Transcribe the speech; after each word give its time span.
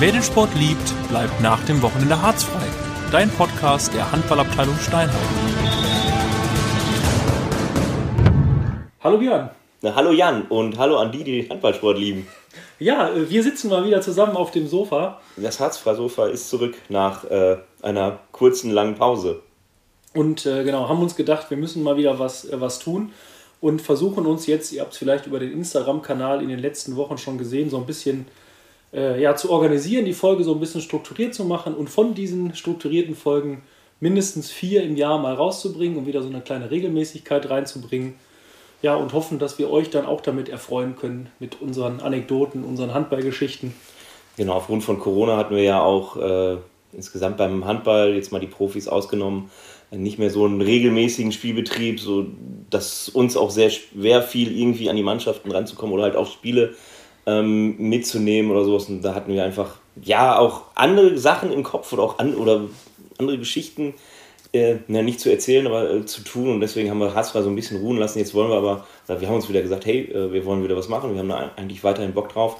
Wer 0.00 0.12
den 0.12 0.22
Sport 0.22 0.54
liebt, 0.54 0.94
bleibt 1.08 1.40
nach 1.40 1.60
dem 1.64 1.82
Wochenende 1.82 2.22
harzfrei. 2.22 2.64
Dein 3.10 3.28
Podcast 3.30 3.92
der 3.92 4.12
Handballabteilung 4.12 4.76
Steinheim. 4.76 5.18
Hallo 9.00 9.18
Björn. 9.18 9.50
Na, 9.82 9.96
hallo 9.96 10.12
Jan 10.12 10.42
und 10.42 10.78
hallo 10.78 10.98
an 10.98 11.10
die, 11.10 11.24
die 11.24 11.42
den 11.42 11.50
Handballsport 11.50 11.98
lieben. 11.98 12.28
Ja, 12.78 13.12
äh, 13.12 13.28
wir 13.28 13.42
sitzen 13.42 13.70
mal 13.70 13.84
wieder 13.84 14.00
zusammen 14.00 14.36
auf 14.36 14.52
dem 14.52 14.68
Sofa. 14.68 15.20
Das 15.36 15.58
Harzfrei-Sofa 15.58 16.28
ist 16.28 16.48
zurück 16.48 16.76
nach 16.88 17.24
äh, 17.24 17.56
einer 17.82 18.20
kurzen, 18.30 18.70
langen 18.70 18.94
Pause. 18.94 19.42
Und 20.14 20.46
äh, 20.46 20.62
genau, 20.62 20.88
haben 20.88 21.02
uns 21.02 21.16
gedacht, 21.16 21.50
wir 21.50 21.56
müssen 21.56 21.82
mal 21.82 21.96
wieder 21.96 22.20
was, 22.20 22.44
äh, 22.44 22.60
was 22.60 22.78
tun 22.78 23.10
und 23.60 23.82
versuchen 23.82 24.26
uns 24.26 24.46
jetzt, 24.46 24.70
ihr 24.70 24.80
habt 24.80 24.92
es 24.92 24.98
vielleicht 24.98 25.26
über 25.26 25.40
den 25.40 25.50
Instagram-Kanal 25.50 26.40
in 26.40 26.50
den 26.50 26.60
letzten 26.60 26.94
Wochen 26.94 27.18
schon 27.18 27.36
gesehen, 27.36 27.68
so 27.68 27.78
ein 27.78 27.86
bisschen 27.86 28.26
äh, 28.26 28.47
ja, 28.92 29.36
zu 29.36 29.50
organisieren, 29.50 30.06
die 30.06 30.14
Folge 30.14 30.44
so 30.44 30.54
ein 30.54 30.60
bisschen 30.60 30.80
strukturiert 30.80 31.34
zu 31.34 31.44
machen 31.44 31.74
und 31.74 31.90
von 31.90 32.14
diesen 32.14 32.54
strukturierten 32.54 33.14
Folgen 33.14 33.62
mindestens 34.00 34.50
vier 34.50 34.82
im 34.82 34.96
Jahr 34.96 35.18
mal 35.18 35.34
rauszubringen, 35.34 35.98
um 35.98 36.06
wieder 36.06 36.22
so 36.22 36.28
eine 36.28 36.40
kleine 36.40 36.70
Regelmäßigkeit 36.70 37.50
reinzubringen. 37.50 38.14
Ja, 38.80 38.94
und 38.94 39.12
hoffen, 39.12 39.40
dass 39.40 39.58
wir 39.58 39.70
euch 39.70 39.90
dann 39.90 40.06
auch 40.06 40.20
damit 40.20 40.48
erfreuen 40.48 40.94
können 40.94 41.30
mit 41.40 41.60
unseren 41.60 42.00
Anekdoten, 42.00 42.62
unseren 42.62 42.94
Handballgeschichten. 42.94 43.74
Genau, 44.36 44.52
aufgrund 44.52 44.84
von 44.84 45.00
Corona 45.00 45.36
hatten 45.36 45.56
wir 45.56 45.64
ja 45.64 45.82
auch 45.82 46.16
äh, 46.16 46.58
insgesamt 46.92 47.38
beim 47.38 47.64
Handball, 47.64 48.14
jetzt 48.14 48.30
mal 48.30 48.38
die 48.38 48.46
Profis 48.46 48.86
ausgenommen, 48.86 49.50
nicht 49.90 50.18
mehr 50.18 50.30
so 50.30 50.44
einen 50.44 50.60
regelmäßigen 50.60 51.32
Spielbetrieb, 51.32 51.98
so 51.98 52.26
dass 52.70 53.08
uns 53.08 53.36
auch 53.36 53.50
sehr 53.50 53.70
schwer 53.70 54.22
fiel, 54.22 54.56
irgendwie 54.56 54.90
an 54.90 54.96
die 54.96 55.02
Mannschaften 55.02 55.50
ranzukommen 55.50 55.92
oder 55.92 56.04
halt 56.04 56.14
auch 56.14 56.30
Spiele 56.30 56.74
ähm, 57.28 57.76
mitzunehmen 57.78 58.50
oder 58.50 58.64
sowas. 58.64 58.88
Und 58.88 59.02
da 59.02 59.14
hatten 59.14 59.32
wir 59.32 59.44
einfach 59.44 59.76
ja 60.02 60.38
auch 60.38 60.62
andere 60.74 61.18
Sachen 61.18 61.52
im 61.52 61.62
Kopf 61.62 61.92
oder 61.92 62.02
auch 62.02 62.18
an, 62.18 62.34
oder 62.34 62.62
andere 63.18 63.38
Geschichten, 63.38 63.94
äh, 64.52 64.76
ja, 64.88 65.02
nicht 65.02 65.20
zu 65.20 65.30
erzählen, 65.30 65.66
aber 65.66 65.90
äh, 65.90 66.06
zu 66.06 66.22
tun. 66.22 66.50
Und 66.50 66.60
deswegen 66.60 66.90
haben 66.90 67.00
wir 67.00 67.14
Hasra 67.14 67.42
so 67.42 67.50
ein 67.50 67.54
bisschen 67.54 67.80
ruhen 67.80 67.98
lassen. 67.98 68.18
Jetzt 68.18 68.34
wollen 68.34 68.48
wir 68.48 68.56
aber, 68.56 68.86
wir 69.06 69.28
haben 69.28 69.36
uns 69.36 69.48
wieder 69.48 69.60
gesagt, 69.60 69.84
hey, 69.84 70.10
äh, 70.10 70.32
wir 70.32 70.44
wollen 70.46 70.64
wieder 70.64 70.76
was 70.76 70.88
machen. 70.88 71.12
Wir 71.12 71.20
haben 71.20 71.28
da 71.28 71.50
eigentlich 71.56 71.84
weiterhin 71.84 72.14
Bock 72.14 72.30
drauf 72.30 72.56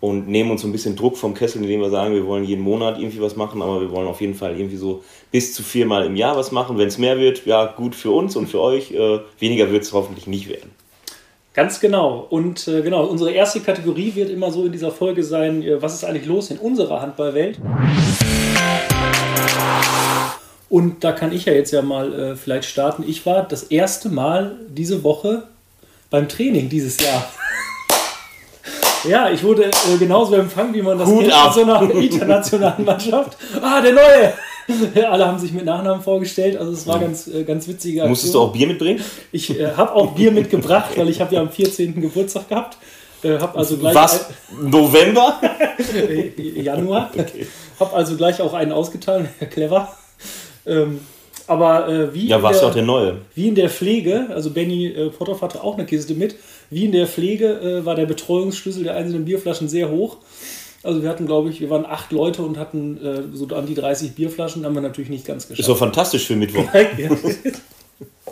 und 0.00 0.28
nehmen 0.28 0.52
uns 0.52 0.62
so 0.62 0.68
ein 0.68 0.72
bisschen 0.72 0.94
Druck 0.94 1.16
vom 1.16 1.34
Kessel, 1.34 1.62
indem 1.62 1.80
wir 1.80 1.90
sagen, 1.90 2.14
wir 2.14 2.26
wollen 2.26 2.44
jeden 2.44 2.62
Monat 2.62 2.98
irgendwie 2.98 3.20
was 3.20 3.36
machen, 3.36 3.60
aber 3.62 3.80
wir 3.80 3.90
wollen 3.90 4.08
auf 4.08 4.20
jeden 4.20 4.34
Fall 4.34 4.56
irgendwie 4.56 4.76
so 4.76 5.02
bis 5.30 5.54
zu 5.54 5.62
viermal 5.62 6.06
im 6.06 6.16
Jahr 6.16 6.36
was 6.36 6.52
machen. 6.52 6.78
Wenn 6.78 6.88
es 6.88 6.98
mehr 6.98 7.18
wird, 7.18 7.44
ja, 7.46 7.66
gut 7.66 7.94
für 7.96 8.10
uns 8.12 8.36
und 8.36 8.46
für 8.46 8.60
euch. 8.60 8.92
Äh, 8.92 9.20
weniger 9.40 9.70
wird 9.70 9.82
es 9.82 9.92
hoffentlich 9.92 10.28
nicht 10.28 10.48
werden. 10.48 10.81
Ganz 11.54 11.80
genau. 11.80 12.26
Und 12.30 12.66
äh, 12.66 12.80
genau, 12.80 13.04
unsere 13.04 13.30
erste 13.30 13.60
Kategorie 13.60 14.14
wird 14.14 14.30
immer 14.30 14.50
so 14.50 14.64
in 14.64 14.72
dieser 14.72 14.90
Folge 14.90 15.22
sein, 15.22 15.62
äh, 15.62 15.82
was 15.82 15.92
ist 15.92 16.04
eigentlich 16.04 16.26
los 16.26 16.50
in 16.50 16.56
unserer 16.58 17.02
Handballwelt? 17.02 17.58
Und 20.70 21.04
da 21.04 21.12
kann 21.12 21.32
ich 21.32 21.44
ja 21.44 21.52
jetzt 21.52 21.70
ja 21.70 21.82
mal 21.82 22.12
äh, 22.14 22.36
vielleicht 22.36 22.64
starten. 22.64 23.04
Ich 23.06 23.26
war 23.26 23.42
das 23.42 23.64
erste 23.64 24.08
Mal 24.08 24.56
diese 24.68 25.04
Woche 25.04 25.42
beim 26.08 26.26
Training 26.26 26.70
dieses 26.70 26.98
Jahr. 26.98 27.30
ja, 29.04 29.28
ich 29.28 29.42
wurde 29.42 29.64
äh, 29.64 29.98
genauso 29.98 30.34
empfangen, 30.36 30.72
wie 30.72 30.80
man 30.80 30.98
das 30.98 31.06
Hut 31.06 31.20
kennt 31.20 31.34
ab. 31.34 31.48
in 31.48 31.52
so 31.52 31.70
einer 31.70 31.90
internationalen 31.94 32.84
Mannschaft. 32.86 33.36
Ah, 33.60 33.82
der 33.82 33.92
Neue! 33.92 34.32
Ja, 34.94 35.10
alle 35.10 35.26
haben 35.26 35.38
sich 35.38 35.52
mit 35.52 35.64
Nachnamen 35.64 36.02
vorgestellt, 36.02 36.56
also 36.56 36.72
es 36.72 36.86
war 36.86 36.98
ganz, 36.98 37.26
äh, 37.26 37.44
ganz 37.44 37.66
witzige 37.68 38.06
Musstest 38.06 38.34
du 38.34 38.40
auch 38.40 38.52
Bier 38.52 38.66
mitbringen? 38.66 39.00
Ich 39.32 39.58
äh, 39.58 39.72
habe 39.76 39.94
auch 39.94 40.12
Bier 40.12 40.30
mitgebracht, 40.30 40.90
weil 40.96 41.08
ich 41.08 41.20
habe 41.20 41.34
ja 41.34 41.40
am 41.40 41.50
14. 41.50 42.00
Geburtstag 42.00 42.48
gehabt. 42.48 42.78
Äh, 43.22 43.38
hab 43.38 43.56
also 43.56 43.76
gleich 43.76 43.94
Was? 43.94 44.26
November? 44.60 45.40
Ein, 45.40 46.32
Januar. 46.64 47.10
Hab 47.80 47.94
also 47.94 48.16
gleich 48.16 48.40
auch 48.40 48.52
einen 48.52 48.72
ausgetan. 48.72 49.28
Clever. 49.50 49.92
Ähm, 50.66 51.00
aber 51.46 51.88
äh, 51.88 52.14
wie, 52.14 52.28
Ja, 52.28 52.36
in 52.36 52.42
warst 52.42 52.62
der, 52.62 52.68
auch 52.68 52.74
der 52.74 52.82
Neue. 52.82 53.18
wie 53.34 53.48
in 53.48 53.54
der 53.54 53.68
Pflege, 53.68 54.28
also 54.30 54.50
Benny 54.50 54.86
äh, 54.86 55.10
Potthoff 55.10 55.42
hatte 55.42 55.62
auch 55.62 55.76
eine 55.76 55.86
Kiste 55.86 56.14
mit, 56.14 56.36
wie 56.70 56.84
in 56.84 56.92
der 56.92 57.06
Pflege 57.06 57.46
äh, 57.60 57.84
war 57.84 57.94
der 57.94 58.06
Betreuungsschlüssel 58.06 58.84
der 58.84 58.94
einzelnen 58.94 59.24
Bierflaschen 59.24 59.68
sehr 59.68 59.90
hoch. 59.90 60.18
Also 60.82 61.02
wir 61.02 61.08
hatten, 61.08 61.26
glaube 61.26 61.50
ich, 61.50 61.60
wir 61.60 61.70
waren 61.70 61.86
acht 61.86 62.10
Leute 62.12 62.42
und 62.42 62.58
hatten 62.58 62.96
äh, 63.04 63.22
so 63.36 63.46
an 63.54 63.66
die 63.66 63.74
30 63.74 64.14
Bierflaschen, 64.14 64.64
haben 64.64 64.74
wir 64.74 64.82
natürlich 64.82 65.10
nicht 65.10 65.24
ganz 65.24 65.44
Ist 65.44 65.48
geschafft. 65.50 65.68
doch 65.68 65.78
fantastisch 65.78 66.26
für 66.26 66.34
Mittwoch. 66.36 66.64
ja. 66.98 67.10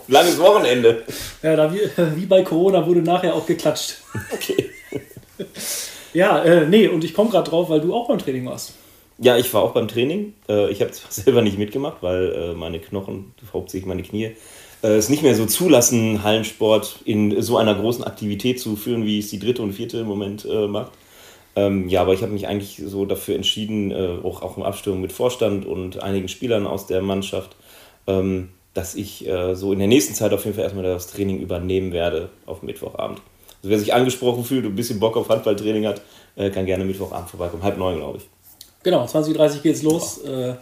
Langes 0.09 0.39
Wochenende. 0.41 1.03
Ja, 1.43 1.55
da 1.55 1.73
wie, 1.73 1.79
wie 2.17 2.27
bei 2.27 2.43
Corona 2.43 2.85
wurde 2.87 3.03
nachher 3.03 3.35
auch 3.35 3.47
geklatscht. 3.47 3.97
Okay. 4.33 4.71
Ja, 6.13 6.43
äh, 6.43 6.67
nee, 6.67 6.89
und 6.89 7.05
ich 7.05 7.15
komme 7.15 7.31
gerade 7.31 7.49
drauf, 7.49 7.71
weil 7.71 7.81
du 7.81 7.95
auch 7.95 8.09
beim 8.09 8.19
Training 8.19 8.45
warst. 8.45 8.73
Ja, 9.19 9.37
ich 9.37 9.55
war 9.55 9.63
auch 9.63 9.71
beim 9.73 9.87
Training. 9.87 10.35
Äh, 10.49 10.71
Ich 10.73 10.81
habe 10.81 10.91
zwar 10.91 11.11
selber 11.13 11.41
nicht 11.41 11.57
mitgemacht, 11.57 11.99
weil 12.01 12.33
äh, 12.33 12.53
meine 12.55 12.81
Knochen, 12.81 13.33
hauptsächlich 13.53 13.87
meine 13.87 14.03
Knie, 14.03 14.33
äh, 14.83 14.89
es 14.97 15.09
nicht 15.09 15.23
mehr 15.23 15.37
so 15.37 15.47
zulassen, 15.47 16.25
Hallensport 16.25 16.99
in 17.05 17.41
so 17.43 17.59
einer 17.59 17.77
großen 17.77 18.03
Aktivität 18.03 18.59
zu 18.59 18.75
führen, 18.75 19.05
wie 19.07 19.21
es 19.21 19.31
die 19.31 19.39
dritte 19.39 19.63
und 19.63 19.73
vierte 19.73 19.99
im 19.99 20.07
Moment 20.09 20.45
macht. 20.69 20.91
Ähm, 21.61 21.89
ja, 21.89 22.01
aber 22.01 22.15
ich 22.15 22.23
habe 22.23 22.33
mich 22.33 22.47
eigentlich 22.47 22.83
so 22.85 23.05
dafür 23.05 23.35
entschieden, 23.35 23.91
äh, 23.91 24.17
auch, 24.23 24.41
auch 24.43 24.57
in 24.57 24.63
Abstimmung 24.63 25.01
mit 25.03 25.13
Vorstand 25.13 25.67
und 25.67 26.03
einigen 26.03 26.29
Spielern 26.29 26.67
aus 26.67 26.87
der 26.87 27.03
Mannschaft, 27.03 27.55
ähm, 28.07 28.49
dass 28.73 28.95
ich 28.95 29.29
äh, 29.29 29.55
so 29.55 29.73
in 29.73 29.79
der 29.79 29.89
nächsten 29.89 30.15
Zeit 30.15 30.33
auf 30.33 30.45
jeden 30.45 30.57
Fall 30.57 30.65
erstmal 30.65 30.85
das 30.85 31.09
Training 31.09 31.39
übernehmen 31.41 31.93
werde 31.93 32.31
auf 32.47 32.63
Mittwochabend. 32.63 33.19
Also 33.59 33.71
wer 33.71 33.79
sich 33.79 33.93
angesprochen 33.93 34.45
fühlt 34.45 34.65
und 34.65 34.73
ein 34.73 34.77
bisschen 34.77 35.01
Bock 35.01 35.17
auf 35.17 35.29
Handballtraining 35.29 35.87
hat, 35.87 36.01
äh, 36.37 36.49
kann 36.51 36.65
gerne 36.65 36.85
Mittwochabend 36.85 37.29
vorbeikommen. 37.29 37.63
Halb 37.63 37.77
neun, 37.77 37.97
glaube 37.97 38.19
ich. 38.19 38.29
Genau, 38.83 39.05
20.30 39.05 39.61
geht's 39.61 39.83
los. 39.83 40.19
Äh, 40.25 40.55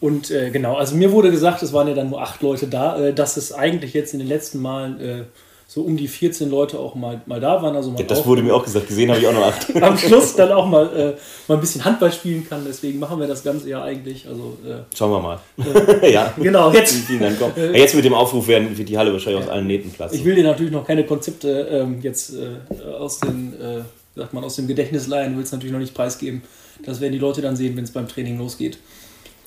und 0.00 0.30
äh, 0.30 0.50
genau, 0.50 0.76
also 0.76 0.96
mir 0.96 1.12
wurde 1.12 1.30
gesagt, 1.30 1.62
es 1.62 1.74
waren 1.74 1.86
ja 1.86 1.94
dann 1.94 2.08
nur 2.08 2.22
acht 2.22 2.40
Leute 2.40 2.66
da, 2.66 2.98
äh, 2.98 3.12
dass 3.12 3.36
es 3.36 3.52
eigentlich 3.52 3.92
jetzt 3.92 4.14
in 4.14 4.20
den 4.20 4.28
letzten 4.28 4.62
Malen 4.62 5.00
äh, 5.00 5.24
so 5.72 5.82
um 5.82 5.96
die 5.96 6.08
14 6.08 6.50
Leute 6.50 6.80
auch 6.80 6.96
mal, 6.96 7.20
mal 7.26 7.38
da 7.38 7.62
waren. 7.62 7.76
Also 7.76 7.94
Ja, 7.96 8.02
das 8.02 8.26
wurde 8.26 8.42
mir 8.42 8.52
auch 8.52 8.64
gesagt. 8.64 8.88
Gesehen 8.88 9.08
habe 9.08 9.20
ich 9.20 9.26
auch 9.28 9.32
noch 9.32 9.46
acht. 9.46 9.68
am 9.80 9.96
Schluss 9.96 10.34
dann 10.34 10.50
auch 10.50 10.66
mal, 10.66 10.86
äh, 10.86 11.16
mal 11.46 11.54
ein 11.54 11.60
bisschen 11.60 11.84
Handball 11.84 12.10
spielen 12.12 12.44
kann. 12.44 12.64
Deswegen 12.66 12.98
machen 12.98 13.20
wir 13.20 13.28
das 13.28 13.44
Ganze 13.44 13.68
ja 13.68 13.80
eigentlich. 13.80 14.26
Also 14.26 14.58
äh, 14.66 14.80
Schauen 14.92 15.12
wir 15.12 15.20
mal. 15.20 15.38
ja. 16.10 16.34
genau, 16.36 16.72
jetzt. 16.72 16.96
Vielen 17.04 17.20
Dank. 17.20 17.38
Komm. 17.38 17.52
Ja, 17.56 17.70
jetzt 17.70 17.94
mit 17.94 18.04
dem 18.04 18.14
Aufruf 18.14 18.48
werden, 18.48 18.76
wird 18.76 18.88
die 18.88 18.98
Halle 18.98 19.12
wahrscheinlich 19.12 19.44
aus 19.44 19.48
allen 19.48 19.68
Nähten 19.68 19.92
platzen. 19.92 20.18
Ich 20.18 20.24
will 20.24 20.34
dir 20.34 20.42
natürlich 20.42 20.72
noch 20.72 20.84
keine 20.84 21.06
Konzepte 21.06 21.68
ähm, 21.70 22.00
jetzt 22.02 22.34
äh, 22.34 22.90
aus, 22.98 23.20
den, 23.20 23.54
äh, 23.60 23.82
sagt 24.16 24.34
man, 24.34 24.42
aus 24.42 24.56
dem 24.56 24.66
Gedächtnis 24.66 25.06
leihen, 25.06 25.36
will 25.36 25.44
es 25.44 25.52
natürlich 25.52 25.72
noch 25.72 25.78
nicht 25.78 25.94
preisgeben. 25.94 26.42
Das 26.84 27.00
werden 27.00 27.12
die 27.12 27.20
Leute 27.20 27.42
dann 27.42 27.54
sehen, 27.54 27.76
wenn 27.76 27.84
es 27.84 27.92
beim 27.92 28.08
Training 28.08 28.38
losgeht. 28.38 28.78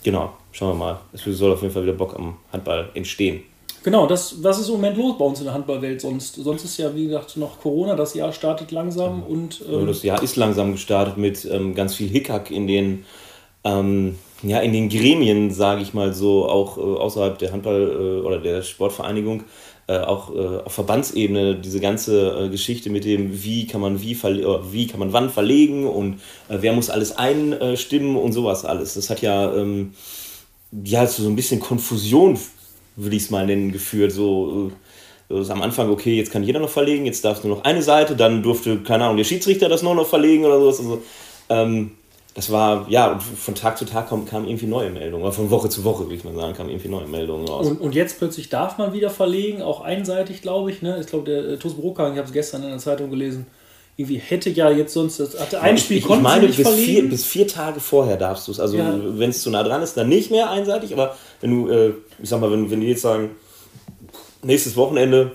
Genau, 0.03 0.31
schauen 0.53 0.69
wir 0.69 0.85
mal. 0.85 1.00
Es 1.11 1.23
soll 1.25 1.51
auf 1.51 1.61
jeden 1.63 1.73
Fall 1.73 1.84
wieder 1.84 1.91
Bock 1.91 2.16
am 2.16 2.38
Handball 2.53 2.88
entstehen. 2.94 3.44
Genau, 3.84 4.08
das, 4.08 4.42
was 4.42 4.60
ist 4.60 4.70
im 4.70 4.76
Moment 4.76 4.98
los 4.98 5.18
bei 5.18 5.26
uns 5.26 5.40
in 5.40 5.46
der 5.46 5.54
Handballwelt? 5.54 6.00
Sonst, 6.00 6.36
sonst 6.36 6.64
ist 6.64 6.78
ja, 6.78 6.96
wie 6.96 7.08
gesagt, 7.08 7.36
noch 7.36 7.60
Corona, 7.60 7.96
das 7.96 8.14
Jahr 8.14 8.32
startet 8.32 8.72
langsam 8.72 9.24
und 9.24 9.62
ähm, 9.70 9.88
Das 9.88 10.04
Jahr 10.04 10.24
ist 10.24 10.38
langsam 10.38 10.72
gestartet 10.72 11.18
mit 11.18 11.44
ähm, 11.46 11.76
ganz 11.76 11.94
viel 11.94 12.08
Hickhack 12.08 12.50
in 12.50 12.66
den, 12.66 13.04
ähm, 13.66 14.18
ja, 14.42 14.60
in 14.60 14.72
den 14.72 14.88
Gremien, 14.88 15.52
sage 15.52 15.82
ich 15.82 15.94
mal 15.94 16.14
so, 16.14 16.48
auch 16.48 16.78
äh, 16.78 16.82
außerhalb 16.82 17.38
der 17.38 17.52
Handball- 17.52 18.22
äh, 18.22 18.26
oder 18.26 18.40
der 18.40 18.62
Sportvereinigung, 18.62 19.44
äh, 19.88 19.98
auch 19.98 20.34
äh, 20.34 20.64
auf 20.64 20.72
Verbandsebene 20.72 21.56
diese 21.56 21.82
ganze 21.82 22.46
äh, 22.46 22.50
Geschichte 22.50 22.90
mit 22.90 23.04
dem, 23.04 23.44
wie 23.44 23.68
kann 23.68 23.82
man 23.82 24.02
wie, 24.02 24.18
wie 24.72 24.88
kann 24.88 25.00
man 25.02 25.12
wann 25.12 25.30
verlegen 25.30 25.88
und 25.88 26.22
äh, 26.48 26.60
wer 26.62 26.72
muss 26.72 26.90
alles 26.90 27.18
einstimmen 27.18 28.16
und 28.16 28.32
sowas 28.32 28.64
alles. 28.64 28.94
Das 28.94 29.10
hat 29.10 29.22
ja, 29.22 29.54
ähm, 29.54 29.94
ja 30.86 31.06
so 31.06 31.28
ein 31.28 31.36
bisschen 31.36 31.60
Konfusion, 31.60 32.40
würde 32.96 33.16
ich 33.16 33.24
es 33.24 33.30
mal 33.30 33.46
nennen, 33.46 33.72
geführt. 33.72 34.12
So, 34.12 34.72
äh, 35.30 35.40
ist 35.40 35.50
am 35.50 35.62
Anfang, 35.62 35.90
okay, 35.90 36.16
jetzt 36.16 36.31
kann 36.31 36.44
jeder 36.44 36.59
noch 36.59 36.70
verlegen, 36.70 37.06
jetzt 37.06 37.26
darf 37.26 37.40
es 37.40 37.44
nur 37.44 37.58
noch 37.58 37.64
eine 37.64 37.81
Seite, 37.81 38.16
dann 38.16 38.44
durfte, 38.44 38.80
keine 38.80 39.06
Ahnung, 39.06 39.18
der 39.18 39.24
Schiedsrichter 39.24 39.70
das 39.70 39.81
noch, 39.81 39.96
noch 39.96 40.08
verlegen 40.08 40.46
oder 40.46 40.59
sowas. 40.59 40.80
Also, 40.80 41.02
ähm, 41.50 41.91
das 42.35 42.52
war, 42.52 42.88
ja, 42.90 43.20
von 43.20 43.53
Tag 43.53 43.78
zu 43.78 43.85
Tag 43.85 44.09
kamen 44.09 44.26
kam 44.26 44.46
irgendwie 44.46 44.66
neue 44.66 44.90
Meldungen, 44.90 45.23
oder 45.23 45.32
von 45.32 45.52
Woche 45.52 45.70
zu 45.70 45.84
Woche, 45.84 46.06
würde 46.06 46.16
ich 46.16 46.23
mal 46.23 46.34
sagen, 46.34 46.53
kamen 46.53 46.70
irgendwie 46.70 46.90
neue 46.90 47.06
Meldungen 47.06 47.47
raus. 47.47 47.67
Und, 47.67 47.79
und 47.79 47.94
jetzt 47.94 48.17
plötzlich 48.17 48.50
darf 48.50 48.79
man 48.79 48.91
wieder 48.91 49.12
verlegen, 49.12 49.62
auch 49.62 49.82
einseitig, 49.82 50.41
glaube 50.41 50.72
ich. 50.72 50.82
Ne? 50.82 50.97
Ich 51.00 51.08
glaube, 51.08 51.26
der 51.26 51.44
äh, 51.47 51.58
TuS 51.58 51.76
Brokan, 51.76 52.14
ich 52.14 52.17
habe 52.17 52.28
es 52.28 52.34
gestern 52.34 52.64
in 52.64 52.70
der 52.70 52.79
Zeitung 52.79 53.12
gelesen, 53.12 53.46
irgendwie 53.95 54.17
hätte 54.17 54.49
ja 54.49 54.72
jetzt 54.72 54.93
sonst, 54.93 55.19
das 55.19 55.40
hatte 55.40 55.61
ein 55.61 55.78
Spiel, 55.78 55.97
ich, 55.97 56.09
ich 56.09 56.19
meine, 56.19 56.47
bis 56.47 56.55
verlegen. 56.55 56.84
vier, 56.84 57.09
bis 57.09 57.25
vier 57.25 57.47
Tage 57.47 57.79
vorher 57.79 58.17
darfst 58.17 58.47
du 58.47 58.51
es. 58.51 58.59
Also, 58.59 58.78
Ja. 58.78 58.93
wenn 59.03 59.29
es 59.29 59.41
zu 59.43 59.49
nah 59.51 59.61
dran 59.63 59.81
ist, 59.84 59.95
dann 59.95 60.09
nicht 60.09 60.31
mehr 60.31 60.49
einseitig. 60.49 60.93
Aber 60.93 61.16
wenn 61.41 61.51
du, 61.51 61.69
äh, 61.69 61.90
ich 62.22 62.29
sag 62.29 62.41
mal, 62.41 62.51
wenn, 62.51 62.72
wenn 62.72 62.81
die 62.81 62.87
jetzt 62.87 63.03
sagen, 63.03 63.31
nächstes 64.41 64.75
Wochenende, 64.75 65.31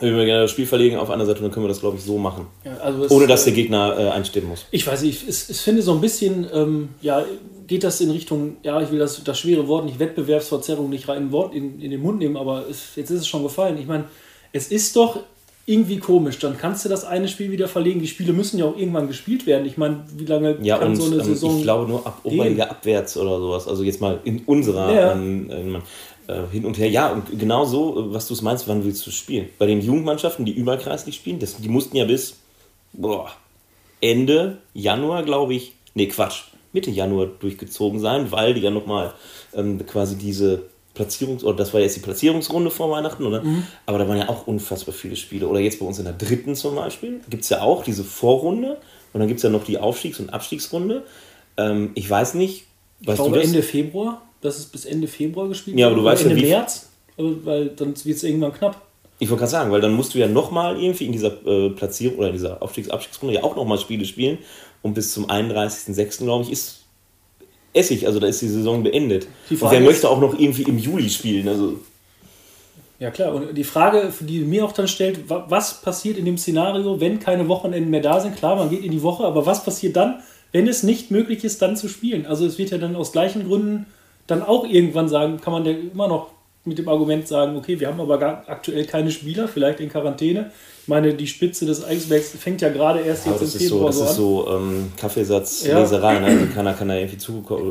wenn 0.00 0.16
wir 0.16 0.24
gerne 0.24 0.42
das 0.42 0.50
Spiel 0.50 0.66
verlegen 0.66 0.96
auf 0.96 1.10
einer 1.10 1.24
Seite, 1.26 1.42
dann 1.42 1.50
können 1.52 1.64
wir 1.66 1.68
das, 1.68 1.80
glaube 1.80 1.96
ich, 1.98 2.02
so 2.02 2.18
machen. 2.18 2.46
ja, 2.64 2.74
also 2.78 3.04
es, 3.04 3.10
Ohne 3.12 3.26
dass 3.26 3.44
der 3.44 3.52
Gegner 3.52 3.96
äh, 3.98 4.08
einstimmen 4.08 4.48
muss. 4.48 4.66
Ich 4.70 4.86
weiß 4.86 5.02
nicht, 5.02 5.22
ich, 5.22 5.28
ich, 5.28 5.50
ich 5.50 5.60
finde 5.60 5.82
so 5.82 5.92
ein 5.92 6.00
bisschen, 6.00 6.46
ähm, 6.52 6.88
ja, 7.00 7.24
geht 7.66 7.84
das 7.84 8.00
in 8.00 8.10
Richtung, 8.10 8.56
ja, 8.62 8.80
ich 8.80 8.90
will 8.90 8.98
das, 8.98 9.22
das 9.22 9.38
schwere 9.38 9.68
Wort 9.68 9.84
nicht, 9.84 9.98
Wettbewerbsverzerrung 9.98 10.90
nicht 10.90 11.06
rein 11.08 11.22
in, 11.24 11.32
Wort 11.32 11.54
in, 11.54 11.80
in 11.80 11.90
den 11.92 12.00
Mund 12.02 12.18
nehmen, 12.18 12.36
aber 12.36 12.64
es, 12.68 12.96
jetzt 12.96 13.10
ist 13.10 13.20
es 13.20 13.28
schon 13.28 13.42
gefallen. 13.44 13.78
Ich 13.78 13.86
meine, 13.86 14.04
es 14.52 14.68
ist 14.68 14.96
doch 14.96 15.20
irgendwie 15.66 15.98
komisch. 15.98 16.38
Dann 16.38 16.58
kannst 16.58 16.84
du 16.84 16.88
das 16.88 17.04
eine 17.04 17.28
Spiel 17.28 17.50
wieder 17.50 17.68
verlegen. 17.68 18.00
Die 18.00 18.06
Spiele 18.06 18.32
müssen 18.32 18.58
ja 18.58 18.66
auch 18.66 18.76
irgendwann 18.76 19.08
gespielt 19.08 19.46
werden. 19.46 19.66
Ich 19.66 19.76
meine, 19.76 20.04
wie 20.16 20.26
lange 20.26 20.58
ja, 20.62 20.78
kann 20.78 20.88
und, 20.88 20.96
so 20.96 21.06
eine 21.06 21.16
ähm, 21.16 21.24
Saison. 21.24 21.56
Ich 21.56 21.62
glaube 21.62 21.88
nur 21.88 22.06
ab 22.06 22.20
Oberliga 22.22 22.64
abwärts 22.64 23.16
oder 23.16 23.38
sowas. 23.38 23.66
Also 23.66 23.82
jetzt 23.82 24.00
mal 24.00 24.20
in 24.24 24.40
unserer 24.40 24.92
Ja. 24.92 25.12
ähm, 25.12 25.50
ähm, 25.50 25.82
äh, 26.26 26.42
hin 26.50 26.64
und 26.66 26.78
her. 26.78 26.88
Ja, 26.88 27.12
und 27.12 27.38
genau 27.38 27.64
so, 27.64 27.98
äh, 27.98 28.14
was 28.14 28.28
du 28.28 28.34
es 28.34 28.42
meinst, 28.42 28.68
wann 28.68 28.84
willst 28.84 29.06
du 29.06 29.10
spielen? 29.10 29.48
Bei 29.58 29.66
den 29.66 29.80
Jugendmannschaften, 29.80 30.44
die 30.44 30.52
überkreislich 30.52 31.16
spielen, 31.16 31.38
das, 31.38 31.56
die 31.56 31.68
mussten 31.68 31.96
ja 31.96 32.04
bis 32.04 32.36
boah, 32.92 33.30
Ende 34.00 34.58
Januar, 34.74 35.22
glaube 35.22 35.54
ich, 35.54 35.72
nee, 35.94 36.06
Quatsch, 36.06 36.44
Mitte 36.72 36.90
Januar 36.90 37.26
durchgezogen 37.26 38.00
sein, 38.00 38.30
weil 38.32 38.54
die 38.54 38.60
ja 38.60 38.70
nochmal 38.70 39.14
ähm, 39.54 39.84
quasi 39.86 40.16
diese 40.16 40.62
Platzierungs- 40.96 41.42
oder 41.44 41.56
das 41.56 41.74
war 41.74 41.80
jetzt 41.80 41.96
die 41.96 42.00
Platzierungsrunde 42.00 42.70
vor 42.70 42.90
Weihnachten, 42.90 43.24
oder? 43.26 43.42
Aber 43.86 43.98
da 43.98 44.08
waren 44.08 44.18
ja 44.18 44.28
auch 44.28 44.46
unfassbar 44.46 44.94
viele 44.94 45.16
Spiele. 45.16 45.48
Oder 45.48 45.60
jetzt 45.60 45.80
bei 45.80 45.86
uns 45.86 45.98
in 45.98 46.04
der 46.04 46.14
dritten 46.14 46.54
zum 46.54 46.76
Beispiel 46.76 47.20
gibt 47.28 47.42
es 47.44 47.48
ja 47.50 47.62
auch 47.62 47.82
diese 47.84 48.04
Vorrunde 48.04 48.78
und 49.12 49.20
dann 49.20 49.28
gibt 49.28 49.38
es 49.38 49.42
ja 49.44 49.50
noch 49.50 49.64
die 49.64 49.78
Aufstiegs- 49.78 50.20
und 50.20 50.32
Abstiegsrunde. 50.32 51.04
Ähm, 51.56 51.90
ich 51.94 52.08
weiß 52.08 52.34
nicht, 52.34 52.64
ich 53.00 53.06
weißt 53.08 53.20
du 53.20 53.30
das? 53.30 53.44
Ende 53.44 53.62
Februar. 53.62 54.22
Das 54.40 54.58
ist 54.58 54.72
bis 54.72 54.84
Ende 54.84 55.08
Februar 55.08 55.48
gespielt. 55.48 55.78
Ja, 55.78 55.86
aber 55.86 55.96
du 55.96 56.04
weißt 56.04 56.24
ja, 56.24 56.30
Ende 56.30 56.42
wie- 56.42 56.48
März. 56.48 56.88
Weil 57.16 57.68
dann 57.68 57.94
wird 58.04 58.16
es 58.16 58.22
irgendwann 58.24 58.52
knapp. 58.52 58.80
Ich 59.20 59.30
wollte 59.30 59.40
gerade 59.40 59.50
sagen, 59.52 59.70
weil 59.72 59.80
dann 59.80 59.94
musst 59.94 60.14
du 60.14 60.18
ja 60.18 60.26
nochmal 60.26 60.76
irgendwie 60.80 61.06
in 61.06 61.12
dieser 61.12 61.32
äh, 61.46 61.70
Platzierung 61.70 62.18
oder 62.18 62.26
in 62.28 62.32
dieser 62.32 62.60
Aufstiegs-Abstiegsrunde 62.60 63.36
ja 63.36 63.42
auch 63.44 63.54
nochmal 63.56 63.78
Spiele 63.78 64.04
spielen. 64.04 64.38
Und 64.82 64.94
bis 64.94 65.12
zum 65.12 65.30
31.06. 65.30 66.18
glaube 66.24 66.44
ich 66.44 66.50
ist 66.50 66.83
Essig, 67.74 68.06
also 68.06 68.18
da 68.20 68.26
ist 68.28 68.40
die 68.40 68.48
Saison 68.48 68.82
beendet. 68.82 69.26
Die 69.50 69.56
Und 69.56 69.70
wer 69.70 69.80
ist- 69.80 69.84
möchte 69.84 70.08
auch 70.08 70.20
noch 70.20 70.38
irgendwie 70.38 70.62
im 70.62 70.78
Juli 70.78 71.10
spielen? 71.10 71.48
Also 71.48 71.78
Ja 73.00 73.10
klar, 73.10 73.34
und 73.34 73.54
die 73.54 73.64
Frage, 73.64 74.12
die 74.20 74.38
mir 74.40 74.64
auch 74.64 74.72
dann 74.72 74.88
stellt, 74.88 75.28
wa- 75.28 75.44
was 75.48 75.82
passiert 75.82 76.16
in 76.16 76.24
dem 76.24 76.38
Szenario, 76.38 77.00
wenn 77.00 77.18
keine 77.18 77.48
Wochenenden 77.48 77.90
mehr 77.90 78.00
da 78.00 78.20
sind? 78.20 78.36
Klar, 78.36 78.56
man 78.56 78.70
geht 78.70 78.84
in 78.84 78.92
die 78.92 79.02
Woche, 79.02 79.24
aber 79.24 79.44
was 79.44 79.64
passiert 79.64 79.96
dann, 79.96 80.20
wenn 80.52 80.68
es 80.68 80.84
nicht 80.84 81.10
möglich 81.10 81.42
ist, 81.44 81.60
dann 81.60 81.76
zu 81.76 81.88
spielen? 81.88 82.24
Also 82.26 82.46
es 82.46 82.56
wird 82.56 82.70
ja 82.70 82.78
dann 82.78 82.94
aus 82.96 83.10
gleichen 83.12 83.46
Gründen 83.48 83.86
dann 84.28 84.42
auch 84.42 84.64
irgendwann 84.66 85.08
sagen, 85.08 85.40
kann 85.40 85.52
man 85.52 85.66
ja 85.66 85.72
immer 85.72 86.06
noch 86.08 86.28
mit 86.64 86.78
dem 86.78 86.88
Argument 86.88 87.28
sagen, 87.28 87.56
okay, 87.56 87.78
wir 87.78 87.88
haben 87.88 88.00
aber 88.00 88.18
gar 88.18 88.44
aktuell 88.46 88.86
keine 88.86 89.10
Spieler, 89.10 89.48
vielleicht 89.48 89.80
in 89.80 89.90
Quarantäne. 89.90 90.50
Ich 90.82 90.88
meine, 90.88 91.14
die 91.14 91.26
Spitze 91.26 91.66
des 91.66 91.84
Eisbergs 91.84 92.30
fängt 92.38 92.60
ja 92.62 92.68
gerade 92.70 93.00
erst 93.00 93.26
Aber 93.26 93.40
jetzt 93.40 93.42
das 93.42 93.54
im 93.54 93.60
ist 93.60 93.68
so, 93.68 93.74
Februar 93.76 93.90
das 93.90 93.98
so, 93.98 94.04
ist 94.04 94.10
an. 94.10 94.16
so 94.16 94.48
ähm, 94.50 94.92
Kaffeesatz, 94.98 95.66
Ja. 95.66 95.74
Ne? 95.74 95.80
Also 95.80 95.98
keiner 95.98 96.74
kann 96.74 96.88
da 96.88 96.96
irgendwie 96.96 97.18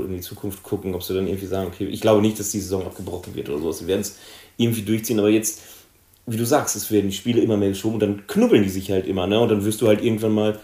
in 0.08 0.16
die 0.16 0.22
Zukunft 0.22 0.64
gucken, 0.64 0.94
ob 0.94 1.04
sie 1.04 1.14
dann 1.14 1.28
irgendwie 1.28 1.48
sagen, 1.48 1.68
okay, 1.68 1.86
ich 1.86 2.02
glaube 2.02 2.22
nicht, 2.22 2.40
dass 2.40 2.52
die 2.52 2.60
Saison 2.60 2.86
abgebrochen 2.86 3.36
wird 3.36 3.50
oder 3.50 3.62
so. 3.62 3.72
Sie 3.72 3.88
werden 3.88 4.02
es 4.02 4.18
irgendwie 4.58 4.84
durchziehen, 4.84 5.20
aber 5.20 5.30
jetzt, 5.30 5.62
wie 6.26 6.38
du 6.38 6.46
sagst, 6.46 6.76
es 6.76 6.92
werden 6.92 7.10
die 7.10 7.16
Spiele 7.16 7.42
immer 7.42 7.58
mehr 7.58 7.70
geschoben 7.70 7.96
und 7.96 8.00
dann 8.02 8.28
knubbeln 8.28 8.64
die 8.64 8.70
sich 8.70 8.92
halt 8.92 9.08
immer. 9.08 9.28
Ne? 9.28 9.40
Und 9.40 9.50
dann 9.50 9.66
wirst 9.66 9.82
du 9.82 9.88
halt 9.88 10.04
irgendwann 10.04 10.34
mal 10.34 10.60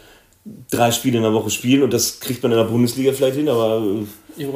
drei 0.71 0.91
Spiele 0.91 1.17
in 1.17 1.23
der 1.23 1.33
Woche 1.33 1.49
spielen 1.49 1.83
und 1.83 1.93
das 1.93 2.19
kriegt 2.19 2.41
man 2.43 2.51
in 2.51 2.57
der 2.57 2.65
Bundesliga 2.65 3.11
vielleicht 3.11 3.35
hin, 3.37 3.49
aber 3.49 3.83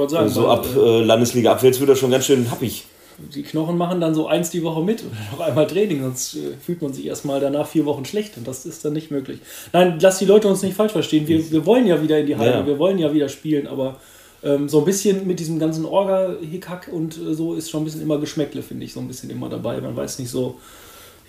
sagen, 0.07 0.29
so 0.29 0.47
ab 0.47 0.65
äh, 0.75 1.03
Landesliga 1.03 1.51
abwärts 1.51 1.79
wird 1.79 1.89
das 1.89 1.99
schon 1.99 2.11
ganz 2.11 2.25
schön 2.25 2.49
happig. 2.49 2.85
Die 3.33 3.43
Knochen 3.43 3.77
machen 3.77 4.01
dann 4.01 4.13
so 4.15 4.27
eins 4.27 4.49
die 4.49 4.63
Woche 4.63 4.81
mit 4.83 5.03
oder 5.03 5.15
noch 5.31 5.39
einmal 5.47 5.67
Training, 5.67 6.01
sonst 6.01 6.35
äh, 6.35 6.53
fühlt 6.61 6.81
man 6.81 6.93
sich 6.93 7.05
erstmal 7.05 7.39
danach 7.39 7.67
vier 7.67 7.85
Wochen 7.85 8.05
schlecht 8.05 8.37
und 8.37 8.47
das 8.47 8.65
ist 8.65 8.83
dann 8.85 8.93
nicht 8.93 9.11
möglich. 9.11 9.39
Nein, 9.71 9.97
lass 10.01 10.19
die 10.19 10.25
Leute 10.25 10.47
uns 10.47 10.61
nicht 10.61 10.75
falsch 10.75 10.91
verstehen. 10.91 11.27
Wir, 11.27 11.51
wir 11.51 11.65
wollen 11.65 11.85
ja 11.87 12.01
wieder 12.01 12.19
in 12.19 12.25
die 12.27 12.35
Halle, 12.35 12.51
Ja. 12.51 12.65
wir 12.65 12.79
wollen 12.79 12.99
ja 12.99 13.13
wieder 13.13 13.29
spielen, 13.29 13.67
aber 13.67 13.97
ähm, 14.43 14.67
so 14.67 14.79
ein 14.79 14.85
bisschen 14.85 15.25
mit 15.25 15.39
diesem 15.39 15.59
ganzen 15.59 15.85
Orga-Hickhack 15.85 16.89
und 16.91 17.17
äh, 17.17 17.33
so 17.33 17.53
ist 17.53 17.69
schon 17.69 17.81
ein 17.81 17.85
bisschen 17.85 18.01
immer 18.01 18.17
Geschmäckle, 18.19 18.61
finde 18.61 18.85
ich, 18.85 18.93
so 18.93 18.99
ein 18.99 19.07
bisschen 19.07 19.29
immer 19.29 19.49
dabei. 19.49 19.79
Man 19.79 19.95
weiß 19.95 20.19
nicht 20.19 20.29
so, 20.29 20.59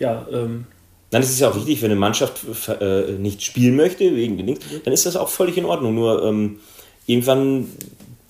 ja, 0.01 0.27
ähm, 0.33 0.65
Dann 1.11 1.23
ist 1.23 1.31
es 1.31 1.39
ja 1.39 1.49
auch 1.51 1.57
richtig, 1.57 1.81
wenn 1.83 1.93
eine 1.93 2.01
Mannschaft 2.01 2.41
äh, 2.81 3.13
nicht 3.13 3.43
spielen 3.43 3.77
möchte, 3.77 4.17
wegen 4.17 4.37
den 4.37 4.47
Dings, 4.49 4.61
dann 4.85 4.93
ist 4.93 5.07
das 5.07 5.17
auch 5.17 5.29
völlig 5.29 5.57
in 5.57 5.65
Ordnung. 5.65 5.95
Nur 5.95 6.25
ähm, 6.25 6.59
irgendwann 7.07 7.69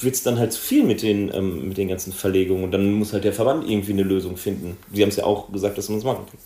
wird 0.04 0.14
es 0.14 0.22
dann 0.22 0.38
halt 0.38 0.52
zu 0.52 0.60
viel 0.60 0.84
mit 0.84 1.02
den, 1.02 1.32
ähm, 1.34 1.68
mit 1.68 1.76
den 1.76 1.88
ganzen 1.88 2.12
Verlegungen 2.12 2.64
und 2.64 2.72
dann 2.72 2.92
muss 2.92 3.12
halt 3.12 3.24
der 3.24 3.32
Verband 3.32 3.68
irgendwie 3.68 3.92
eine 3.92 4.02
Lösung 4.02 4.36
finden. 4.36 4.76
Sie 4.92 5.02
haben 5.02 5.08
es 5.08 5.16
ja 5.16 5.24
auch 5.24 5.50
gesagt, 5.50 5.78
dass 5.78 5.88
man 5.88 5.98
es 5.98 6.04
machen 6.04 6.26
kann. 6.30 6.38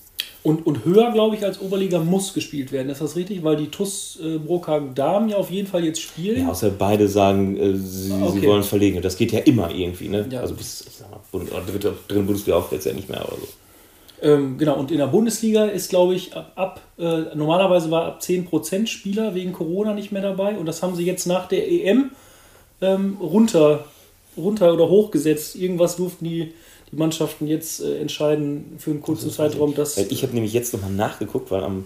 und, 0.42 0.66
und 0.66 0.84
höher, 0.84 1.10
glaube 1.12 1.36
ich, 1.36 1.44
als 1.44 1.60
Oberliga 1.60 1.98
muss 1.98 2.32
gespielt 2.32 2.72
werden. 2.72 2.88
Ist 2.90 3.00
das 3.00 3.16
richtig? 3.16 3.42
Weil 3.42 3.56
die 3.56 3.68
TUS 3.68 4.18
äh, 4.22 4.38
Brockhagen 4.38 4.94
Damen 4.94 5.28
ja 5.28 5.36
auf 5.36 5.50
jeden 5.50 5.68
Fall 5.68 5.84
jetzt 5.84 6.00
spielen. 6.00 6.42
Ja, 6.42 6.50
außer 6.50 6.70
beide 6.70 7.08
sagen, 7.08 7.56
äh, 7.56 7.74
sie, 7.74 8.12
okay. 8.12 8.40
sie 8.40 8.46
wollen 8.46 8.60
es 8.60 8.68
verlegen. 8.68 9.02
Das 9.02 9.16
geht 9.16 9.32
ja 9.32 9.40
immer 9.40 9.70
irgendwie. 9.70 10.08
Ne? 10.08 10.26
Ja. 10.30 10.40
Also 10.40 10.54
bis, 10.54 10.84
ich 10.86 10.94
sag 10.94 11.10
mal, 11.10 11.20
Bund, 11.32 11.50
dritte, 11.50 11.94
dritte 12.06 12.22
Bundesliga 12.22 12.56
aufwärts 12.56 12.84
ja 12.84 12.92
nicht 12.92 13.08
mehr 13.08 13.26
oder 13.26 13.36
so. 13.36 13.48
Ähm, 14.20 14.58
genau, 14.58 14.76
und 14.76 14.90
in 14.90 14.98
der 14.98 15.06
Bundesliga 15.06 15.66
ist, 15.66 15.90
glaube 15.90 16.14
ich, 16.14 16.34
ab, 16.34 16.52
ab 16.56 16.80
äh, 16.98 17.36
normalerweise 17.36 17.90
war 17.90 18.06
ab 18.06 18.20
10% 18.20 18.86
Spieler 18.86 19.34
wegen 19.34 19.52
Corona 19.52 19.94
nicht 19.94 20.10
mehr 20.10 20.22
dabei 20.22 20.56
und 20.56 20.66
das 20.66 20.82
haben 20.82 20.96
sie 20.96 21.04
jetzt 21.04 21.26
nach 21.26 21.46
der 21.46 21.70
EM 21.70 22.10
ähm, 22.80 23.16
runter, 23.20 23.84
runter 24.36 24.72
oder 24.72 24.88
hochgesetzt. 24.88 25.56
Irgendwas 25.56 25.96
durften 25.96 26.24
die, 26.24 26.52
die 26.90 26.96
Mannschaften 26.96 27.46
jetzt 27.46 27.80
äh, 27.80 27.98
entscheiden 27.98 28.76
für 28.78 28.90
einen 28.90 29.02
kurzen 29.02 29.30
Zeitraum. 29.30 29.74
Dass, 29.74 29.96
Weil 29.96 30.06
ich 30.10 30.22
habe 30.22 30.34
nämlich 30.34 30.52
jetzt 30.52 30.72
nochmal 30.72 30.90
nachgeguckt, 30.92 31.50
weil 31.50 31.62
am, 31.64 31.84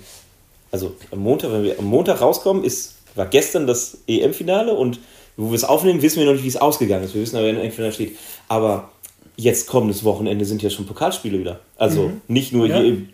also 0.71 0.93
am 1.11 1.21
Montag, 1.21 1.53
wenn 1.53 1.65
wir 1.65 1.79
am 1.79 1.87
Montag 1.87 2.21
rauskommen, 2.21 2.65
ist, 2.65 2.97
war 3.15 3.27
gestern 3.27 3.67
das 3.67 3.99
EM-Finale 4.07 4.73
und 4.75 4.99
wo 5.37 5.49
wir 5.51 5.55
es 5.57 5.65
aufnehmen, 5.65 6.03
wissen 6.03 6.19
wir 6.19 6.27
noch 6.27 6.33
nicht, 6.35 6.45
wie 6.45 6.49
es 6.49 6.57
ausgegangen 6.57 7.05
ist. 7.05 7.15
Wir 7.15 7.23
wissen 7.23 7.37
aber, 7.37 7.47
wer 7.47 7.55
im 7.55 7.61
EM-Finale 7.61 7.93
steht. 7.93 8.17
Aber 8.49 8.91
jetzt 9.37 9.67
kommendes 9.67 10.05
Wochenende 10.05 10.45
sind 10.45 10.63
ja 10.63 10.71
schon 10.71 10.87
Pokalspiele 10.87 11.39
wieder. 11.39 11.61
Also 11.77 12.13
nicht 12.29 12.53
nur 12.53 12.67
Ja. 12.67 12.77
hier 12.79 12.87
im 12.87 13.09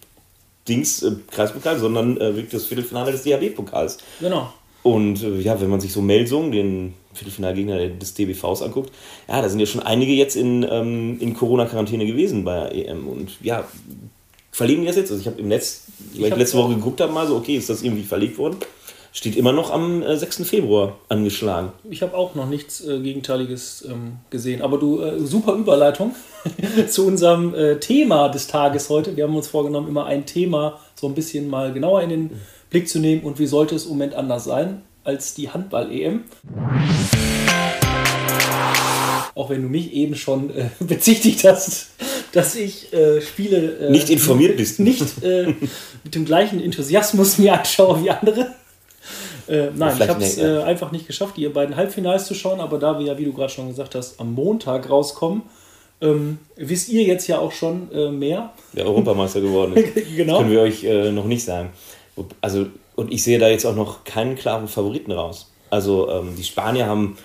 Dings, 0.68 1.02
äh, 1.02 1.12
Kreispokal, 1.30 1.78
sondern 1.78 2.16
äh, 2.18 2.34
wirklich 2.34 2.50
das 2.50 2.66
Viertelfinale 2.66 3.12
des 3.12 3.22
DHB-Pokals. 3.22 3.98
genau. 4.20 4.52
Und 4.82 5.22
äh, 5.22 5.40
ja, 5.40 5.60
wenn 5.60 5.70
man 5.70 5.80
sich 5.80 5.92
so 5.92 6.00
Melsungen, 6.00 6.52
den 6.52 6.94
Viertelfinalgegner 7.12 7.88
des 7.88 8.14
DBVs 8.14 8.62
anguckt, 8.62 8.92
ja, 9.28 9.42
da 9.42 9.48
sind 9.48 9.60
ja 9.60 9.66
schon 9.66 9.82
einige 9.82 10.12
jetzt 10.12 10.36
in, 10.36 10.66
ähm, 10.70 11.18
in 11.20 11.34
Corona-Quarantäne 11.34 12.06
gewesen 12.06 12.44
bei 12.44 12.68
der 12.70 12.88
EM. 12.88 13.08
Und 13.08 13.30
ja, 13.42 13.64
verlegen 14.52 14.82
die 14.82 14.86
das 14.86 14.96
jetzt? 14.96 15.10
Also 15.10 15.20
ich 15.20 15.26
habe 15.26 15.40
im 15.40 15.48
Netz, 15.48 15.86
weil 16.14 16.26
ich 16.26 16.30
hab- 16.30 16.38
letzte 16.38 16.58
Woche 16.58 16.74
geguckt 16.74 17.00
habe, 17.00 17.12
mal 17.12 17.26
so, 17.26 17.36
okay, 17.36 17.56
ist 17.56 17.68
das 17.68 17.82
irgendwie 17.82 18.04
verlegt 18.04 18.38
worden? 18.38 18.56
Steht 19.10 19.36
immer 19.36 19.52
noch 19.52 19.70
am 19.72 20.02
äh, 20.02 20.16
6. 20.16 20.44
Februar 20.48 20.96
angeschlagen. 21.08 21.72
Ich 21.90 22.02
habe 22.02 22.14
auch 22.16 22.34
noch 22.34 22.46
nichts 22.48 22.86
äh, 22.86 23.00
Gegenteiliges 23.00 23.84
ähm, 23.90 24.18
gesehen. 24.30 24.62
Aber 24.62 24.78
du, 24.78 25.00
äh, 25.00 25.18
super 25.18 25.54
Überleitung 25.54 26.14
zu 26.88 27.06
unserem 27.06 27.54
äh, 27.54 27.80
Thema 27.80 28.28
des 28.28 28.46
Tages 28.46 28.90
heute. 28.90 29.16
Wir 29.16 29.24
haben 29.24 29.34
uns 29.34 29.48
vorgenommen, 29.48 29.88
immer 29.88 30.04
ein 30.06 30.26
Thema 30.26 30.78
so 30.94 31.08
ein 31.08 31.14
bisschen 31.14 31.48
mal 31.48 31.72
genauer 31.72 32.02
in 32.02 32.10
den 32.10 32.30
Blick 32.70 32.88
zu 32.88 32.98
nehmen. 32.98 33.22
Und 33.22 33.38
wie 33.38 33.46
sollte 33.46 33.74
es 33.74 33.84
im 33.84 33.90
Moment 33.90 34.14
anders 34.14 34.44
sein 34.44 34.82
als 35.04 35.34
die 35.34 35.50
Handball-EM? 35.50 36.24
Auch 39.34 39.50
wenn 39.50 39.62
du 39.62 39.68
mich 39.68 39.92
eben 39.92 40.14
schon 40.14 40.50
äh, 40.50 40.68
bezichtigt 40.84 41.44
hast, 41.44 41.90
dass 42.32 42.54
ich 42.56 42.92
äh, 42.92 43.20
Spiele 43.20 43.78
äh, 43.78 43.90
Nicht 43.90 44.10
informiert 44.10 44.56
bist. 44.56 44.80
Nicht 44.80 45.22
äh, 45.22 45.54
mit 46.04 46.14
dem 46.14 46.24
gleichen 46.24 46.60
Enthusiasmus 46.60 47.38
mir 47.38 47.58
anschaue 47.58 48.02
wie 48.02 48.10
andere. 48.10 48.54
Äh, 49.48 49.70
nein, 49.74 49.90
ich 49.90 49.94
Vielleicht 49.94 50.10
habe 50.10 50.24
es 50.24 50.38
äh, 50.38 50.62
einfach 50.62 50.92
nicht 50.92 51.06
geschafft, 51.06 51.38
die 51.38 51.48
beiden 51.48 51.74
Halbfinals 51.74 52.26
zu 52.26 52.34
schauen, 52.34 52.60
aber 52.60 52.78
da 52.78 52.98
wir 52.98 53.06
ja, 53.06 53.16
wie 53.16 53.24
du 53.24 53.32
gerade 53.32 53.50
schon 53.50 53.68
gesagt 53.68 53.94
hast, 53.94 54.20
am 54.20 54.34
Montag 54.34 54.90
rauskommen, 54.90 55.42
ähm, 56.00 56.38
wisst 56.56 56.90
ihr 56.90 57.02
jetzt 57.02 57.26
ja 57.26 57.38
auch 57.38 57.52
schon 57.52 57.90
äh, 57.92 58.10
mehr. 58.10 58.52
Der 58.74 58.86
Europameister 58.86 59.40
geworden 59.40 59.74
ist. 59.74 59.94
Genau. 60.16 60.38
Können 60.38 60.50
wir 60.50 60.60
euch 60.60 60.84
äh, 60.84 61.10
noch 61.10 61.24
nicht 61.24 61.44
sagen. 61.44 61.70
Also, 62.40 62.66
und 62.96 63.12
ich 63.12 63.22
sehe 63.22 63.38
da 63.38 63.48
jetzt 63.48 63.64
auch 63.64 63.76
noch 63.76 64.04
keinen 64.04 64.36
klaren 64.36 64.68
Favoriten 64.68 65.12
raus. 65.12 65.50
Also, 65.70 66.10
ähm, 66.10 66.34
die 66.36 66.44
Spanier 66.44 66.86
haben 66.86 67.18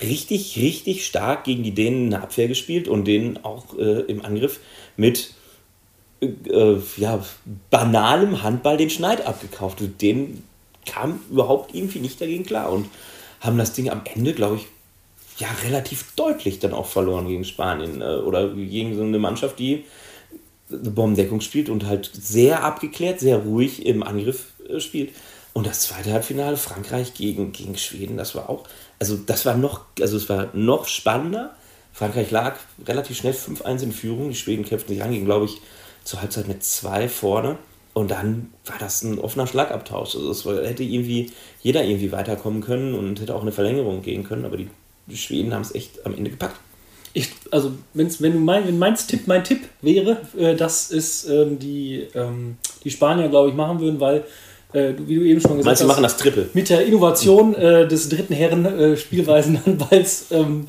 richtig, 0.00 0.56
richtig 0.56 1.06
stark 1.06 1.44
gegen 1.44 1.62
die 1.62 1.74
Dänen 1.74 2.12
eine 2.12 2.22
Abwehr 2.22 2.48
gespielt 2.48 2.88
und 2.88 3.06
denen 3.06 3.44
auch 3.44 3.78
äh, 3.78 4.00
im 4.02 4.24
Angriff 4.24 4.60
mit 4.96 5.34
äh, 6.20 6.26
äh, 6.26 6.80
ja, 6.96 7.24
banalem 7.70 8.42
Handball 8.42 8.76
den 8.76 8.90
Schneid 8.90 9.26
abgekauft. 9.26 9.80
Und 9.80 10.00
denen 10.02 10.44
kam 10.86 11.20
überhaupt 11.30 11.74
irgendwie 11.74 12.00
nicht 12.00 12.20
dagegen 12.20 12.44
klar 12.44 12.72
und 12.72 12.88
haben 13.40 13.58
das 13.58 13.72
Ding 13.72 13.90
am 13.90 14.02
Ende, 14.04 14.32
glaube 14.32 14.56
ich, 14.56 14.66
ja, 15.38 15.48
relativ 15.64 16.14
deutlich 16.14 16.58
dann 16.58 16.72
auch 16.72 16.86
verloren 16.86 17.26
gegen 17.26 17.44
Spanien 17.44 18.00
äh, 18.00 18.16
oder 18.16 18.48
gegen 18.48 18.96
so 18.96 19.02
eine 19.02 19.18
Mannschaft, 19.18 19.58
die 19.58 19.84
eine 20.72 20.90
Bombendeckung 20.90 21.40
spielt 21.40 21.68
und 21.68 21.86
halt 21.86 22.10
sehr 22.14 22.64
abgeklärt, 22.64 23.20
sehr 23.20 23.38
ruhig 23.38 23.84
im 23.86 24.02
Angriff 24.02 24.52
äh, 24.68 24.80
spielt. 24.80 25.10
Und 25.52 25.66
das 25.66 25.82
zweite 25.82 26.12
Halbfinale, 26.12 26.56
Frankreich 26.56 27.14
gegen, 27.14 27.52
gegen 27.52 27.76
Schweden, 27.76 28.16
das 28.16 28.34
war 28.34 28.48
auch, 28.48 28.64
also 28.98 29.16
das 29.16 29.44
war 29.44 29.56
noch, 29.56 29.84
also 30.00 30.16
es 30.16 30.28
war 30.28 30.48
noch 30.54 30.86
spannender. 30.86 31.54
Frankreich 31.92 32.30
lag 32.30 32.56
relativ 32.86 33.18
schnell 33.18 33.34
5-1 33.34 33.82
in 33.82 33.92
Führung, 33.92 34.30
die 34.30 34.34
Schweden 34.34 34.64
kämpften 34.64 34.94
sich 34.94 35.02
an, 35.02 35.12
gingen, 35.12 35.26
glaube 35.26 35.44
ich, 35.44 35.60
zur 36.04 36.22
Halbzeit 36.22 36.48
mit 36.48 36.64
zwei 36.64 37.08
vorne. 37.08 37.58
Und 37.92 38.10
dann 38.10 38.50
war 38.64 38.78
das 38.78 39.02
ein 39.02 39.18
offener 39.18 39.46
Schlagabtausch. 39.46 40.16
Also 40.16 40.30
es 40.30 40.44
hätte 40.46 40.82
irgendwie 40.82 41.30
jeder 41.60 41.84
irgendwie 41.84 42.10
weiterkommen 42.10 42.62
können 42.62 42.94
und 42.94 43.20
hätte 43.20 43.34
auch 43.34 43.42
eine 43.42 43.52
Verlängerung 43.52 44.00
gehen 44.00 44.24
können, 44.24 44.46
aber 44.46 44.56
die 44.56 45.16
Schweden 45.16 45.52
haben 45.52 45.60
es 45.60 45.74
echt 45.74 46.06
am 46.06 46.14
Ende 46.14 46.30
gepackt. 46.30 46.58
Ich, 47.14 47.28
also 47.50 47.72
wenn's, 47.94 48.22
wenn 48.22 48.32
du 48.32 48.38
mein, 48.38 48.66
wenn 48.66 48.78
mein 48.78 48.94
Tipp 48.94 49.26
mein 49.26 49.44
Tipp 49.44 49.60
wäre, 49.82 50.22
äh, 50.38 50.54
dass 50.54 50.90
es 50.90 51.28
ähm, 51.28 51.58
die 51.58 52.06
ähm, 52.14 52.56
die 52.84 52.90
Spanier, 52.90 53.28
glaube 53.28 53.50
ich, 53.50 53.54
machen 53.54 53.80
würden, 53.80 54.00
weil, 54.00 54.24
äh, 54.72 54.94
wie 55.06 55.16
du 55.16 55.22
eben 55.22 55.40
schon 55.40 55.58
gesagt 55.58 55.64
Meinst, 55.66 55.82
hast, 55.82 55.88
machen 55.88 56.02
das 56.02 56.16
Triple. 56.16 56.48
mit 56.54 56.68
der 56.68 56.84
Innovation 56.86 57.54
äh, 57.54 57.86
des 57.86 58.08
dritten 58.08 58.34
Herren 58.34 58.64
äh, 58.64 58.96
Spielweisen-Handballs, 58.96 60.26
ähm, 60.30 60.68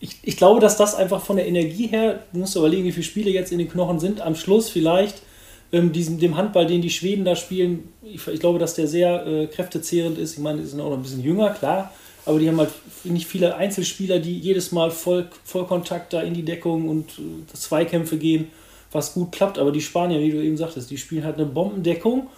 ich, 0.00 0.18
ich 0.22 0.36
glaube, 0.36 0.58
dass 0.58 0.76
das 0.76 0.96
einfach 0.96 1.24
von 1.24 1.36
der 1.36 1.46
Energie 1.46 1.86
her, 1.86 2.24
du 2.32 2.40
musst 2.40 2.56
überlegen, 2.56 2.84
wie 2.84 2.92
viele 2.92 3.04
Spiele 3.04 3.30
jetzt 3.30 3.52
in 3.52 3.58
den 3.58 3.68
Knochen 3.68 4.00
sind, 4.00 4.20
am 4.20 4.34
Schluss 4.34 4.68
vielleicht 4.68 5.22
ähm, 5.70 5.92
diesem, 5.92 6.18
dem 6.18 6.36
Handball, 6.36 6.66
den 6.66 6.82
die 6.82 6.90
Schweden 6.90 7.24
da 7.24 7.36
spielen, 7.36 7.92
ich, 8.02 8.26
ich 8.26 8.40
glaube, 8.40 8.58
dass 8.58 8.74
der 8.74 8.88
sehr 8.88 9.24
äh, 9.26 9.46
kräftezehrend 9.46 10.18
ist. 10.18 10.32
Ich 10.32 10.40
meine, 10.40 10.60
die 10.60 10.66
sind 10.66 10.80
auch 10.80 10.90
noch 10.90 10.96
ein 10.96 11.02
bisschen 11.02 11.22
jünger, 11.22 11.50
klar, 11.50 11.92
aber 12.24 12.38
die 12.38 12.48
haben 12.48 12.58
halt 12.58 12.72
nicht 13.04 13.26
viele 13.26 13.56
Einzelspieler, 13.56 14.18
die 14.18 14.38
jedes 14.38 14.72
Mal 14.72 14.90
voll, 14.90 15.28
Vollkontakt 15.44 16.12
da 16.12 16.22
in 16.22 16.34
die 16.34 16.44
Deckung 16.44 16.88
und 16.88 17.18
äh, 17.18 17.52
Zweikämpfe 17.52 18.16
gehen, 18.16 18.48
was 18.92 19.14
gut 19.14 19.32
klappt. 19.32 19.58
Aber 19.58 19.72
die 19.72 19.80
Spanier, 19.80 20.20
wie 20.20 20.30
du 20.30 20.42
eben 20.42 20.56
sagtest, 20.56 20.90
die 20.90 20.98
spielen 20.98 21.24
halt 21.24 21.36
eine 21.36 21.46
Bombendeckung 21.46 22.28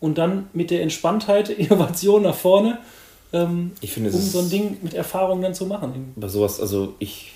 und 0.00 0.18
dann 0.18 0.48
mit 0.52 0.70
der 0.70 0.82
Entspanntheit, 0.82 1.48
Innovation 1.58 2.22
nach 2.22 2.34
vorne, 2.34 2.78
ähm, 3.32 3.72
ich 3.80 3.92
finde, 3.92 4.10
um 4.10 4.20
so 4.20 4.38
ein 4.38 4.48
Ding 4.48 4.78
mit 4.80 4.94
Erfahrung 4.94 5.42
dann 5.42 5.54
zu 5.54 5.66
machen. 5.66 6.12
Bei 6.16 6.28
sowas, 6.28 6.60
also 6.60 6.94
ich, 6.98 7.32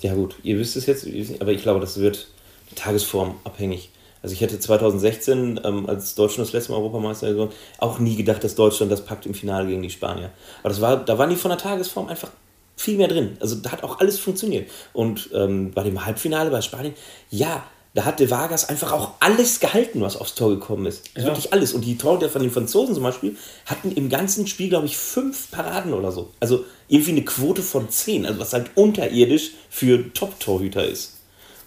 ja 0.00 0.14
gut, 0.14 0.36
ihr 0.42 0.58
wisst 0.58 0.76
es 0.76 0.86
jetzt, 0.86 1.06
aber 1.40 1.52
ich 1.52 1.62
glaube, 1.62 1.80
das 1.80 1.98
wird 1.98 2.28
Tagesform 2.76 3.34
abhängig. 3.44 3.90
Also 4.26 4.34
ich 4.34 4.40
hätte 4.40 4.58
2016, 4.58 5.60
ähm, 5.62 5.88
als 5.88 6.16
Deutschland 6.16 6.48
das 6.48 6.52
letzte 6.52 6.72
Mal 6.72 6.78
Europameister 6.78 7.32
geworden, 7.32 7.52
auch 7.78 8.00
nie 8.00 8.16
gedacht, 8.16 8.42
dass 8.42 8.56
Deutschland 8.56 8.90
das 8.90 9.04
packt 9.04 9.24
im 9.24 9.34
Finale 9.34 9.68
gegen 9.68 9.82
die 9.82 9.90
Spanier. 9.90 10.32
Aber 10.64 10.70
das 10.70 10.80
war, 10.80 10.96
da 10.96 11.16
waren 11.16 11.30
die 11.30 11.36
von 11.36 11.50
der 11.50 11.58
Tagesform 11.58 12.08
einfach 12.08 12.30
viel 12.76 12.96
mehr 12.96 13.06
drin. 13.06 13.36
Also 13.38 13.54
da 13.54 13.70
hat 13.70 13.84
auch 13.84 14.00
alles 14.00 14.18
funktioniert. 14.18 14.68
Und 14.92 15.30
ähm, 15.32 15.70
bei 15.70 15.84
dem 15.84 16.04
Halbfinale 16.04 16.50
bei 16.50 16.60
Spanien, 16.60 16.94
ja, 17.30 17.62
da 17.94 18.04
hat 18.04 18.18
De 18.18 18.28
Vargas 18.28 18.68
einfach 18.68 18.90
auch 18.90 19.12
alles 19.20 19.60
gehalten, 19.60 20.00
was 20.00 20.16
aufs 20.16 20.34
Tor 20.34 20.50
gekommen 20.50 20.86
ist. 20.86 21.08
Ja. 21.16 21.26
Wirklich 21.26 21.52
alles. 21.52 21.72
Und 21.72 21.82
die 21.84 21.96
Torhüter 21.96 22.28
von 22.28 22.42
den 22.42 22.50
Franzosen 22.50 22.94
zum 22.94 23.04
Beispiel 23.04 23.36
hatten 23.66 23.92
im 23.92 24.08
ganzen 24.08 24.48
Spiel, 24.48 24.70
glaube 24.70 24.86
ich, 24.86 24.96
fünf 24.96 25.52
Paraden 25.52 25.94
oder 25.94 26.10
so. 26.10 26.30
Also 26.40 26.64
irgendwie 26.88 27.12
eine 27.12 27.24
Quote 27.24 27.62
von 27.62 27.90
zehn, 27.90 28.26
also 28.26 28.40
was 28.40 28.52
halt 28.52 28.72
unterirdisch 28.74 29.52
für 29.70 30.12
Top-Torhüter 30.12 30.84
ist. 30.84 31.18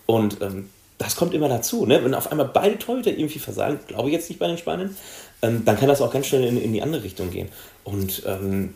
Und 0.05 0.41
ähm, 0.41 0.67
das 0.99 1.15
kommt 1.15 1.33
immer 1.33 1.49
dazu. 1.49 1.85
Ne? 1.85 2.03
Wenn 2.03 2.13
auf 2.13 2.29
einmal 2.29 2.49
beide 2.53 2.77
Torhüter 2.77 3.09
irgendwie 3.09 3.39
versagen, 3.39 3.79
glaube 3.87 4.09
ich 4.09 4.13
jetzt 4.13 4.29
nicht 4.29 4.37
bei 4.37 4.47
den 4.47 4.57
Spaniern, 4.57 4.95
ähm, 5.41 5.63
dann 5.65 5.77
kann 5.77 5.87
das 5.87 6.01
auch 6.01 6.11
ganz 6.11 6.27
schnell 6.27 6.43
in, 6.43 6.61
in 6.61 6.73
die 6.73 6.83
andere 6.83 7.03
Richtung 7.03 7.31
gehen. 7.31 7.49
Und 7.83 8.23
ähm, 8.27 8.75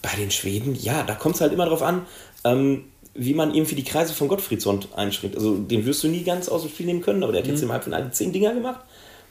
bei 0.00 0.14
den 0.16 0.30
Schweden, 0.30 0.74
ja, 0.74 1.02
da 1.02 1.14
kommt 1.14 1.34
es 1.34 1.40
halt 1.40 1.52
immer 1.52 1.64
darauf 1.64 1.82
an, 1.82 2.06
ähm, 2.44 2.84
wie 3.14 3.34
man 3.34 3.54
irgendwie 3.54 3.74
die 3.74 3.84
Kreise 3.84 4.14
von 4.14 4.28
Gottfriedsson 4.28 4.86
einschränkt. 4.96 5.36
Also 5.36 5.56
den 5.56 5.84
wirst 5.84 6.02
du 6.04 6.08
nie 6.08 6.22
ganz 6.22 6.48
aus 6.48 6.62
dem 6.62 6.70
Spiel 6.70 6.86
nehmen 6.86 7.02
können, 7.02 7.22
aber 7.22 7.32
der 7.32 7.42
hat 7.42 7.48
mhm. 7.48 7.54
jetzt 7.54 7.62
im 7.62 7.72
Halbfinale 7.72 8.10
zehn 8.12 8.32
Dinger 8.32 8.54
gemacht. 8.54 8.80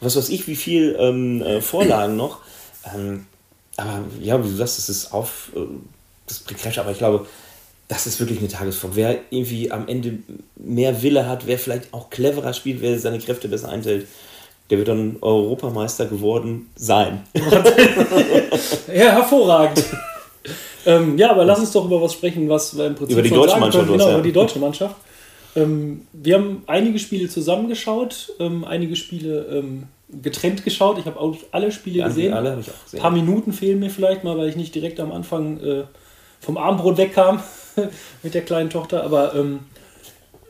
Was 0.02 0.18
weiß 0.18 0.30
ich, 0.30 0.48
wie 0.48 0.58
viel 0.58 0.98
ähm, 1.00 1.42
äh, 1.42 1.62
Vorlagen 1.62 2.18
noch. 2.18 2.42
Ähm, 2.94 3.26
aber 3.78 4.04
ja, 4.20 4.44
wie 4.44 4.50
du 4.50 4.56
sagst, 4.56 4.78
das 4.78 4.90
ist 4.90 5.14
auf 5.14 5.52
äh, 5.56 5.62
das 6.28 6.40
Präcrash, 6.40 6.78
aber 6.78 6.92
ich 6.92 6.98
glaube, 6.98 7.26
das 7.88 8.08
ist 8.08 8.20
wirklich 8.20 8.40
eine 8.40 8.48
Tagesform. 8.48 8.92
Wer 8.96 9.20
irgendwie 9.30 9.72
am 9.72 9.88
Ende 9.88 10.20
mehr 10.56 11.02
Wille 11.02 11.28
hat, 11.28 11.46
wer 11.48 11.60
vielleicht 11.60 11.94
auch 11.94 12.10
cleverer 12.10 12.54
spielt, 12.54 12.82
wer 12.82 12.98
seine 12.98 13.20
Kräfte 13.20 13.48
besser 13.48 13.70
einteilt, 13.70 14.08
der 14.70 14.78
wird 14.78 14.88
dann 14.88 15.18
Europameister 15.22 16.06
geworden 16.06 16.70
sein. 16.76 17.24
ja, 18.88 19.12
hervorragend. 19.12 19.84
ähm, 20.86 21.18
ja, 21.18 21.32
aber 21.32 21.46
lass 21.46 21.60
uns 21.60 21.72
doch 21.72 21.86
über 21.86 22.02
was 22.02 22.14
sprechen, 22.14 22.48
was 22.50 22.76
wir 22.78 22.88
im 22.88 22.96
Prinzip 22.96 23.18
über 23.18 23.22
die 23.22 23.30
deutsche 23.30 23.60
Mannschaft. 23.60 23.88
Genau, 23.88 24.08
ja. 24.08 24.14
über 24.14 24.24
die 24.24 24.32
deutsche 24.32 24.60
Mannschaft. 24.60 24.96
Ähm, 25.56 26.08
wir 26.14 26.36
haben 26.36 26.64
einige 26.66 26.98
Spiele 26.98 27.30
zusammengeschaut, 27.30 28.34
ähm, 28.40 28.64
einige 28.64 28.96
Spiele 28.96 29.46
ähm, 29.52 29.84
getrennt 30.22 30.64
geschaut. 30.64 30.98
Ich 30.98 31.06
habe 31.06 31.20
auch 31.20 31.36
alle 31.52 31.72
Spiele 31.72 32.00
ja, 32.00 32.08
gesehen. 32.08 32.34
Alle 32.34 32.58
ich 32.60 32.70
auch 32.70 32.84
gesehen. 32.86 33.00
Ein 33.00 33.02
paar 33.02 33.12
Minuten 33.12 33.54
fehlen 33.54 33.80
mir 33.80 33.90
vielleicht 33.90 34.24
mal, 34.24 34.38
weil 34.38 34.50
ich 34.50 34.56
nicht 34.56 34.74
direkt 34.74 35.00
am 35.00 35.12
Anfang 35.12 35.60
äh, 35.60 35.84
vom 36.40 36.58
Abendbrot 36.58 36.98
wegkam. 36.98 37.42
mit 38.24 38.34
der 38.34 38.44
kleinen 38.44 38.70
Tochter. 38.70 39.04
Aber 39.04 39.36
ähm, 39.36 39.60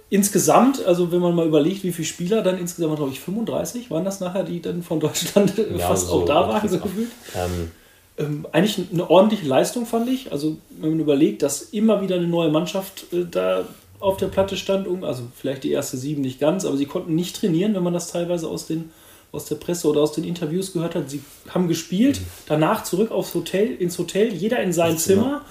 insgesamt, 0.09 0.85
also 0.85 1.11
wenn 1.11 1.21
man 1.21 1.33
mal 1.33 1.47
überlegt, 1.47 1.83
wie 1.83 1.91
viele 1.91 2.07
Spieler 2.07 2.43
dann 2.43 2.59
insgesamt, 2.59 2.97
glaube 2.97 3.11
ich, 3.11 3.19
35 3.19 3.89
waren 3.89 4.05
das 4.05 4.19
nachher, 4.19 4.43
die 4.43 4.61
dann 4.61 4.83
von 4.83 4.99
Deutschland 4.99 5.53
ja, 5.77 5.87
fast 5.87 6.07
so, 6.07 6.13
auch 6.13 6.25
da 6.25 6.47
waren, 6.47 6.69
so 6.69 6.77
gefühlt. 6.77 7.09
Ähm, 7.35 7.71
ähm, 8.19 8.47
eigentlich 8.51 8.87
eine 8.91 9.09
ordentliche 9.09 9.47
Leistung, 9.47 9.87
fand 9.87 10.07
ich. 10.07 10.31
Also, 10.31 10.57
wenn 10.79 10.91
man 10.91 10.99
überlegt, 10.99 11.41
dass 11.41 11.63
immer 11.63 12.01
wieder 12.01 12.15
eine 12.15 12.27
neue 12.27 12.51
Mannschaft 12.51 13.11
äh, 13.11 13.25
da 13.29 13.65
auf 13.99 14.17
der 14.17 14.27
Platte 14.27 14.55
stand, 14.55 14.87
also 15.03 15.23
vielleicht 15.35 15.63
die 15.63 15.71
erste 15.71 15.97
sieben 15.97 16.21
nicht 16.21 16.39
ganz, 16.39 16.65
aber 16.65 16.77
sie 16.77 16.85
konnten 16.85 17.15
nicht 17.15 17.37
trainieren, 17.37 17.73
wenn 17.73 17.83
man 17.83 17.93
das 17.93 18.11
teilweise 18.11 18.49
aus, 18.49 18.67
den, 18.67 18.91
aus 19.31 19.45
der 19.45 19.55
Presse 19.55 19.87
oder 19.87 20.01
aus 20.01 20.11
den 20.11 20.25
Interviews 20.25 20.73
gehört 20.73 20.93
hat. 20.93 21.09
Sie 21.09 21.21
haben 21.49 21.67
gespielt, 21.67 22.19
mhm. 22.19 22.25
danach 22.45 22.83
zurück 22.83 23.11
aufs 23.11 23.33
Hotel, 23.33 23.73
ins 23.73 23.97
Hotel, 23.97 24.31
jeder 24.31 24.61
in 24.61 24.73
sein 24.73 24.99
Zimmer. 24.99 25.23
Zimmer 25.23 25.41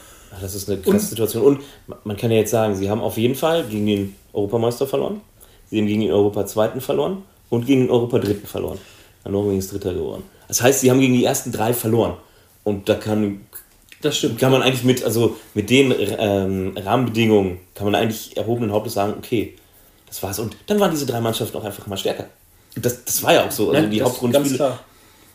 das 0.41 0.55
ist 0.55 0.69
eine 0.69 0.81
krasse 0.81 1.07
Situation. 1.07 1.45
Und 1.45 1.61
man 2.05 2.17
kann 2.17 2.31
ja 2.31 2.39
jetzt 2.39 2.51
sagen, 2.51 2.75
sie 2.75 2.91
haben 2.91 3.01
auf 3.01 3.19
jeden 3.19 3.35
Fall 3.35 3.65
gegen 3.65 3.87
den 3.87 4.17
Europameister 4.33 4.87
verloren, 4.87 5.21
sie 5.71 5.79
haben 5.79 5.87
gegen 5.87 6.03
den 6.03 6.13
Europa-Zweiten 6.13 6.81
verloren 6.81 7.23
und 7.51 7.67
gegen 7.67 7.83
den 7.83 7.91
Europa-Dritten 7.91 8.47
verloren. 8.47 8.79
Norwegen 9.25 9.59
ist 9.59 9.73
Dritter 9.73 9.95
geworden. 9.95 10.25
Das 10.49 10.63
heißt, 10.63 10.81
sie 10.81 10.91
haben 10.91 11.01
gegen 11.01 11.15
die 11.15 11.25
ersten 11.25 11.53
drei 11.53 11.73
verloren. 11.73 12.15
Und 12.65 12.89
da 12.89 12.95
kann, 12.95 13.43
das 14.01 14.19
stimmt. 14.19 14.39
kann 14.39 14.53
man 14.53 14.63
eigentlich 14.63 14.85
mit, 14.85 15.05
also 15.05 15.37
mit 15.55 15.71
den 15.71 15.95
ähm, 15.99 16.77
Rahmenbedingungen, 16.77 17.59
kann 17.75 17.85
man 17.85 17.95
eigentlich 17.95 18.37
erhobenen 18.37 18.73
Hauptes 18.73 18.95
sagen, 18.95 19.15
okay, 19.19 19.55
das 20.07 20.23
war's. 20.23 20.39
Und 20.39 20.57
dann 20.67 20.81
waren 20.81 20.91
diese 20.91 21.07
drei 21.07 21.21
Mannschaften 21.21 21.57
auch 21.57 21.65
einfach 21.65 21.87
mal 21.87 21.97
stärker. 21.97 22.27
Das, 22.75 23.05
das 23.05 23.23
war 23.23 23.35
ja 23.35 23.47
auch 23.47 23.51
so. 23.51 23.71
Also 23.71 23.83
ja, 23.83 23.89
die 23.89 24.03
Hauptrundenspiele 24.03 24.79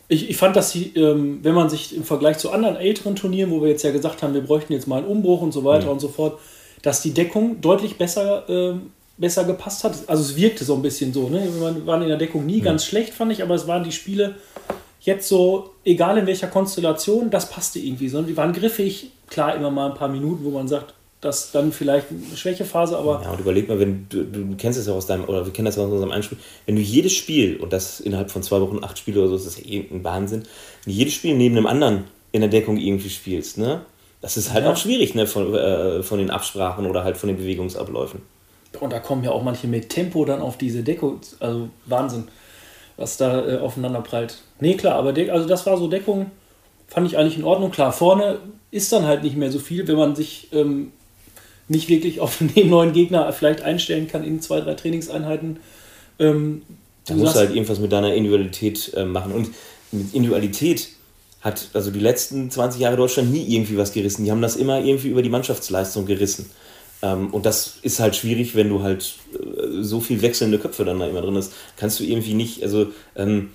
ich, 0.09 0.29
ich 0.29 0.37
fand, 0.37 0.55
dass 0.55 0.71
sie, 0.71 0.93
ähm, 0.95 1.39
wenn 1.43 1.53
man 1.53 1.69
sich 1.69 1.95
im 1.95 2.03
Vergleich 2.03 2.37
zu 2.37 2.51
anderen 2.51 2.77
älteren 2.77 3.15
Turnieren, 3.15 3.51
wo 3.51 3.61
wir 3.61 3.69
jetzt 3.69 3.83
ja 3.83 3.91
gesagt 3.91 4.23
haben, 4.23 4.33
wir 4.33 4.41
bräuchten 4.41 4.73
jetzt 4.73 4.87
mal 4.87 4.97
einen 4.97 5.07
Umbruch 5.07 5.41
und 5.41 5.51
so 5.51 5.63
weiter 5.63 5.87
mhm. 5.87 5.93
und 5.93 5.99
so 5.99 6.07
fort, 6.07 6.39
dass 6.81 7.01
die 7.01 7.13
Deckung 7.13 7.59
deutlich 7.59 7.97
besser, 7.97 8.47
äh, 8.49 8.75
besser 9.17 9.43
gepasst 9.43 9.83
hat. 9.83 9.95
Also 10.07 10.23
es 10.23 10.35
wirkte 10.37 10.63
so 10.63 10.75
ein 10.75 10.81
bisschen 10.81 11.11
so. 11.11 11.27
Ne? 11.27 11.47
Wir 11.53 11.85
waren 11.85 12.01
in 12.01 12.07
der 12.07 12.17
Deckung 12.17 12.45
nie 12.45 12.59
mhm. 12.59 12.63
ganz 12.63 12.85
schlecht, 12.85 13.13
fand 13.13 13.33
ich, 13.33 13.43
aber 13.43 13.55
es 13.55 13.67
waren 13.67 13.83
die 13.83 13.91
Spiele 13.91 14.35
jetzt 15.01 15.27
so, 15.27 15.71
egal 15.83 16.17
in 16.17 16.27
welcher 16.27 16.47
Konstellation, 16.47 17.29
das 17.29 17.49
passte 17.49 17.79
irgendwie. 17.79 18.07
Sondern 18.07 18.27
die 18.27 18.37
waren 18.37 18.53
griffig, 18.53 19.11
klar 19.27 19.55
immer 19.55 19.71
mal 19.71 19.91
ein 19.91 19.97
paar 19.97 20.09
Minuten, 20.09 20.45
wo 20.45 20.51
man 20.51 20.67
sagt, 20.67 20.93
das 21.27 21.51
dann 21.51 21.71
vielleicht 21.71 22.07
eine 22.09 22.35
Schwächephase, 22.35 22.97
aber. 22.97 23.21
Ja, 23.23 23.31
und 23.31 23.39
überleg 23.39 23.67
mal, 23.67 23.79
wenn 23.79 24.07
du, 24.09 24.23
du 24.23 24.55
kennst 24.57 24.79
es 24.79 24.87
ja 24.87 24.93
aus 24.93 25.05
deinem, 25.05 25.25
oder 25.25 25.45
wir 25.45 25.53
kennen 25.53 25.65
das 25.65 25.75
ja 25.75 25.83
aus 25.83 25.91
unserem 25.91 26.11
Einspiel, 26.11 26.37
wenn 26.65 26.75
du 26.75 26.81
jedes 26.81 27.13
Spiel, 27.13 27.57
und 27.57 27.71
das 27.71 27.99
innerhalb 27.99 28.31
von 28.31 28.43
zwei 28.43 28.59
Wochen, 28.61 28.83
acht 28.83 28.97
Spiele 28.97 29.19
oder 29.19 29.29
so, 29.29 29.35
ist 29.35 29.45
das 29.45 29.57
ja 29.57 29.65
eh 29.65 29.85
ein 29.91 30.03
Wahnsinn, 30.03 30.43
wenn 30.83 30.93
du 30.93 30.97
jedes 30.97 31.13
Spiel 31.13 31.35
neben 31.35 31.57
einem 31.57 31.67
anderen 31.67 32.05
in 32.31 32.41
der 32.41 32.49
Deckung 32.49 32.77
irgendwie 32.77 33.09
spielst, 33.09 33.57
ne? 33.57 33.81
Das 34.19 34.35
ist 34.35 34.51
halt 34.51 34.65
ja. 34.65 34.71
auch 34.71 34.77
schwierig, 34.77 35.13
ne, 35.13 35.27
von, 35.27 35.53
äh, 35.53 36.01
von 36.01 36.17
den 36.17 36.31
Absprachen 36.31 36.87
oder 36.87 37.03
halt 37.03 37.17
von 37.17 37.27
den 37.27 37.37
Bewegungsabläufen. 37.37 38.21
Und 38.79 38.91
da 38.91 38.99
kommen 38.99 39.23
ja 39.23 39.31
auch 39.31 39.43
manche 39.43 39.67
mit 39.67 39.89
Tempo 39.89 40.25
dann 40.25 40.41
auf 40.41 40.57
diese 40.57 40.83
Deckung, 40.83 41.19
also 41.39 41.69
Wahnsinn, 41.85 42.27
was 42.95 43.17
da 43.17 43.47
äh, 43.47 43.57
aufeinander 43.59 44.01
prallt. 44.01 44.41
Nee, 44.59 44.75
klar, 44.75 44.95
aber 44.95 45.13
De 45.13 45.29
also 45.29 45.47
das 45.47 45.65
war 45.65 45.77
so 45.77 45.87
Deckung, 45.87 46.31
fand 46.87 47.07
ich 47.07 47.17
eigentlich 47.17 47.37
in 47.37 47.43
Ordnung. 47.43 47.71
Klar, 47.71 47.91
vorne 47.91 48.39
ist 48.71 48.91
dann 48.91 49.05
halt 49.05 49.23
nicht 49.23 49.37
mehr 49.37 49.51
so 49.51 49.59
viel, 49.59 49.87
wenn 49.87 49.97
man 49.97 50.15
sich 50.15 50.49
ähm, 50.51 50.91
nicht 51.67 51.89
wirklich 51.89 52.19
auf 52.19 52.37
den 52.55 52.69
neuen 52.69 52.93
Gegner 52.93 53.31
vielleicht 53.33 53.61
einstellen 53.61 54.07
kann 54.07 54.23
in 54.23 54.41
zwei, 54.41 54.61
drei 54.61 54.73
Trainingseinheiten. 54.73 55.57
Ähm, 56.19 56.61
da 57.05 57.13
musst 57.13 57.35
du 57.35 57.39
halt 57.39 57.51
irgendwas 57.51 57.79
mit 57.79 57.91
deiner 57.91 58.13
Individualität 58.13 58.93
äh, 58.95 59.05
machen. 59.05 59.31
Und 59.31 59.49
mit 59.91 60.13
Individualität 60.13 60.89
hat 61.41 61.69
also 61.73 61.91
die 61.91 61.99
letzten 61.99 62.51
20 62.51 62.81
Jahre 62.81 62.97
Deutschland 62.97 63.31
nie 63.31 63.45
irgendwie 63.47 63.77
was 63.77 63.93
gerissen. 63.93 64.25
Die 64.25 64.31
haben 64.31 64.41
das 64.41 64.55
immer 64.55 64.79
irgendwie 64.83 65.09
über 65.09 65.21
die 65.21 65.29
Mannschaftsleistung 65.29 66.05
gerissen. 66.05 66.49
Ähm, 67.01 67.33
und 67.33 67.45
das 67.45 67.77
ist 67.81 67.99
halt 67.99 68.15
schwierig, 68.15 68.55
wenn 68.55 68.69
du 68.69 68.81
halt 68.81 69.15
äh, 69.33 69.81
so 69.81 69.99
viel 70.01 70.21
wechselnde 70.21 70.59
Köpfe 70.59 70.83
dann 70.83 70.99
da 70.99 71.07
immer 71.07 71.21
drin 71.21 71.35
hast. 71.35 71.53
Kannst 71.77 71.99
du 71.99 72.03
irgendwie 72.03 72.33
nicht, 72.33 72.63
also 72.63 72.87
ähm, 73.15 73.51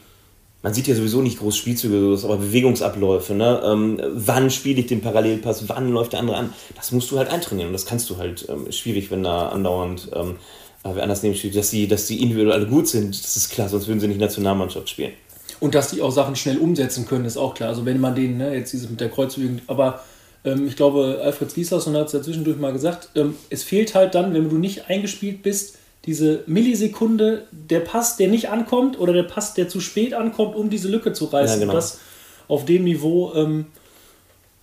man 0.62 0.74
sieht 0.74 0.86
ja 0.86 0.94
sowieso 0.94 1.22
nicht 1.22 1.38
groß 1.38 1.56
Spielzüge, 1.56 2.18
aber 2.22 2.36
Bewegungsabläufe, 2.36 3.34
ne? 3.34 3.62
Ähm, 3.64 4.00
wann 4.14 4.50
spiele 4.50 4.80
ich 4.80 4.86
den 4.86 5.00
Parallelpass, 5.00 5.68
wann 5.68 5.90
läuft 5.90 6.12
der 6.12 6.20
andere 6.20 6.36
an, 6.36 6.52
das 6.76 6.92
musst 6.92 7.10
du 7.10 7.18
halt 7.18 7.30
eintrainieren 7.30 7.68
und 7.68 7.72
das 7.72 7.86
kannst 7.86 8.08
du 8.10 8.18
halt 8.18 8.46
ähm, 8.48 8.70
schwierig, 8.70 9.10
wenn 9.10 9.22
da 9.22 9.48
andauernd 9.48 10.10
ähm, 10.14 10.36
wer 10.84 11.02
anders 11.02 11.22
neben 11.22 11.34
spielt, 11.34 11.56
dass 11.56 11.70
die, 11.70 11.86
dass 11.86 12.06
die 12.06 12.22
individuell 12.22 12.52
alle 12.52 12.66
gut 12.66 12.88
sind, 12.88 13.10
das 13.10 13.36
ist 13.36 13.50
klar, 13.50 13.68
sonst 13.68 13.86
würden 13.86 14.00
sie 14.00 14.08
nicht 14.08 14.20
Nationalmannschaft 14.20 14.88
spielen. 14.88 15.12
Und 15.60 15.74
dass 15.74 15.90
die 15.90 16.02
auch 16.02 16.10
Sachen 16.10 16.34
schnell 16.34 16.58
umsetzen 16.58 17.06
können, 17.06 17.24
ist 17.24 17.36
auch 17.36 17.54
klar. 17.54 17.68
Also 17.68 17.84
wenn 17.86 18.00
man 18.00 18.16
denen, 18.16 18.38
ne, 18.38 18.54
jetzt 18.54 18.72
dieses 18.72 18.90
mit 18.90 19.00
der 19.00 19.10
Kreuzbewegung, 19.10 19.60
aber 19.68 20.02
ähm, 20.44 20.66
ich 20.66 20.74
glaube, 20.74 21.20
Alfred 21.22 21.54
Gieslasson 21.54 21.96
hat 21.96 22.08
es 22.08 22.12
ja 22.12 22.22
zwischendurch 22.22 22.58
mal 22.58 22.72
gesagt, 22.72 23.10
ähm, 23.14 23.36
es 23.48 23.62
fehlt 23.62 23.94
halt 23.94 24.14
dann, 24.14 24.34
wenn 24.34 24.48
du 24.48 24.58
nicht 24.58 24.88
eingespielt 24.88 25.42
bist, 25.42 25.78
diese 26.04 26.42
Millisekunde, 26.46 27.46
der 27.50 27.80
Pass, 27.80 28.16
der 28.16 28.28
nicht 28.28 28.50
ankommt 28.50 28.98
oder 28.98 29.12
der 29.12 29.22
Pass, 29.22 29.54
der 29.54 29.68
zu 29.68 29.80
spät 29.80 30.14
ankommt, 30.14 30.56
um 30.56 30.68
diese 30.68 30.88
Lücke 30.88 31.12
zu 31.12 31.26
reißen. 31.26 31.60
Ja, 31.60 31.66
genau. 31.66 31.74
Das 31.74 32.00
auf 32.48 32.64
dem 32.64 32.84
Niveau 32.84 33.32
ähm, 33.34 33.66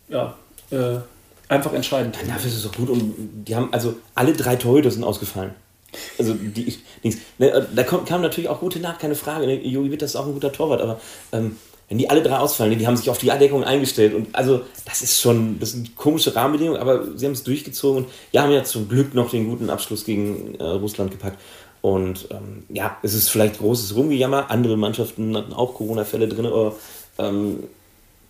ja, 0.09 0.35
äh, 0.71 0.97
einfach 1.47 1.73
entscheidend. 1.73 2.17
Ja, 2.21 2.33
dafür 2.33 2.49
ist 2.49 2.57
es 2.57 2.67
auch 2.67 2.75
gut. 2.75 2.89
Und 2.89 3.13
die 3.47 3.55
haben, 3.55 3.71
also 3.71 3.95
alle 4.15 4.33
drei 4.33 4.55
Torhüter 4.55 4.91
sind 4.91 5.03
ausgefallen. 5.03 5.51
Also 6.19 6.33
die, 6.33 6.77
die 7.03 7.17
ne, 7.39 7.67
da 7.73 7.83
kam, 7.83 8.21
natürlich 8.21 8.49
auch 8.49 8.59
gute 8.59 8.79
Nacht, 8.79 8.99
keine 8.99 9.15
Frage. 9.15 9.47
Ne? 9.47 9.55
Jogi 9.65 9.91
Witt 9.91 10.01
ist 10.01 10.15
auch 10.15 10.27
ein 10.27 10.33
guter 10.33 10.51
Torwart, 10.51 10.81
aber 10.81 10.99
ähm, 11.31 11.57
wenn 11.89 11.97
die 11.97 12.09
alle 12.09 12.21
drei 12.21 12.37
ausfallen, 12.37 12.77
die 12.77 12.85
haben 12.85 12.95
sich 12.95 13.09
auf 13.09 13.17
die 13.17 13.31
Abdeckung 13.31 13.63
eingestellt 13.63 14.13
und 14.13 14.33
also 14.35 14.61
das 14.85 15.01
ist 15.01 15.19
schon, 15.19 15.59
das 15.59 15.71
sind 15.71 15.95
komische 15.95 16.35
Rahmenbedingungen, 16.35 16.79
aber 16.79 17.17
sie 17.17 17.25
haben 17.25 17.33
es 17.33 17.43
durchgezogen 17.43 18.03
und 18.05 18.11
ja, 18.31 18.43
haben 18.43 18.51
ja 18.51 18.63
zum 18.63 18.87
Glück 18.87 19.15
noch 19.15 19.31
den 19.31 19.49
guten 19.49 19.71
Abschluss 19.71 20.05
gegen 20.05 20.55
äh, 20.55 20.63
Russland 20.63 21.11
gepackt. 21.11 21.39
Und 21.81 22.27
ähm, 22.31 22.63
ja, 22.69 22.97
es 23.03 23.13
ist 23.13 23.29
vielleicht 23.29 23.57
großes 23.57 23.95
Rumgejammer, 23.95 24.51
andere 24.51 24.77
Mannschaften 24.77 25.35
hatten 25.35 25.53
auch 25.53 25.75
Corona-Fälle 25.75 26.27
drin, 26.27 26.45
aber 26.45 26.75
ähm, 27.17 27.63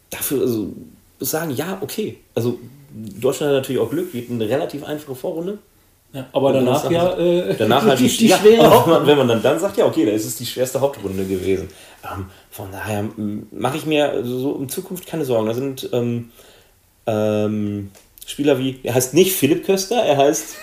dafür 0.09 0.41
also, 0.41 0.71
sagen, 1.19 1.51
ja, 1.51 1.79
okay. 1.81 2.17
Also 2.35 2.59
Deutschland 2.91 3.51
hat 3.51 3.61
natürlich 3.61 3.81
auch 3.81 3.89
Glück, 3.89 4.13
hatten 4.13 4.35
eine 4.35 4.47
relativ 4.47 4.83
einfache 4.83 5.15
Vorrunde. 5.15 5.57
Ja, 6.11 6.25
aber 6.33 6.53
danach 6.53 6.89
ja, 6.89 7.17
äh, 7.17 7.55
danach 7.55 7.83
halt 7.85 7.99
die, 7.99 8.07
die, 8.07 8.17
die 8.17 8.33
schwere 8.33 8.63
ja, 8.63 9.05
Wenn 9.05 9.17
man 9.17 9.27
dann, 9.27 9.43
dann 9.43 9.59
sagt, 9.59 9.77
ja, 9.77 9.85
okay, 9.85 10.05
da 10.05 10.11
ist 10.11 10.25
es 10.25 10.37
die 10.37 10.45
schwerste 10.45 10.81
Hauptrunde 10.81 11.23
gewesen. 11.23 11.69
Ähm, 12.03 12.25
von 12.49 12.71
daher 12.71 13.05
mache 13.51 13.77
ich 13.77 13.85
mir 13.85 14.23
so 14.23 14.55
in 14.55 14.69
Zukunft 14.69 15.05
keine 15.05 15.23
Sorgen. 15.23 15.45
Da 15.45 15.53
sind 15.53 15.87
ähm, 15.93 16.31
ähm, 17.05 17.91
Spieler 18.25 18.57
wie, 18.57 18.79
er 18.83 18.95
heißt 18.95 19.13
nicht 19.13 19.33
Philipp 19.33 19.65
Köster, 19.65 20.01
er 20.01 20.17
heißt 20.17 20.55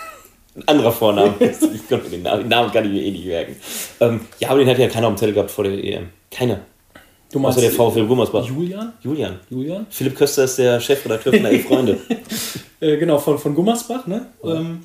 ein 0.57 0.69
anderer 0.69 0.93
Vorname. 0.93 1.35
ich 1.41 1.89
kann 1.89 2.01
den, 2.11 2.23
Namen, 2.23 2.41
den 2.41 2.49
Namen 2.49 2.73
kann 2.73 2.85
ich 2.85 2.91
mir 2.91 3.03
eh 3.03 3.11
nicht 3.13 3.27
merken. 3.27 3.57
Ähm, 4.01 4.21
ja, 4.41 4.51
aber 4.51 4.59
den 4.59 4.69
hat 4.69 4.79
ja 4.79 4.89
keiner 4.89 5.07
am 5.07 5.17
Zettel 5.17 5.35
gehabt 5.35 5.51
vor 5.51 5.65
der 5.65 5.73
EM. 5.73 6.09
Keiner. 6.31 6.61
Du 7.31 7.39
meinst 7.39 7.59
Außer 7.59 7.69
der 7.69 7.77
VfL 7.77 8.07
Gummersbach. 8.07 8.47
Julian? 8.47 8.93
Julian. 9.03 9.41
Julian. 9.51 9.87
Philipp 9.91 10.17
Köster 10.17 10.45
ist 10.45 10.59
der 10.59 10.81
Chefredakteur 10.81 11.33
von 11.33 11.43
der 11.43 11.53
Elf 11.53 11.67
Freunde. 11.67 11.99
äh, 12.81 12.97
genau, 12.97 13.19
von, 13.19 13.39
von 13.39 13.55
Gummersbach, 13.55 14.07
ne? 14.07 14.27
Ja. 14.43 14.55
Ähm, 14.55 14.85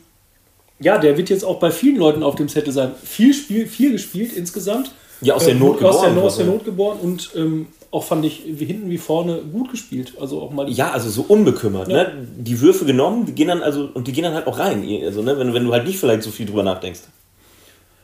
ja, 0.82 0.98
der 0.98 1.18
wird 1.18 1.30
jetzt 1.30 1.44
auch 1.44 1.60
bei 1.60 1.72
vielen 1.72 1.98
Leuten 1.98 2.24
auf 2.24 2.36
dem 2.36 2.50
Zettel 2.50 2.74
sein. 2.74 2.92
Viel, 3.04 3.34
Spiel, 3.34 3.68
viel 3.68 3.92
gespielt 3.92 4.34
insgesamt. 4.34 4.92
Ja, 5.22 5.36
aus 5.36 5.46
der 5.46 5.54
ähm, 5.54 5.60
Not 5.60 5.78
geboren. 5.78 5.96
Aus 5.96 6.02
der, 6.02 6.24
aus 6.24 6.38
der 6.38 6.46
Not 6.48 6.66
geboren 6.66 6.98
und 7.00 7.30
ähm, 7.36 7.68
auch 7.92 8.06
fand 8.06 8.26
ich 8.26 8.44
wie 8.48 8.66
hinten 8.66 8.90
wie 8.90 8.98
vorne 8.98 9.40
gut 9.52 9.70
gespielt. 9.70 10.14
Also 10.20 10.42
auch 10.42 10.52
mal 10.52 10.70
ja, 10.70 10.92
also 10.92 11.10
so 11.10 11.26
unbekümmert. 11.28 11.90
Ja. 11.90 12.06
Ne? 12.06 12.28
Die 12.38 12.60
Würfe 12.62 12.86
genommen, 12.86 13.26
die 13.26 13.34
gehen 13.34 13.50
dann 13.50 13.62
also 13.62 13.90
und 13.94 14.08
die 14.08 14.14
gehen 14.14 14.24
dann 14.24 14.34
halt 14.34 14.48
auch 14.48 14.58
rein. 14.58 14.88
Also 15.04 15.22
ne, 15.22 15.38
wenn, 15.38 15.54
wenn 15.54 15.66
du 15.66 15.72
halt 15.74 15.86
nicht 15.86 16.00
vielleicht 16.00 16.24
so 16.24 16.32
viel 16.32 16.46
drüber 16.46 16.64
nachdenkst. 16.64 17.02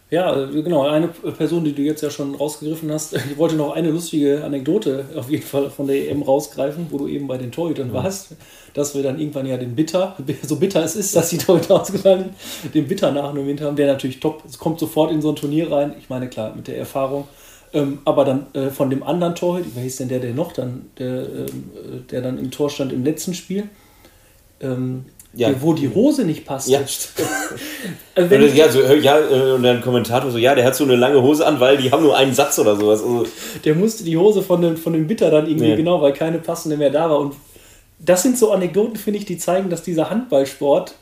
Ja, 0.10 0.42
äh, 0.42 0.62
genau. 0.62 0.88
Eine 0.88 1.10
Person, 1.10 1.66
die 1.66 1.74
du 1.74 1.82
jetzt 1.82 2.02
ja 2.02 2.10
schon 2.10 2.36
rausgegriffen 2.36 2.92
hast, 2.92 3.14
ich 3.32 3.38
wollte 3.38 3.56
noch 3.56 3.76
eine 3.76 3.92
lustige 3.92 4.44
Anekdote 4.44 5.06
auf 5.16 5.30
jeden 5.30 5.44
Fall 5.44 5.70
von 5.70 5.88
der 5.88 6.10
EM 6.10 6.22
rausgreifen, 6.22 6.88
wo 6.90 6.98
du 6.98 7.08
eben 7.08 7.28
bei 7.28 7.38
den 7.38 7.52
Torhütern 7.52 7.90
mhm. 7.90 7.94
warst, 7.94 8.36
dass 8.74 8.96
wir 8.96 9.04
dann 9.04 9.20
irgendwann 9.20 9.46
ja 9.46 9.58
den 9.58 9.76
Bitter, 9.76 10.16
so 10.44 10.58
bitter 10.58 10.84
es 10.84 10.96
ist, 10.96 11.16
dass 11.16 11.30
die 11.30 11.38
Torhüter 11.38 11.82
ausgefallen 11.82 12.36
sind, 12.62 12.76
den 12.76 12.88
Bitter 12.88 13.12
nachnominiert 13.12 13.62
haben, 13.62 13.76
der 13.76 13.88
natürlich 13.88 14.20
top, 14.20 14.44
es 14.48 14.58
kommt 14.58 14.80
sofort 14.80 15.12
in 15.12 15.22
so 15.22 15.30
ein 15.30 15.36
Turnier 15.36 15.72
rein. 15.72 15.96
Ich 16.00 16.10
meine, 16.10 16.30
klar, 16.30 16.56
mit 16.56 16.68
der 16.68 16.78
Erfahrung. 16.78 17.28
Ähm, 17.74 18.00
aber 18.06 18.24
dann 18.24 18.48
äh, 18.54 18.70
von 18.70 18.90
dem 18.90 19.04
anderen 19.04 19.36
Torhüter, 19.36 19.68
wer 19.74 19.84
hieß 19.84 19.98
denn 19.98 20.08
der, 20.08 20.20
der 20.20 20.34
noch 20.34 20.54
dann, 20.54 20.86
der, 20.98 21.24
ähm, 21.24 21.70
äh, 21.76 22.00
der 22.10 22.22
dann 22.22 22.38
im 22.38 22.50
Tor 22.50 22.70
stand 22.70 22.94
im 22.94 23.04
letzten 23.04 23.34
Spiel? 23.34 23.68
Ähm, 24.62 25.06
ja. 25.38 25.62
wo 25.62 25.74
die 25.74 25.90
Hose 25.90 26.26
nicht 26.26 26.46
passt. 26.46 26.68
Ja, 26.68 26.80
also 28.16 28.36
und, 28.36 28.56
ja, 28.56 28.72
so, 28.72 28.82
ja, 28.82 29.20
äh, 29.20 29.52
und 29.54 29.64
dann 29.64 29.82
Kommentator 29.82 30.32
so, 30.32 30.38
ja, 30.38 30.56
der 30.56 30.66
hat 30.66 30.76
so 30.76 30.84
eine 30.84 30.96
lange 30.96 31.22
Hose 31.22 31.46
an, 31.46 31.60
weil 31.60 31.78
die 31.78 31.92
haben 31.92 32.04
nur 32.04 32.18
einen 32.18 32.34
Satz 32.34 32.58
oder 32.60 32.76
sowas. 32.76 33.02
Also, 33.02 33.26
der 33.64 33.76
musste 33.76 34.04
die 34.04 34.18
Hose 34.18 34.42
von 34.42 34.62
dem, 34.62 34.78
von 34.78 34.94
dem 34.94 35.08
Bitter 35.08 35.30
dann 35.30 35.48
irgendwie, 35.48 35.70
ja. 35.70 35.76
genau, 35.76 36.02
weil 36.02 36.14
keine 36.14 36.40
passende 36.40 36.78
mehr 36.78 36.90
da 36.90 37.10
war. 37.10 37.20
Und 37.20 37.36
das 38.00 38.24
sind 38.24 38.38
so 38.38 38.52
Anekdoten, 38.52 38.96
finde 38.96 39.20
ich, 39.20 39.26
die 39.26 39.38
zeigen, 39.38 39.70
dass 39.70 39.84
dieser 39.84 40.10
Handballsport 40.10 40.96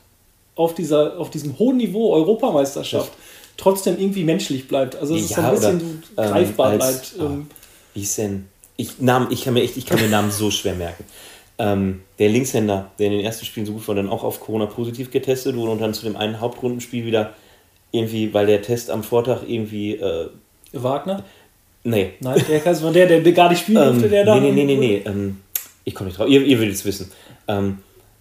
auf, 0.56 0.76
dieser, 0.76 1.18
auf 1.18 1.30
diesem 1.30 1.58
hohen 1.58 1.78
Niveau 1.78 2.14
Europameisterschaft 2.14 3.12
ja. 3.12 3.20
trotzdem 3.58 3.98
irgendwie 3.98 4.24
menschlich 4.24 4.68
bleibt. 4.68 4.96
Also 4.96 5.16
es 5.16 5.24
ist 5.24 5.36
so 5.36 5.42
ein 5.42 5.52
bisschen 5.52 5.80
so 5.80 6.22
ähm, 6.22 6.32
greifbar 6.32 6.74
ähm, 6.74 6.82
als, 6.82 7.10
bleibt. 7.12 7.32
Ähm, 7.32 7.48
wie 7.94 8.02
ist 8.02 8.18
denn? 8.18 8.48
Ich, 8.78 9.00
Namen, 9.00 9.32
ich 9.32 9.46
kann 9.46 9.54
mir 9.54 9.64
echt, 9.64 9.78
ich 9.78 9.86
kann 9.86 10.02
mir 10.02 10.10
Namen 10.10 10.32
so 10.32 10.52
schwer 10.52 10.76
merken. 10.76 11.06
Ähm, 11.58 12.02
der 12.20 12.30
Linkshänder, 12.30 12.92
der 13.00 13.08
in 13.08 13.14
den 13.14 13.22
ersten 13.22 13.46
Spielen 13.46 13.66
so 13.66 13.74
gut 13.74 13.88
war, 13.88 13.96
dann 13.96 14.10
auch 14.10 14.24
auf 14.24 14.42
Corona 14.42 14.66
positiv 14.66 15.10
getestet 15.12 15.56
wurde 15.56 15.72
und 15.72 15.82
dann 15.82 15.94
zu 15.94 16.06
dem 16.06 16.18
einen 16.18 16.42
Hauptrundenspiel 16.42 17.06
wieder 17.06 17.34
irgendwie, 17.92 18.34
weil 18.34 18.46
der 18.46 18.62
Test 18.62 18.90
am 18.90 19.04
Vortag 19.04 19.44
irgendwie. 19.48 19.96
Äh, 19.96 20.30
Wagner? 20.74 21.24
Nee. 21.84 22.14
Nein, 22.20 22.44
der 22.50 22.66
war 22.66 22.92
der, 22.92 23.22
der 23.22 23.32
gar 23.32 23.50
nicht 23.50 23.60
spielen 23.60 23.84
durfte, 23.84 24.06
ähm, 24.06 24.12
der 24.12 24.26
da. 24.26 24.40
Nee, 24.40 24.52
nee, 24.52 24.64
nee, 24.64 24.76
nee, 24.76 24.88
nee. 24.88 25.02
Ähm, 25.06 25.42
ich 25.86 25.96
komme 25.96 26.10
nicht 26.10 26.20
drauf. 26.20 26.28
Ihr, 26.28 26.42
ihr 26.42 26.58
würdet 26.58 26.76
es 26.76 26.84
wissen. 26.84 27.12
Ähm, 27.48 27.78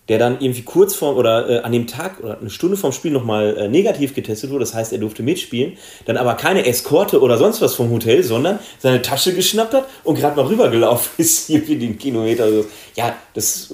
der 0.09 0.19
dann 0.19 0.41
irgendwie 0.41 0.63
kurz 0.63 0.95
vor 0.95 1.17
oder 1.17 1.49
äh, 1.49 1.59
an 1.61 1.73
dem 1.73 1.87
Tag 1.87 2.23
oder 2.23 2.39
eine 2.39 2.51
Stunde 2.51 2.77
vorm 2.77 2.93
Spiel 2.93 3.11
nochmal 3.11 3.57
äh, 3.57 3.69
negativ 3.69 4.15
getestet 4.15 4.51
wurde. 4.51 4.61
Das 4.61 4.75
heißt, 4.75 4.93
er 4.93 4.99
durfte 4.99 5.23
mitspielen. 5.23 5.79
Dann 6.05 6.17
aber 6.17 6.35
keine 6.35 6.67
Eskorte 6.67 7.21
oder 7.21 7.39
sonst 7.39 7.63
was 7.63 7.75
vom 7.75 7.91
Hotel, 7.91 8.23
sondern 8.23 8.59
seine 8.79 9.01
Tasche 9.01 9.35
geschnappt 9.35 9.73
hat 9.73 9.87
und 10.05 10.17
gerade 10.19 10.37
mal 10.37 10.47
rübergelaufen 10.47 11.13
ist, 11.19 11.49
irgendwie 11.49 11.77
den 11.77 11.99
Kilometer. 11.99 12.45
Also, 12.45 12.67
ja, 12.97 13.17
das 13.33 13.73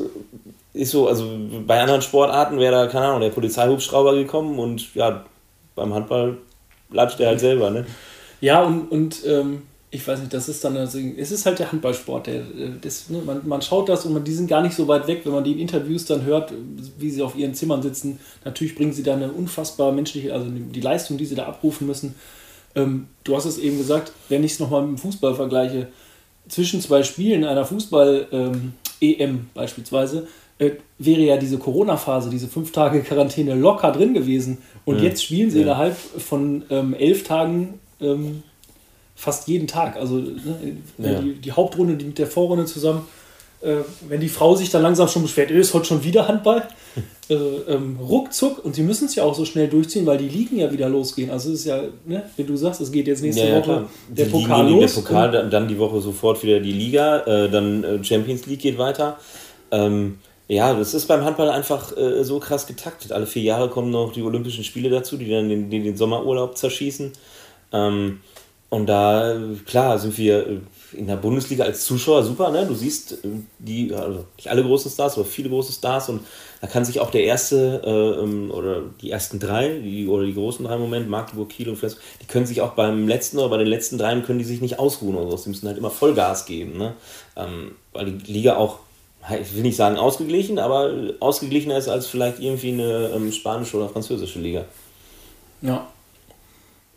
äh, 0.75 0.81
ist 0.81 0.93
so, 0.93 1.09
also 1.09 1.29
bei 1.67 1.81
anderen 1.81 2.03
Sportarten 2.03 2.59
wäre 2.59 2.73
da, 2.73 2.87
keine 2.87 3.07
Ahnung, 3.07 3.21
der 3.21 3.31
Polizeihubschrauber 3.31 4.15
gekommen 4.15 4.59
und 4.59 4.95
ja, 4.95 5.25
beim 5.75 5.93
Handball 5.93 6.37
latscht 6.93 7.19
er 7.21 7.29
halt 7.29 7.41
selber, 7.41 7.71
ne? 7.71 7.87
Ja, 8.41 8.63
und, 8.63 8.91
und 8.91 9.25
ähm, 9.27 9.63
ich 9.93 10.07
weiß 10.07 10.21
nicht, 10.21 10.33
das 10.33 10.49
ist 10.49 10.65
dann, 10.65 10.77
also, 10.77 10.99
es 10.99 11.33
ist 11.33 11.47
halt 11.47 11.59
der 11.59 11.73
Handballsport. 11.73 12.29
Der, 12.29 12.37
äh, 12.37 12.73
das, 12.81 13.11
ne, 13.11 13.23
man, 13.25 13.47
man 13.47 13.61
schaut 13.61 13.89
das 13.89 14.07
und 14.07 14.13
man, 14.13 14.25
die 14.25 14.33
sind 14.33 14.49
gar 14.49 14.63
nicht 14.63 14.75
so 14.75 14.87
weit 14.87 15.07
weg, 15.09 15.23
wenn 15.25 15.33
man 15.33 15.43
die 15.43 15.53
in 15.53 15.59
Interviews 15.59 16.05
dann 16.05 16.25
hört, 16.25 16.53
wie 16.99 17.11
sie 17.11 17.23
auf 17.23 17.37
ihren 17.37 17.55
Zimmern 17.55 17.83
sitzen. 17.83 18.21
Natürlich 18.45 18.77
bringen 18.77 18.93
sie 18.93 19.03
da 19.03 19.15
eine 19.15 19.33
unfassbar 19.33 19.91
menschliche, 19.91 20.33
also 20.33 20.47
die 20.49 20.81
Leistung, 20.81 21.19
die 21.19 21.27
sie 21.27 21.35
da 21.35 21.47
abrufen 21.47 21.87
müssen. 21.87 22.15
Ähm, 22.77 23.09
du 23.25 23.35
hast 23.37 23.47
es 23.47 23.59
eben 23.59 23.79
gesagt, 23.79 24.13
wenn 24.29 24.45
ich 24.45 24.53
es 24.53 24.61
nochmal 24.61 24.83
mit 24.83 24.91
dem 24.93 24.99
Fußball 24.99 25.35
vergleiche, 25.35 25.89
zwischen 26.49 26.81
zwei 26.81 27.03
Spielen 27.03 27.45
einer 27.45 27.65
Fußball-EM 27.65 28.81
ähm, 29.01 29.47
beispielsweise, 29.55 30.29
äh, 30.59 30.73
wäre 30.99 31.23
ja 31.23 31.37
diese 31.37 31.59
Corona-Phase, 31.59 32.31
diese 32.31 32.47
fünf 32.47 32.71
Tage 32.71 33.03
Quarantäne 33.03 33.55
locker 33.55 33.91
drin 33.91 34.15
gewesen. 34.15 34.59
Und 34.85 34.99
ja. 34.99 35.05
jetzt 35.05 35.25
spielen 35.25 35.51
sie 35.51 35.59
ja. 35.59 35.65
innerhalb 35.65 35.97
von 35.97 36.65
ähm, 36.71 36.95
elf 36.95 37.25
Tagen 37.25 37.81
ähm, 38.01 38.43
fast 39.21 39.49
jeden 39.49 39.67
Tag. 39.67 39.97
Also 39.97 40.17
ne, 40.17 40.77
ja. 40.99 41.21
die, 41.21 41.35
die, 41.35 41.53
Hauptrunde 41.53 41.97
die 41.97 42.07
mit 42.07 42.19
der 42.19 42.27
Vorrunde 42.27 42.65
zusammen, 42.65 43.07
äh, 43.61 43.77
wenn 44.09 44.21
die 44.21 44.31
Frau 44.31 44.57
sich 44.57 44.71
dann 44.71 44.81
langsam 44.81 45.09
schon 45.09 45.23
beschwert, 45.23 45.51
ist 45.51 45.75
heute 45.75 45.85
schon 45.85 46.03
wieder 46.03 46.27
Handball, 46.27 46.67
äh, 47.29 47.35
ähm, 47.35 47.99
ruckzuck 48.01 48.65
und 48.65 48.75
sie 48.75 48.83
müssen 48.83 49.05
es 49.05 49.15
ja 49.15 49.25
auch 49.25 49.35
so 49.35 49.45
schnell 49.45 49.69
durchziehen, 49.69 50.07
weil 50.07 50.17
die 50.17 50.29
Ligen 50.29 50.59
ja 50.59 50.73
wieder 50.73 50.89
losgehen. 50.89 51.31
Also 51.31 51.53
es 51.53 51.61
ist 51.61 51.65
ja, 51.67 51.83
ne, 52.07 52.23
wie 52.37 52.45
du 52.45 52.57
sagst, 52.57 52.81
es 52.81 52.91
geht 52.91 53.07
jetzt 53.07 53.23
nächste 53.23 53.47
ja, 53.47 53.59
Woche 53.59 53.85
der 54.09 54.25
Pokal 54.25 54.67
Ligen, 54.67 54.81
los. 54.81 54.95
Der 54.95 55.03
Pokal, 55.03 55.31
dann, 55.31 55.51
dann 55.51 55.69
die 55.69 55.79
Woche 55.79 56.01
sofort 56.01 56.43
wieder 56.43 56.61
die 56.61 56.73
Liga, 56.73 57.19
äh, 57.27 57.51
dann 57.51 57.85
äh, 57.85 58.03
Champions 58.03 58.47
League 58.47 58.61
geht 58.61 58.79
weiter. 58.79 59.19
Ähm, 59.71 60.19
ja, 60.49 60.73
das 60.73 60.95
ist 60.95 61.07
beim 61.07 61.25
Handball 61.25 61.51
einfach 61.51 61.95
äh, 61.95 62.25
so 62.25 62.41
krass 62.41 62.67
getaktet. 62.67 63.13
Alle 63.13 63.27
vier 63.27 63.43
Jahre 63.43 63.69
kommen 63.69 63.91
noch 63.91 64.13
die 64.13 64.23
Olympischen 64.23 64.65
Spiele 64.65 64.89
dazu, 64.89 65.19
die 65.19 65.29
dann 65.29 65.51
den, 65.51 65.69
den, 65.69 65.85
den 65.85 65.97
Sommerurlaub 65.97 66.57
zerschießen. 66.57 67.13
Ähm, 67.73 68.21
und 68.71 68.87
da, 68.87 69.37
klar, 69.67 69.99
sind 69.99 70.17
wir 70.17 70.47
äh, 70.47 70.59
in 70.93 71.09
der 71.09 71.17
Bundesliga 71.17 71.65
als 71.65 71.85
Zuschauer 71.85 72.23
super, 72.23 72.51
ne? 72.51 72.67
Du 72.67 72.75
siehst 72.75 73.13
äh, 73.13 73.29
die, 73.59 73.93
also 73.93 74.25
nicht 74.37 74.49
alle 74.49 74.63
großen 74.63 74.91
Stars, 74.91 75.17
aber 75.17 75.25
viele 75.25 75.49
große 75.49 75.73
Stars 75.73 76.09
und 76.09 76.21
da 76.61 76.69
kann 76.69 76.85
sich 76.85 77.01
auch 77.01 77.11
der 77.11 77.25
erste 77.25 77.83
äh, 77.85 78.23
ähm, 78.23 78.53
oder 78.53 78.83
die 79.03 79.11
ersten 79.11 79.41
drei, 79.41 79.81
die, 79.81 80.07
oder 80.07 80.25
die 80.25 80.35
großen 80.35 80.65
drei 80.65 80.77
im 80.77 80.83
Moment, 80.83 81.11
Magdeburg, 81.11 81.49
Kiel 81.49 81.69
und 81.69 81.77
Flensburg, 81.77 82.05
die 82.23 82.27
können 82.27 82.47
sich 82.47 82.61
auch 82.61 82.73
beim 82.73 83.09
letzten 83.09 83.39
oder 83.39 83.49
bei 83.49 83.59
den 83.59 83.67
letzten 83.67 83.99
dreien 83.99 84.25
können 84.25 84.39
die 84.39 84.45
sich 84.45 84.61
nicht 84.61 84.79
ausruhen 84.79 85.17
oder 85.17 85.37
so. 85.37 85.45
Die 85.45 85.49
müssen 85.51 85.67
halt 85.67 85.79
immer 85.79 85.91
Vollgas 85.91 86.47
geben, 86.47 86.79
ne? 86.79 86.95
Ähm, 87.37 87.73
weil 87.93 88.13
die 88.13 88.33
Liga 88.33 88.57
auch, 88.57 88.79
ich 89.41 89.53
will 89.53 89.63
nicht 89.63 89.77
sagen 89.77 89.97
ausgeglichen, 89.97 90.61
aber 90.61 90.93
ausgeglichener 91.19 91.77
ist 91.77 91.89
als 91.89 92.07
vielleicht 92.07 92.39
irgendwie 92.39 92.73
eine 92.73 93.11
ähm, 93.17 93.33
spanische 93.33 93.77
oder 93.77 93.89
französische 93.89 94.39
Liga. 94.39 94.65
Ja. 95.61 95.89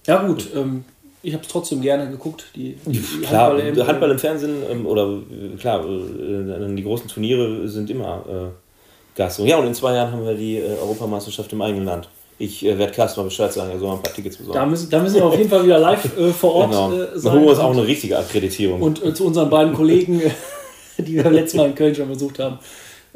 Ja 0.05 0.21
gut, 0.27 0.49
ähm, 0.53 0.83
ich 1.23 1.33
habe 1.33 1.43
es 1.43 1.49
trotzdem 1.49 1.81
gerne 1.81 2.11
geguckt. 2.11 2.45
Die, 2.53 2.75
die 2.85 2.99
klar, 3.25 3.57
Handball, 3.57 3.87
Handball, 3.87 4.11
im 4.11 4.19
Fernsehen 4.19 4.57
ähm, 4.69 4.85
oder 4.85 5.07
äh, 5.07 5.57
klar, 5.57 5.83
äh, 5.85 6.75
die 6.75 6.83
großen 6.83 7.07
Turniere 7.07 7.67
sind 7.69 7.89
immer 7.89 8.25
äh, 8.27 9.17
Gast. 9.17 9.39
Ja, 9.39 9.57
und 9.57 9.65
in 9.65 9.73
zwei 9.73 9.95
Jahren 9.95 10.11
haben 10.11 10.25
wir 10.25 10.35
die 10.35 10.57
äh, 10.57 10.77
Europameisterschaft 10.81 11.53
im 11.53 11.61
eigenen 11.61 11.85
Land. 11.85 12.09
Ich 12.39 12.65
äh, 12.65 12.77
werde 12.77 12.91
Carsten 12.91 13.21
mal 13.21 13.25
Bescheid 13.25 13.53
sagen, 13.53 13.71
er 13.71 13.79
soll 13.79 13.87
mal 13.87 13.95
ein 13.95 14.03
paar 14.03 14.13
Tickets 14.13 14.35
besorgen. 14.35 14.59
Da 14.59 14.65
müssen, 14.65 14.89
da 14.89 14.99
müssen 14.99 15.15
wir 15.15 15.25
auf 15.25 15.37
jeden 15.37 15.49
Fall 15.49 15.63
wieder 15.63 15.79
live 15.79 16.17
äh, 16.17 16.31
vor 16.31 16.55
Ort 16.55 16.71
genau. 16.71 16.91
äh, 16.91 16.97
sein. 16.97 17.23
Dann 17.23 17.33
holen 17.33 17.43
wir 17.43 17.49
uns 17.51 17.59
auch 17.59 17.71
eine 17.71 17.87
richtige 17.87 18.17
Akkreditierung. 18.17 18.81
Und 18.81 19.15
zu 19.15 19.25
unseren 19.25 19.49
beiden 19.49 19.73
Kollegen, 19.73 20.21
die 20.97 21.15
wir 21.15 21.31
letztes 21.31 21.53
Mal 21.53 21.67
in 21.67 21.75
Köln 21.75 21.95
schon 21.95 22.09
besucht 22.09 22.39
haben, 22.39 22.59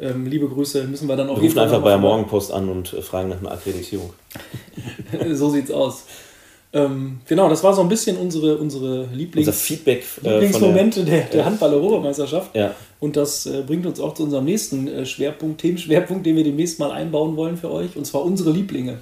ähm, 0.00 0.24
liebe 0.26 0.48
Grüße, 0.48 0.84
müssen 0.84 1.08
wir 1.08 1.16
dann 1.16 1.28
auch. 1.28 1.36
Wir 1.36 1.48
rufen 1.48 1.58
einfach 1.58 1.82
bei 1.82 1.90
der 1.90 1.98
Morgenpost 1.98 2.52
an 2.52 2.70
und 2.70 2.88
fragen 2.88 3.28
nach 3.28 3.40
einer 3.40 3.50
Akkreditierung. 3.50 4.14
so 5.32 5.50
sieht's 5.50 5.70
aus. 5.72 6.04
Ähm, 6.72 7.20
genau, 7.26 7.48
das 7.48 7.64
war 7.64 7.72
so 7.72 7.80
ein 7.80 7.88
bisschen 7.88 8.18
unsere, 8.18 8.58
unsere 8.58 9.06
Lieblings 9.14 9.48
Unser 9.48 9.58
Feedback, 9.58 10.04
äh, 10.22 10.32
Lieblingsmomente 10.32 11.04
der, 11.04 11.20
der, 11.20 11.28
der 11.28 11.44
Handball-Europameisterschaft. 11.46 12.54
Ja. 12.54 12.74
Und 13.00 13.16
das 13.16 13.46
äh, 13.46 13.62
bringt 13.66 13.86
uns 13.86 14.00
auch 14.00 14.12
zu 14.12 14.24
unserem 14.24 14.44
nächsten 14.44 14.86
äh, 14.86 15.06
Schwerpunkt, 15.06 15.60
Themenschwerpunkt, 15.60 16.26
den 16.26 16.36
wir 16.36 16.44
demnächst 16.44 16.78
mal 16.78 16.90
einbauen 16.90 17.36
wollen 17.36 17.56
für 17.56 17.70
euch, 17.70 17.96
und 17.96 18.04
zwar 18.04 18.22
unsere 18.22 18.50
Lieblinge. 18.50 18.98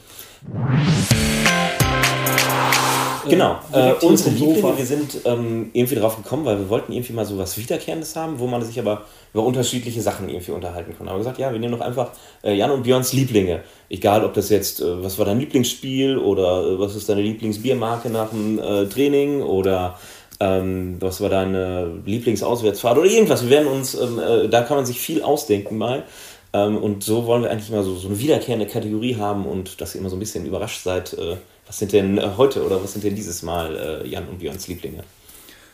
Genau, 3.29 3.57
äh, 3.73 3.93
unsere 4.05 4.31
Lieblinge, 4.31 4.77
wir 4.77 4.87
sind 4.87 5.19
ähm, 5.25 5.71
irgendwie 5.73 5.95
drauf 5.97 6.17
gekommen, 6.17 6.45
weil 6.45 6.59
wir 6.59 6.69
wollten 6.69 6.93
irgendwie 6.93 7.13
mal 7.13 7.25
so 7.25 7.39
was 7.39 7.57
Wiederkehrendes 7.59 8.17
haben, 8.17 8.39
wo 8.39 8.47
man 8.47 8.63
sich 8.63 8.79
aber 8.79 9.05
über 9.33 9.45
unterschiedliche 9.45 10.01
Sachen 10.03 10.29
irgendwie 10.29 10.53
unterhalten 10.53 10.95
kann. 10.97 11.09
Aber 11.09 11.19
gesagt, 11.19 11.39
ja, 11.39 11.53
wir 11.53 11.59
nehmen 11.59 11.73
doch 11.73 11.81
einfach 11.81 12.11
äh, 12.43 12.55
Jan 12.55 12.71
und 12.71 12.83
Björns 12.83 13.13
Lieblinge. 13.13 13.63
Egal, 13.89 14.25
ob 14.25 14.35
das 14.35 14.49
jetzt, 14.51 14.81
äh, 14.81 15.05
was 15.05 15.19
war 15.19 15.27
dein 15.27 15.39
Lieblingsspiel 15.39 16.19
oder 16.19 16.67
äh, 16.67 16.79
was 16.79 16.97
ist 16.97 17.09
deine 17.09 17.23
Lieblingsbiermarke 17.23 18.11
nach 18.11 18.31
dem 18.31 18.59
äh, 18.59 18.87
Training 18.87 19.43
oder 19.43 19.99
ähm, 20.41 20.97
was 21.01 21.21
war 21.21 21.31
deine 21.31 22.01
Lieblingsauswärtsfahrt 22.05 22.99
oder 22.99 23.09
irgendwas. 23.09 23.43
Wir 23.43 23.51
werden 23.51 23.69
uns, 23.69 23.95
ähm, 23.95 24.19
äh, 24.19 24.49
da 24.49 24.63
kann 24.63 24.77
man 24.77 24.87
sich 24.87 24.99
viel 24.99 25.23
ausdenken 25.23 25.79
mal. 25.79 26.05
Ähm, 26.53 26.79
und 26.79 27.05
so 27.05 27.27
wollen 27.27 27.43
wir 27.43 27.51
eigentlich 27.51 27.71
immer 27.71 27.83
so, 27.83 27.95
so 27.97 28.09
eine 28.09 28.19
wiederkehrende 28.19 28.67
Kategorie 28.67 29.17
haben 29.17 29.47
und 29.47 29.81
dass 29.81 29.95
ihr 29.95 30.01
immer 30.01 30.11
so 30.11 30.17
ein 30.17 30.21
bisschen 30.21 30.47
überrascht 30.47 30.83
seid, 30.83 31.13
äh, 31.15 31.37
was 31.67 31.79
sind 31.79 31.93
denn 31.93 32.19
äh, 32.19 32.31
heute 32.37 32.65
oder 32.65 32.83
was 32.83 32.93
sind 32.93 33.05
denn 33.05 33.15
dieses 33.15 33.43
Mal 33.43 34.03
äh, 34.05 34.09
Jan 34.09 34.29
und 34.29 34.39
Björns 34.39 34.69
Lieblinge? 34.69 35.03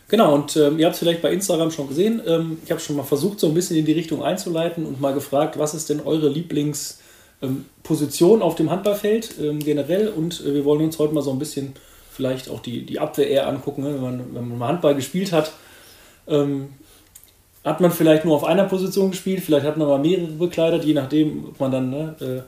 Genau, 0.08 0.34
und 0.34 0.56
ähm, 0.56 0.78
ihr 0.78 0.86
habt 0.86 0.94
es 0.94 1.00
vielleicht 1.00 1.22
bei 1.22 1.32
Instagram 1.32 1.70
schon 1.70 1.88
gesehen. 1.88 2.20
Ähm, 2.26 2.58
ich 2.64 2.70
habe 2.70 2.80
schon 2.80 2.96
mal 2.96 3.02
versucht, 3.02 3.40
so 3.40 3.48
ein 3.48 3.54
bisschen 3.54 3.76
in 3.76 3.86
die 3.86 3.92
Richtung 3.92 4.22
einzuleiten 4.22 4.84
und 4.84 5.00
mal 5.00 5.14
gefragt, 5.14 5.58
was 5.58 5.74
ist 5.74 5.88
denn 5.88 6.00
eure 6.00 6.28
Lieblingsposition 6.28 8.40
ähm, 8.40 8.42
auf 8.42 8.54
dem 8.54 8.70
Handballfeld 8.70 9.34
ähm, 9.40 9.58
generell? 9.58 10.08
Und 10.08 10.40
äh, 10.40 10.54
wir 10.54 10.64
wollen 10.64 10.82
uns 10.82 10.98
heute 10.98 11.14
mal 11.14 11.22
so 11.22 11.30
ein 11.30 11.38
bisschen 11.38 11.74
vielleicht 12.10 12.50
auch 12.50 12.60
die, 12.60 12.84
die 12.84 12.98
Abwehr 12.98 13.28
eher 13.28 13.48
angucken, 13.48 13.84
ne? 13.84 13.94
wenn, 13.94 14.02
man, 14.02 14.34
wenn 14.34 14.48
man 14.48 14.58
mal 14.58 14.68
Handball 14.68 14.94
gespielt 14.94 15.32
hat. 15.32 15.52
Ähm, 16.28 16.68
hat 17.64 17.80
man 17.80 17.90
vielleicht 17.90 18.24
nur 18.24 18.34
auf 18.34 18.44
einer 18.44 18.64
Position 18.64 19.12
gespielt, 19.12 19.40
vielleicht 19.40 19.64
hat 19.64 19.76
man 19.76 19.86
aber 19.86 19.98
mehrere 19.98 20.26
bekleidet, 20.26 20.84
je 20.84 20.94
nachdem, 20.94 21.46
ob 21.46 21.60
man 21.60 21.70
dann, 21.70 21.90
ne, 21.90 22.16
äh, 22.20 22.42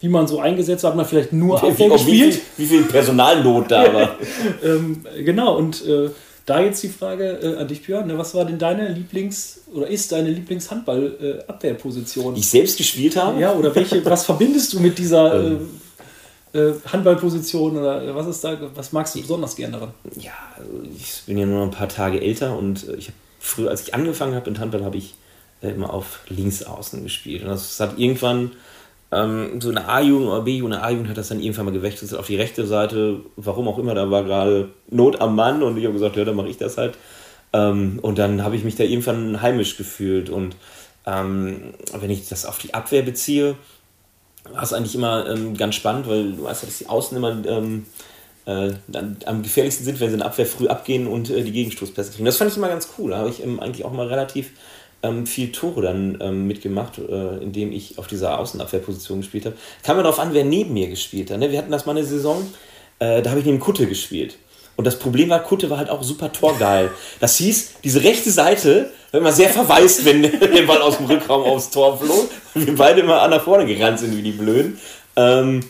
wie 0.00 0.08
man 0.08 0.26
so 0.26 0.40
eingesetzt 0.40 0.84
hat, 0.84 0.90
hat 0.90 0.96
man 0.96 1.06
vielleicht 1.06 1.32
nur 1.32 1.62
Abwehr 1.62 1.78
wie, 1.78 1.92
gespielt. 1.92 2.40
Wie 2.56 2.66
viel, 2.66 2.82
Personalnot 2.84 3.70
da 3.70 3.92
war. 3.92 4.16
ähm, 4.64 5.04
genau, 5.24 5.56
und 5.56 5.86
äh, 5.86 6.10
da 6.46 6.60
jetzt 6.60 6.82
die 6.82 6.88
Frage 6.88 7.38
äh, 7.42 7.56
an 7.56 7.68
dich, 7.68 7.82
Björn, 7.82 8.06
ne, 8.06 8.18
was 8.18 8.34
war 8.34 8.44
denn 8.44 8.58
deine 8.58 8.88
Lieblings- 8.88 9.60
oder 9.72 9.86
ist 9.86 10.10
deine 10.10 10.30
Lieblingshandball-Abwehrposition? 10.30 12.34
Die 12.34 12.40
ich 12.40 12.48
selbst 12.48 12.78
gespielt 12.78 13.16
habe? 13.16 13.40
Ja, 13.40 13.52
oder 13.52 13.74
welche, 13.74 14.04
was 14.06 14.24
verbindest 14.24 14.72
du 14.72 14.80
mit 14.80 14.98
dieser 14.98 15.34
ähm. 15.46 15.68
äh, 16.52 16.52
äh, 16.52 16.74
Handballposition 16.90 17.76
oder 17.76 18.14
was 18.14 18.26
ist 18.26 18.42
da, 18.42 18.58
was 18.74 18.92
magst 18.92 19.14
du 19.14 19.20
besonders 19.20 19.54
gerne 19.54 19.74
daran? 19.74 19.90
Ja, 20.16 20.32
also 20.56 20.70
ich 20.96 21.22
bin 21.26 21.38
ja 21.38 21.46
nur 21.46 21.62
ein 21.62 21.70
paar 21.70 21.88
Tage 21.88 22.20
älter 22.20 22.56
und 22.56 22.88
äh, 22.88 22.96
ich 22.96 23.08
habe 23.08 23.16
früher, 23.38 23.70
als 23.70 23.82
ich 23.82 23.94
angefangen 23.94 24.34
habe 24.34 24.50
in 24.50 24.58
Handball, 24.58 24.84
habe 24.84 24.96
ich 24.96 25.14
äh, 25.62 25.70
immer 25.70 25.92
auf 25.92 26.20
links 26.28 26.62
außen 26.62 27.04
gespielt. 27.04 27.42
Und 27.42 27.50
das 27.50 27.78
hat 27.78 27.98
irgendwann 27.98 28.52
ähm, 29.12 29.60
so 29.60 29.70
eine 29.70 29.88
A-Jugend 29.88 30.28
oder 30.28 30.42
B-Jugend, 30.42 30.74
eine 30.74 30.84
A-Jugend 30.84 31.08
hat 31.08 31.16
das 31.16 31.28
dann 31.28 31.40
irgendwann 31.40 31.66
mal 31.66 31.72
gewechselt 31.72 32.14
auf 32.14 32.26
die 32.26 32.36
rechte 32.36 32.66
Seite. 32.66 33.20
Warum 33.36 33.66
auch 33.68 33.78
immer, 33.78 33.94
da 33.94 34.10
war 34.10 34.24
gerade 34.24 34.68
Not 34.88 35.20
am 35.20 35.34
Mann 35.34 35.62
und 35.62 35.76
ich 35.76 35.84
habe 35.84 35.94
gesagt, 35.94 36.16
ja, 36.16 36.24
dann 36.24 36.36
mache 36.36 36.48
ich 36.48 36.58
das 36.58 36.78
halt. 36.78 36.96
Ähm, 37.52 37.98
und 38.02 38.18
dann 38.18 38.44
habe 38.44 38.56
ich 38.56 38.64
mich 38.64 38.76
da 38.76 38.84
irgendwann 38.84 39.42
heimisch 39.42 39.76
gefühlt. 39.76 40.30
Und 40.30 40.54
ähm, 41.06 41.74
wenn 41.98 42.10
ich 42.10 42.28
das 42.28 42.46
auf 42.46 42.58
die 42.58 42.72
Abwehr 42.72 43.02
beziehe, 43.02 43.56
war 44.52 44.62
es 44.62 44.72
eigentlich 44.72 44.94
immer 44.94 45.28
ähm, 45.28 45.56
ganz 45.56 45.74
spannend, 45.74 46.08
weil 46.08 46.32
du 46.32 46.44
weißt 46.44 46.62
ja, 46.62 46.66
dass 46.66 46.78
die 46.78 46.88
Außen 46.88 47.16
immer 47.16 47.44
ähm, 47.46 47.86
äh, 48.46 48.72
am 49.26 49.42
gefährlichsten 49.42 49.84
sind, 49.84 50.00
wenn 50.00 50.08
sie 50.08 50.14
in 50.14 50.20
der 50.20 50.28
Abwehr 50.28 50.46
früh 50.46 50.68
abgehen 50.68 51.06
und 51.06 51.30
äh, 51.30 51.42
die 51.42 51.52
Gegenstoßpässe 51.52 52.12
kriegen. 52.12 52.24
Das 52.24 52.36
fand 52.36 52.50
ich 52.50 52.56
immer 52.56 52.68
ganz 52.68 52.88
cool. 52.96 53.10
Da 53.10 53.18
habe 53.18 53.30
ich 53.30 53.42
ähm, 53.42 53.60
eigentlich 53.60 53.84
auch 53.84 53.92
mal 53.92 54.06
relativ 54.06 54.52
ähm, 55.02 55.26
viel 55.26 55.52
Tore 55.52 55.82
dann 55.82 56.18
ähm, 56.20 56.46
mitgemacht, 56.46 56.98
äh, 56.98 57.38
indem 57.38 57.72
ich 57.72 57.98
auf 57.98 58.06
dieser 58.06 58.38
Außenabwehrposition 58.38 59.20
gespielt 59.20 59.46
habe. 59.46 59.56
Kam 59.82 59.96
mir 59.96 60.02
darauf 60.02 60.18
an, 60.18 60.34
wer 60.34 60.44
neben 60.44 60.72
mir 60.72 60.88
gespielt 60.88 61.30
hat. 61.30 61.38
Ne? 61.38 61.50
Wir 61.50 61.58
hatten 61.58 61.70
das 61.70 61.86
mal 61.86 61.92
eine 61.92 62.04
Saison, 62.04 62.46
äh, 62.98 63.22
da 63.22 63.30
habe 63.30 63.40
ich 63.40 63.46
neben 63.46 63.60
Kutte 63.60 63.86
gespielt. 63.86 64.36
Und 64.76 64.86
das 64.86 64.98
Problem 64.98 65.28
war, 65.28 65.42
Kutte 65.42 65.68
war 65.68 65.78
halt 65.78 65.90
auch 65.90 66.02
super 66.02 66.32
torgeil. 66.32 66.90
Das 67.18 67.36
hieß, 67.36 67.74
diese 67.84 68.02
rechte 68.02 68.30
Seite 68.30 68.90
war 69.10 69.20
immer 69.20 69.32
sehr 69.32 69.50
verwaist, 69.50 70.04
wenn 70.04 70.22
der 70.54 70.62
Ball 70.62 70.80
aus 70.80 70.96
dem 70.96 71.06
Rückraum 71.06 71.42
aufs 71.42 71.70
Tor 71.70 71.98
flog. 71.98 72.30
Und 72.54 72.66
wir 72.66 72.74
beide 72.76 73.00
immer 73.00 73.20
an 73.20 73.30
nach 73.30 73.42
vorne 73.42 73.66
gerannt 73.66 73.98
sind 73.98 74.16
wie 74.16 74.22
die 74.22 74.32
Blöden. 74.32 74.78
Ähm, 75.16 75.60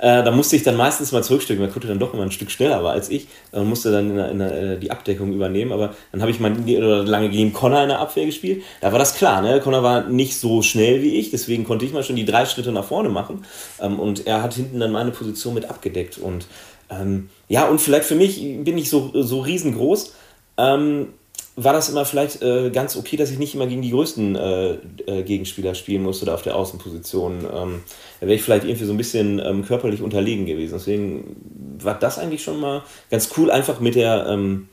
äh, 0.00 0.24
da 0.24 0.30
musste 0.30 0.56
ich 0.56 0.62
dann 0.62 0.76
meistens 0.76 1.12
mal 1.12 1.22
zurückstücken, 1.22 1.62
weil 1.62 1.70
Kutte 1.70 1.86
dann 1.86 1.98
doch 1.98 2.14
immer 2.14 2.22
ein 2.22 2.30
Stück 2.30 2.50
schneller 2.50 2.82
war 2.82 2.92
als 2.92 3.10
ich 3.10 3.28
und 3.52 3.68
musste 3.68 3.92
dann 3.92 4.10
in 4.10 4.16
der, 4.16 4.30
in 4.30 4.40
äh, 4.40 4.78
die 4.78 4.90
Abdeckung 4.90 5.32
übernehmen. 5.32 5.72
Aber 5.72 5.94
dann 6.10 6.22
habe 6.22 6.30
ich 6.30 6.40
mal 6.40 6.56
lange 6.56 7.28
gegen 7.28 7.52
Connor 7.52 7.82
in 7.82 7.88
der 7.88 8.00
Abwehr 8.00 8.24
gespielt. 8.24 8.62
Da 8.80 8.92
war 8.92 8.98
das 8.98 9.14
klar, 9.14 9.42
ne? 9.42 9.60
Connor 9.60 9.82
war 9.82 10.08
nicht 10.08 10.38
so 10.38 10.62
schnell 10.62 11.02
wie 11.02 11.16
ich, 11.16 11.30
deswegen 11.30 11.64
konnte 11.64 11.84
ich 11.84 11.92
mal 11.92 12.02
schon 12.02 12.16
die 12.16 12.24
drei 12.24 12.46
Schritte 12.46 12.72
nach 12.72 12.84
vorne 12.84 13.10
machen. 13.10 13.44
Ähm, 13.78 14.00
und 14.00 14.26
er 14.26 14.42
hat 14.42 14.54
hinten 14.54 14.80
dann 14.80 14.90
meine 14.90 15.10
Position 15.10 15.52
mit 15.52 15.68
abgedeckt. 15.68 16.16
Und 16.16 16.46
ähm, 16.88 17.28
ja, 17.48 17.68
und 17.68 17.80
vielleicht 17.80 18.06
für 18.06 18.16
mich 18.16 18.40
bin 18.64 18.78
ich 18.78 18.88
so, 18.88 19.10
so 19.14 19.40
riesengroß. 19.40 20.14
Ähm, 20.56 21.08
war 21.56 21.72
das 21.72 21.88
immer 21.88 22.04
vielleicht 22.04 22.42
äh, 22.42 22.70
ganz 22.70 22.96
okay, 22.96 23.16
dass 23.16 23.30
ich 23.30 23.38
nicht 23.38 23.54
immer 23.54 23.66
gegen 23.66 23.82
die 23.82 23.90
größten 23.90 24.36
äh, 24.36 24.72
äh, 25.06 25.22
Gegenspieler 25.22 25.74
spielen 25.74 26.02
musste 26.02 26.24
oder 26.24 26.34
auf 26.34 26.42
der 26.42 26.56
Außenposition. 26.56 27.40
Ähm, 27.52 27.82
da 28.20 28.26
wäre 28.26 28.34
ich 28.34 28.42
vielleicht 28.42 28.64
irgendwie 28.64 28.84
so 28.84 28.92
ein 28.92 28.96
bisschen 28.96 29.40
ähm, 29.44 29.64
körperlich 29.64 30.02
unterlegen 30.02 30.46
gewesen. 30.46 30.74
Deswegen 30.74 31.36
war 31.82 31.98
das 31.98 32.18
eigentlich 32.18 32.42
schon 32.42 32.60
mal 32.60 32.82
ganz 33.10 33.30
cool, 33.36 33.50
einfach 33.50 33.80
mit 33.80 33.94
der 33.94 34.26
ähm, 34.28 34.68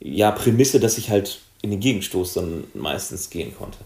ja, 0.00 0.30
Prämisse, 0.30 0.80
dass 0.80 0.98
ich 0.98 1.10
halt 1.10 1.40
in 1.62 1.70
den 1.70 1.80
Gegenstoß 1.80 2.34
dann 2.34 2.64
meistens 2.74 3.30
gehen 3.30 3.54
konnte. 3.56 3.78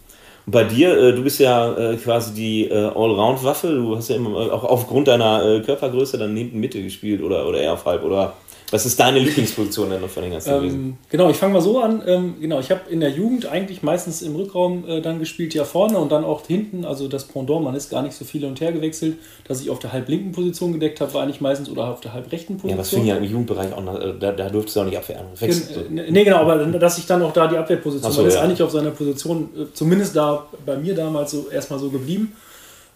Und 0.47 0.53
bei 0.53 0.65
dir, 0.65 0.97
äh, 0.97 1.13
du 1.13 1.23
bist 1.23 1.39
ja 1.39 1.77
äh, 1.77 1.97
quasi 1.97 2.35
die 2.35 2.65
äh, 2.65 2.75
Allround-Waffe. 2.75 3.69
Du 3.69 3.97
hast 3.97 4.09
ja 4.09 4.17
immer 4.17 4.31
auch 4.53 4.65
aufgrund 4.65 5.09
deiner 5.09 5.61
Körpergröße 5.61 6.19
dann 6.19 6.37
hinten 6.37 6.59
Mitte 6.59 6.83
gespielt 6.83 7.23
oder, 7.23 7.47
oder 7.47 7.61
eher 7.61 7.75
auf 7.75 7.85
halb 7.85 8.03
oder 8.03 8.35
was 8.71 8.85
ist 8.85 9.01
deine 9.01 9.19
Lieblingsposition 9.19 9.89
denn 9.89 10.03
noch 10.03 10.11
von 10.11 10.23
den 10.23 10.33
ganzen 10.33 10.65
ähm, 10.65 10.97
Genau, 11.09 11.31
ich 11.31 11.37
fange 11.37 11.55
mal 11.55 11.63
so 11.63 11.81
an. 11.81 12.03
Ähm, 12.07 12.35
genau, 12.39 12.61
ich 12.61 12.71
habe 12.71 12.83
in 12.91 13.01
der 13.01 13.11
Jugend 13.11 13.47
eigentlich 13.47 13.83
meistens 13.83 14.21
im 14.21 14.37
Rückraum 14.37 14.87
äh, 14.87 15.01
dann 15.01 15.19
gespielt, 15.19 15.55
ja 15.55 15.65
vorne 15.65 15.99
und 15.99 16.13
dann 16.13 16.25
auch 16.25 16.47
hinten. 16.47 16.85
Also 16.85 17.09
das 17.09 17.25
Pendant, 17.25 17.65
man 17.65 17.75
ist 17.75 17.89
gar 17.89 18.03
nicht 18.03 18.15
so 18.15 18.27
viel 18.27 18.45
und 18.45 18.61
her 18.61 18.73
gewechselt. 18.73 19.17
Dass 19.47 19.63
ich 19.63 19.71
auf 19.71 19.79
der 19.79 19.93
halblinken 19.93 20.33
Position 20.33 20.75
gedeckt 20.75 21.01
habe, 21.01 21.15
war 21.15 21.23
eigentlich 21.23 21.41
meistens 21.41 21.71
oder 21.71 21.89
auf 21.89 22.01
der 22.01 22.13
halbrechten 22.13 22.57
Position. 22.57 22.71
Ja, 22.71 22.79
was 22.79 22.91
fing 22.91 23.07
ja 23.07 23.17
im 23.17 23.25
Jugendbereich 23.25 23.73
auch 23.73 23.83
noch, 23.83 23.99
äh, 23.99 24.13
da, 24.21 24.33
da 24.33 24.51
durftest 24.51 24.77
du 24.77 24.81
auch 24.81 24.85
nicht 24.85 24.99
abwehren. 24.99 25.27
Gen 25.41 25.51
äh, 25.97 26.11
nee, 26.11 26.25
genau, 26.25 26.39
aber 26.39 26.59
dass 26.67 26.99
ich 26.99 27.07
dann 27.07 27.23
auch 27.23 27.33
da 27.33 27.47
die 27.47 27.57
Abwehrposition, 27.57 28.13
so, 28.13 28.23
man 28.23 28.31
ja. 28.31 28.37
ist 28.37 28.43
eigentlich 28.43 28.63
auf 28.63 28.71
seiner 28.71 28.91
Position, 28.91 29.49
äh, 29.57 29.65
zumindest 29.73 30.15
da 30.15 30.47
bei 30.67 30.77
mir 30.77 30.95
damals 30.95 31.31
so 31.31 31.49
erstmal 31.51 31.79
so 31.79 31.89
geblieben. 31.89 32.35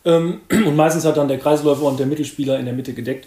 Ähm, 0.05 0.41
und 0.51 0.77
meistens 0.77 1.07
hat 1.07 1.17
dann 1.17 1.29
der 1.29 1.39
Kreisläufer 1.39 1.85
und 1.85 1.99
der 1.99 2.07
Mittelspieler 2.07 2.59
in 2.59 2.67
der 2.67 2.75
Mitte 2.75 2.93
gedeckt. 2.93 3.27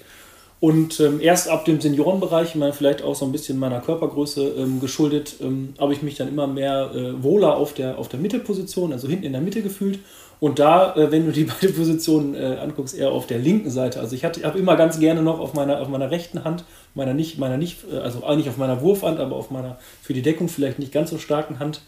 Und 0.59 0.99
ähm, 0.99 1.19
erst 1.19 1.49
ab 1.49 1.65
dem 1.65 1.81
Seniorenbereich, 1.81 2.55
mal 2.55 2.71
vielleicht 2.71 3.03
auch 3.03 3.13
so 3.13 3.25
ein 3.25 3.31
bisschen 3.31 3.59
meiner 3.59 3.81
Körpergröße 3.81 4.55
ähm, 4.57 4.79
geschuldet, 4.79 5.35
ähm, 5.41 5.73
habe 5.79 5.93
ich 5.93 6.01
mich 6.01 6.15
dann 6.15 6.29
immer 6.29 6.47
mehr 6.47 6.91
äh, 6.95 7.21
wohler 7.21 7.57
auf 7.57 7.73
der, 7.73 7.97
auf 7.97 8.07
der 8.07 8.19
Mittelposition, 8.19 8.93
also 8.93 9.07
hinten 9.07 9.25
in 9.25 9.33
der 9.33 9.41
Mitte 9.41 9.61
gefühlt. 9.61 9.99
Und 10.39 10.59
da, 10.59 10.95
äh, 10.95 11.11
wenn 11.11 11.25
du 11.25 11.31
die 11.31 11.43
beiden 11.61 11.75
Positionen 11.75 12.35
äh, 12.35 12.57
anguckst, 12.61 12.97
eher 12.97 13.11
auf 13.11 13.27
der 13.27 13.39
linken 13.39 13.69
Seite. 13.69 13.99
Also 13.99 14.15
ich 14.15 14.23
habe 14.23 14.57
immer 14.57 14.75
ganz 14.75 14.99
gerne 14.99 15.21
noch 15.21 15.39
auf 15.39 15.53
meiner, 15.53 15.81
auf 15.81 15.89
meiner 15.89 16.09
rechten 16.09 16.43
Hand, 16.43 16.63
meiner 16.93 17.13
nicht, 17.13 17.37
meiner 17.37 17.57
nicht, 17.57 17.79
äh, 17.91 17.97
also 17.97 18.23
eigentlich 18.23 18.49
auf 18.49 18.57
meiner 18.57 18.81
Wurfhand, 18.81 19.19
aber 19.19 19.35
auf 19.35 19.51
meiner 19.51 19.77
für 20.01 20.13
die 20.13 20.21
Deckung 20.21 20.47
vielleicht 20.47 20.79
nicht 20.79 20.91
ganz 20.91 21.09
so 21.09 21.17
starken 21.17 21.59
Hand. 21.59 21.81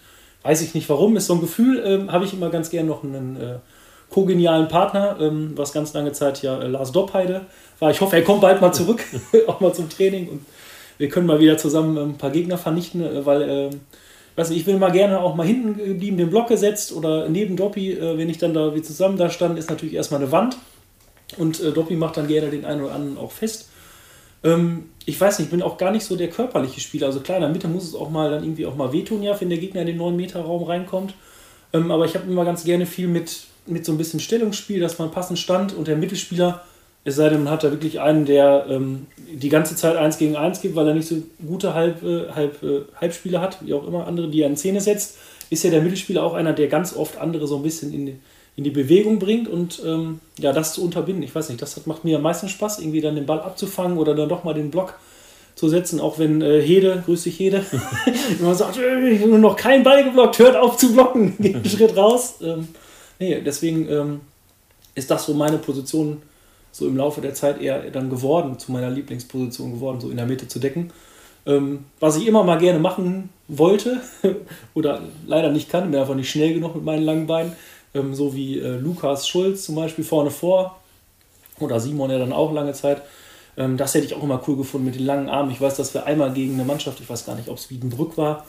Weiß 0.44 0.62
ich 0.62 0.74
nicht 0.76 0.90
warum, 0.90 1.16
ist 1.18 1.28
so 1.28 1.34
ein 1.34 1.42
Gefühl, 1.42 1.82
ähm, 1.86 2.12
habe 2.12 2.26
ich 2.26 2.34
immer 2.34 2.50
ganz 2.50 2.70
gerne 2.70 2.88
noch 2.88 3.04
einen 3.04 3.38
äh, 3.38 3.56
kogenialen 4.10 4.68
Partner, 4.68 5.18
ähm, 5.20 5.54
was 5.56 5.74
ganz 5.74 5.94
lange 5.94 6.14
Zeit 6.14 6.42
ja 6.42 6.60
äh, 6.60 6.68
Lars 6.68 6.92
Doppheide 6.92 7.48
war. 7.80 7.92
Ich 7.92 8.02
hoffe, 8.02 8.16
er 8.16 8.24
kommt 8.24 8.42
bald 8.42 8.62
mal 8.62 8.72
zurück, 8.72 9.04
auch 9.48 9.60
mal 9.60 9.74
zum 9.74 9.90
Training 9.90 10.30
und 10.30 10.46
wir 10.98 11.10
können 11.10 11.28
mal 11.28 11.40
wieder 11.40 11.58
zusammen 11.58 11.98
ein 11.98 12.18
paar 12.18 12.32
Gegner 12.32 12.58
vernichten, 12.58 13.02
äh, 13.02 13.26
weil 13.26 13.42
äh, 13.42 13.70
weiß 14.36 14.50
nicht, 14.50 14.62
ich 14.62 14.68
will 14.68 14.78
mal 14.78 14.92
gerne 14.92 15.20
auch 15.20 15.36
mal 15.36 15.46
hinten 15.46 15.78
geblieben, 15.78 16.18
den 16.18 16.30
Block 16.30 16.48
gesetzt 16.48 16.94
oder 16.94 17.28
neben 17.28 17.56
Doppi, 17.56 17.94
äh, 17.94 18.18
wenn 18.18 18.30
ich 18.30 18.38
dann 18.38 18.54
da 18.54 18.74
wie 18.76 18.82
zusammen 18.82 19.18
da 19.18 19.30
stand, 19.30 19.58
ist 19.58 19.70
natürlich 19.70 19.96
erstmal 19.96 20.22
eine 20.22 20.32
Wand 20.32 20.58
und 21.38 21.60
äh, 21.60 21.72
Doppi 21.72 21.96
macht 21.96 22.18
dann 22.18 22.28
gerne 22.28 22.50
den 22.50 22.66
einen 22.66 22.84
oder 22.84 22.94
anderen 22.94 23.18
auch 23.18 23.32
fest. 23.32 23.70
Ähm, 24.44 24.90
ich 25.06 25.20
weiß 25.20 25.40
nicht, 25.40 25.48
ich 25.48 25.52
bin 25.52 25.62
auch 25.62 25.78
gar 25.78 25.92
nicht 25.92 26.06
so 26.06 26.16
der 26.16 26.30
körperliche 26.30 26.80
Spieler. 26.82 27.08
Also 27.08 27.22
klar, 27.22 27.38
in 27.38 27.44
der 27.44 27.52
Mitte 27.52 27.68
muss 27.68 27.84
es 27.84 27.96
auch 27.96 28.10
mal 28.10 28.30
dann 28.30 28.44
irgendwie 28.44 28.66
auch 28.66 28.76
mal 28.76 28.92
wehtun, 28.94 29.24
ja, 29.24 29.40
wenn 29.40 29.50
der 29.50 29.58
Gegner 29.58 29.82
in 29.82 29.88
den 29.88 30.00
9-Meter-Raum 30.00 30.63
reinkommt. 30.63 31.13
Ähm, 31.74 31.92
aber 31.92 32.06
ich 32.06 32.16
habe 32.16 32.30
immer 32.30 32.46
ganz 32.46 32.63
gerne 32.63 32.86
viel 32.86 33.08
mit, 33.08 33.42
mit 33.66 33.86
so 33.86 33.92
ein 33.92 33.98
bisschen 33.98 34.20
Stellungsspiel, 34.20 34.80
dass 34.80 35.00
man 35.00 35.12
passend 35.12 35.40
stand 35.40 35.74
und 35.74 35.88
der 35.88 35.98
Mittelspieler 35.98 36.63
es 37.08 37.15
sei 37.15 37.30
denn, 37.30 37.46
man 37.46 37.54
hat 37.54 37.63
da 37.63 37.72
wirklich 37.72 38.02
einen, 38.02 38.26
der 38.26 38.65
ähm, 38.70 39.08
die 39.32 39.48
ganze 39.48 39.78
Zeit 39.78 39.96
eins 39.96 40.17
gegen 40.17 40.36
eins 40.36 40.60
gibt, 40.60 40.76
weil 40.76 40.89
er 40.89 40.93
nicht 40.93 41.08
so 41.08 41.15
gute 41.48 41.74
Halb, 41.74 42.04
äh, 42.04 42.30
Halb, 42.36 42.62
äh, 42.63 42.82
Halbspieler 43.00 43.39
hat, 43.39 43.60
wie 43.65 43.74
auch 43.74 43.88
immer 43.88 44.06
andere, 44.08 44.28
die 44.28 44.41
er 44.41 44.50
in 44.50 44.58
Szene 44.58 44.82
setzt. 44.82 45.17
Ist 45.50 45.63
ja 45.63 45.70
der 45.70 45.82
Mittelspieler 45.82 46.22
auch 46.22 46.34
einer, 46.34 46.52
der 46.52 46.67
ganz 46.67 46.93
oft 46.93 47.17
andere 47.17 47.48
so 47.48 47.56
ein 47.56 47.63
bisschen 47.63 47.93
in 47.93 48.08
die, 48.08 48.20
in 48.58 48.65
die 48.65 48.72
Bewegung 48.72 49.20
bringt 49.20 49.48
und 49.48 49.82
ähm, 49.86 50.20
ja, 50.38 50.52
das 50.52 50.74
zu 50.74 50.84
unterbinden. 50.84 51.24
Ich 51.24 51.34
weiß 51.34 51.48
nicht, 51.48 51.62
das 51.62 51.86
macht 51.86 52.04
mir 52.04 52.17
am 52.17 52.24
meisten 52.24 52.50
Spaß, 52.50 52.80
irgendwie 52.80 53.00
dann 53.00 53.15
den 53.15 53.26
Ball 53.26 53.39
abzufangen 53.39 53.98
oder 53.98 54.13
dann 54.13 54.28
doch 54.28 54.43
mal 54.43 54.54
den 54.54 54.70
Block 54.70 54.96
zu 55.56 55.70
setzen, 55.70 56.02
auch 56.02 56.20
wenn 56.20 56.41
äh, 56.41 56.62
Hede, 56.62 57.04
grüß 57.06 57.24
dich 57.24 57.39
Hede, 57.39 57.63
man 58.41 58.54
sagt, 58.54 58.80
äh, 58.80 59.10
ich 59.12 59.22
habe 59.22 59.39
noch 59.39 59.56
keinen 59.56 59.84
Ball 59.84 60.04
geblockt, 60.04 60.39
hört 60.39 60.58
auf 60.58 60.76
zu 60.76 60.91
blocken, 60.91 61.38
geht 61.39 61.56
einen 61.56 61.63
Schritt 61.63 61.96
raus. 61.96 62.39
Ähm, 62.41 62.67
nee, 63.17 63.39
deswegen 63.39 63.88
ähm, 63.89 64.20
ist 64.93 65.10
das 65.10 65.26
so 65.26 65.34
meine 65.34 65.58
Position 65.58 66.22
so 66.78 66.88
im 66.88 66.96
Laufe 66.96 67.22
der 67.22 67.34
Zeit 67.34 67.60
eher 67.60 67.90
dann 67.90 68.10
geworden, 68.10 68.60
zu 68.60 68.72
meiner 68.72 68.92
Lieblingsposition 68.92 69.74
geworden, 69.74 70.00
so 70.00 70.12
in 70.12 70.18
der 70.18 70.28
Mitte 70.28 70.48
zu 70.48 70.60
decken. 70.60 70.92
Ähm, 71.48 71.86
was 72.00 72.18
ich 72.18 72.28
immer 72.28 72.44
mal 72.44 72.60
gerne 72.60 72.78
machen 72.78 73.30
wollte 73.48 74.02
oder 74.76 75.02
leider 75.26 75.50
nicht 75.50 75.70
kann, 75.70 75.90
bin 75.90 76.00
einfach 76.00 76.13
nicht 76.13 76.30
schnell 76.30 76.54
genug 76.54 76.76
mit 76.76 76.84
meinen 76.84 77.04
langen 77.04 77.26
Beinen, 77.26 77.54
ähm, 77.96 78.13
so 78.13 78.36
wie 78.36 78.60
äh, 78.60 78.78
Lukas 78.78 79.28
Schulz 79.28 79.66
zum 79.66 79.76
Beispiel 79.76 80.04
vorne 80.04 80.30
vor 80.30 80.80
oder 81.60 81.80
Simon 81.80 82.12
ja 82.12 82.20
dann 82.20 82.34
auch 82.34 82.54
lange 82.54 82.74
Zeit. 82.74 83.02
Ähm, 83.58 83.76
das 83.76 83.96
hätte 83.96 84.06
ich 84.06 84.13
auch 84.13 84.24
immer 84.24 84.42
cool 84.48 84.58
gefunden 84.58 84.86
mit 84.86 84.96
den 84.96 85.06
langen 85.06 85.30
Armen. 85.30 85.50
Ich 85.50 85.60
weiß, 85.60 85.78
dass 85.78 85.96
wir 85.96 86.06
einmal 86.06 86.32
gegen 86.32 86.54
eine 86.54 86.66
Mannschaft, 86.66 87.00
ich 87.00 87.10
weiß 87.10 87.26
gar 87.26 87.36
nicht, 87.36 87.50
ob 87.50 87.58
es 87.58 87.72
Wiedenbrück 87.72 88.18
war, 88.18 88.46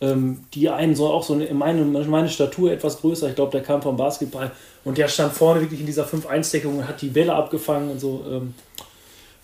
ähm, 0.00 0.44
die 0.54 0.68
einen 0.68 0.94
so 0.94 1.08
auch 1.08 1.22
so 1.22 1.34
eine, 1.34 1.52
meine, 1.52 1.84
meine 1.84 2.28
Statur 2.28 2.72
etwas 2.72 3.00
größer, 3.00 3.28
ich 3.28 3.34
glaube, 3.34 3.52
der 3.52 3.62
kam 3.62 3.82
vom 3.82 3.96
Basketball 3.96 4.50
und 4.84 4.98
der 4.98 5.08
stand 5.08 5.32
vorne 5.32 5.60
wirklich 5.60 5.80
in 5.80 5.86
dieser 5.86 6.06
5-1-Deckung 6.06 6.78
und 6.78 6.88
hat 6.88 7.02
die 7.02 7.08
Bälle 7.08 7.34
abgefangen 7.34 7.90
und 7.90 8.00
so. 8.00 8.24
Ähm. 8.30 8.54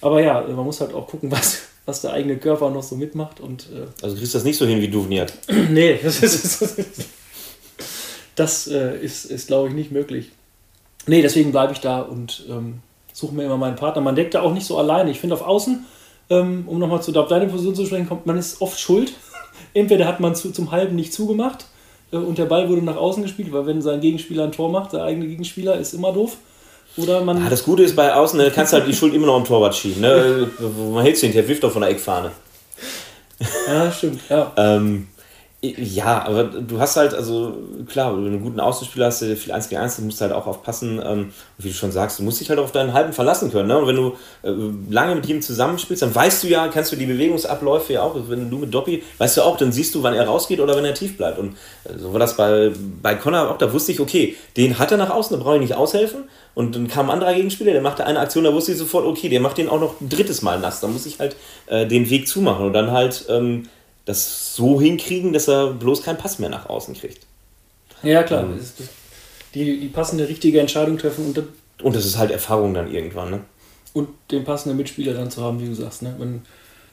Aber 0.01 0.23
ja, 0.23 0.41
man 0.41 0.65
muss 0.65 0.81
halt 0.81 0.95
auch 0.95 1.07
gucken, 1.07 1.31
was, 1.33 1.63
was 1.85 2.01
der 2.01 2.13
eigene 2.13 2.39
Körper 2.39 2.71
noch 2.71 2.83
so 2.83 2.97
mitmacht. 2.97 3.41
Und, 3.41 3.69
äh 3.73 3.87
also 4.03 4.15
du 4.15 4.21
kriegst 4.21 4.35
das 4.35 4.45
nicht 4.45 4.57
so 4.57 4.67
hin 4.67 4.81
wie 4.81 4.89
Duvniak. 4.89 5.33
nee, 5.71 5.99
das 6.03 6.23
ist, 6.23 7.09
das 8.35 8.67
äh, 8.69 8.99
ist, 8.99 9.27
ist 9.27 9.49
glaube 9.49 9.69
ich, 9.69 9.75
nicht 9.75 9.93
möglich. 9.93 10.31
Nee, 11.07 11.23
deswegen 11.23 11.53
bleibe 11.53 11.73
ich 11.73 11.81
da 11.81 12.01
und 12.01 12.47
ähm, 12.49 12.81
suche 13.13 13.35
mir 13.35 13.45
immer 13.45 13.57
meinen 13.57 13.77
Partner. 13.77 14.03
Man 14.03 14.17
deckt 14.17 14.35
da 14.35 14.41
auch 14.41 14.53
nicht 14.53 14.67
so 14.67 14.79
alleine. 14.79 15.11
Ich 15.11 15.21
finde 15.21 15.37
auf 15.37 15.43
Außen, 15.43 15.85
ähm, 16.31 16.65
um 16.67 16.79
nochmal 16.79 17.03
zu 17.03 17.13
deiner 17.13 17.47
Position 17.47 17.75
zu 17.75 17.87
sprechen, 17.87 18.09
kommt 18.09 18.27
man 18.27 18.37
ist 18.39 18.61
oft 18.61 18.81
schuld. 18.81 19.13
Entweder 19.75 20.07
hat 20.07 20.21
man 20.21 20.35
zu, 20.35 20.51
zum 20.53 20.71
Halben 20.71 20.97
nicht 20.97 21.13
zugemacht 21.13 21.67
äh, 22.13 22.17
und 22.17 22.39
der 22.39 22.47
Ball 22.47 22.69
wurde 22.69 22.83
nach 22.83 22.97
außen 22.97 23.23
gespielt, 23.23 23.53
weil 23.53 23.67
wenn 23.67 23.83
sein 23.83 24.01
Gegenspieler 24.01 24.45
ein 24.45 24.53
Tor 24.53 24.71
macht, 24.71 24.93
der 24.93 25.03
eigene 25.03 25.27
Gegenspieler 25.27 25.77
ist 25.77 25.95
immer 25.95 26.13
doof. 26.13 26.37
Oder 26.97 27.23
man 27.23 27.43
ja, 27.43 27.51
das 27.51 27.63
Gute 27.63 27.83
ist 27.83 27.95
bei 27.95 28.15
Außen, 28.15 28.39
da 28.39 28.49
kannst 28.49 28.73
du 28.73 28.79
halt 28.79 28.89
die 28.89 28.95
Schuld 28.95 29.13
immer 29.13 29.27
noch 29.27 29.37
am 29.37 29.45
Torwart 29.45 29.75
schieben. 29.75 30.01
Ne? 30.01 30.49
man 30.93 31.03
hält 31.03 31.17
sich 31.17 31.25
hinterher, 31.25 31.49
wirft 31.49 31.63
doch 31.63 31.73
von 31.73 31.83
der 31.83 31.91
Eckfahne. 31.91 32.31
Ja, 33.69 33.93
stimmt. 33.93 34.21
Ja. 34.31 34.53
ähm, 34.57 35.09
ja, 35.77 36.25
aber 36.25 36.45
du 36.45 36.79
hast 36.79 36.97
halt, 36.97 37.15
also 37.15 37.57
klar, 37.89 38.15
wenn 38.15 38.25
du 38.25 38.31
einen 38.31 38.43
guten 38.43 38.61
Außenspieler 38.61 39.07
hast, 39.07 39.23
der 39.23 39.37
viel 39.37 39.53
1 39.53 39.69
gegen 39.69 39.81
1, 39.81 39.97
du 39.97 40.03
musst 40.03 40.21
halt 40.21 40.33
auch 40.33 40.47
aufpassen, 40.47 41.01
ähm, 41.05 41.33
wie 41.59 41.69
du 41.69 41.75
schon 41.75 41.93
sagst, 41.93 42.19
du 42.19 42.23
musst 42.23 42.41
dich 42.41 42.51
halt 42.51 42.59
auf 42.59 42.73
deinen 42.73 42.93
Halben 42.93 43.13
verlassen 43.13 43.51
können. 43.51 43.69
Ne? 43.69 43.79
Und 43.79 43.87
wenn 43.87 43.97
du 43.97 44.17
äh, 44.43 44.93
lange 44.93 45.15
mit 45.15 45.29
ihm 45.29 45.43
zusammenspielst, 45.43 46.03
dann 46.03 46.15
weißt 46.15 46.45
du 46.45 46.49
ja, 46.49 46.69
kannst 46.69 46.93
du 46.93 46.97
die 46.97 47.07
Bewegungsabläufe 47.07 47.95
ja 47.95 48.03
auch, 48.03 48.17
wenn 48.29 48.51
du 48.51 48.59
mit 48.59 48.73
Doppi, 48.75 49.03
weißt 49.19 49.39
du 49.39 49.43
auch, 49.43 49.57
dann 49.57 49.73
siehst 49.73 49.95
du, 49.95 50.03
wann 50.03 50.15
er 50.15 50.27
rausgeht 50.27 50.61
oder 50.61 50.77
wenn 50.77 50.85
er 50.85 50.95
tief 50.95 51.17
bleibt. 51.17 51.39
Und 51.39 51.57
äh, 51.85 51.99
so 51.99 52.13
war 52.13 52.21
das 52.21 52.37
bei, 52.37 52.73
bei 53.03 53.15
Connor 53.15 53.51
auch, 53.51 53.59
da 53.59 53.73
wusste 53.73 53.93
ich, 53.93 54.01
okay, 54.01 54.37
den 54.57 54.79
hat 54.79 54.93
er 54.93 54.99
nach 54.99 55.11
außen, 55.11 55.37
da 55.37 55.43
brauche 55.43 55.57
ich 55.57 55.63
nicht 55.63 55.75
aushelfen. 55.75 56.25
Und 56.55 56.75
dann 56.75 56.89
kam 56.89 57.11
ein 57.11 57.13
anderer 57.13 57.35
Gegenspieler, 57.35 57.73
der 57.73 57.83
machte 57.83 58.07
eine 58.07 58.19
Aktion, 58.19 58.45
da 58.45 58.53
wusste 58.55 58.73
ich 58.73 58.79
sofort, 58.79 59.05
okay, 59.05 59.29
der 59.29 59.41
macht 59.41 59.59
den 59.59 59.69
auch 59.69 59.79
noch 59.79 60.01
ein 60.01 60.09
drittes 60.09 60.41
Mal 60.41 60.59
nass. 60.59 60.81
Da 60.81 60.87
muss 60.87 61.05
ich 61.05 61.19
halt 61.19 61.37
äh, 61.67 61.87
den 61.87 62.09
Weg 62.09 62.27
zumachen 62.27 62.67
und 62.67 62.73
dann 62.73 62.93
halt 62.93 63.27
ähm, 63.29 63.69
das 64.07 64.55
so 64.55 64.81
hinkriegen, 64.81 65.33
dass 65.33 65.49
er 65.49 65.73
bloß 65.73 66.03
keinen 66.03 66.17
Pass 66.17 66.39
mehr 66.39 66.49
nach 66.49 66.69
außen 66.71 66.95
kriegt. 66.95 67.27
Ja, 68.03 68.23
klar. 68.23 68.45
Ähm, 68.45 68.59
die, 69.55 69.81
die 69.81 69.89
passende, 69.89 70.29
richtige 70.29 70.61
Entscheidung 70.61 70.97
treffen. 70.97 71.27
Und, 71.27 71.43
und 71.83 71.97
das 71.97 72.07
ist 72.07 72.17
halt 72.17 72.31
Erfahrung 72.31 72.73
dann 72.73 72.93
irgendwann, 72.93 73.31
ne? 73.31 73.41
Und 73.93 74.09
den 74.31 74.45
passenden 74.45 74.77
Mitspieler 74.77 75.15
dann 75.15 75.31
zu 75.31 75.43
haben, 75.43 75.61
wie 75.61 75.67
du 75.67 75.75
sagst, 75.75 76.03
ne? 76.03 76.15
Wenn, 76.19 76.43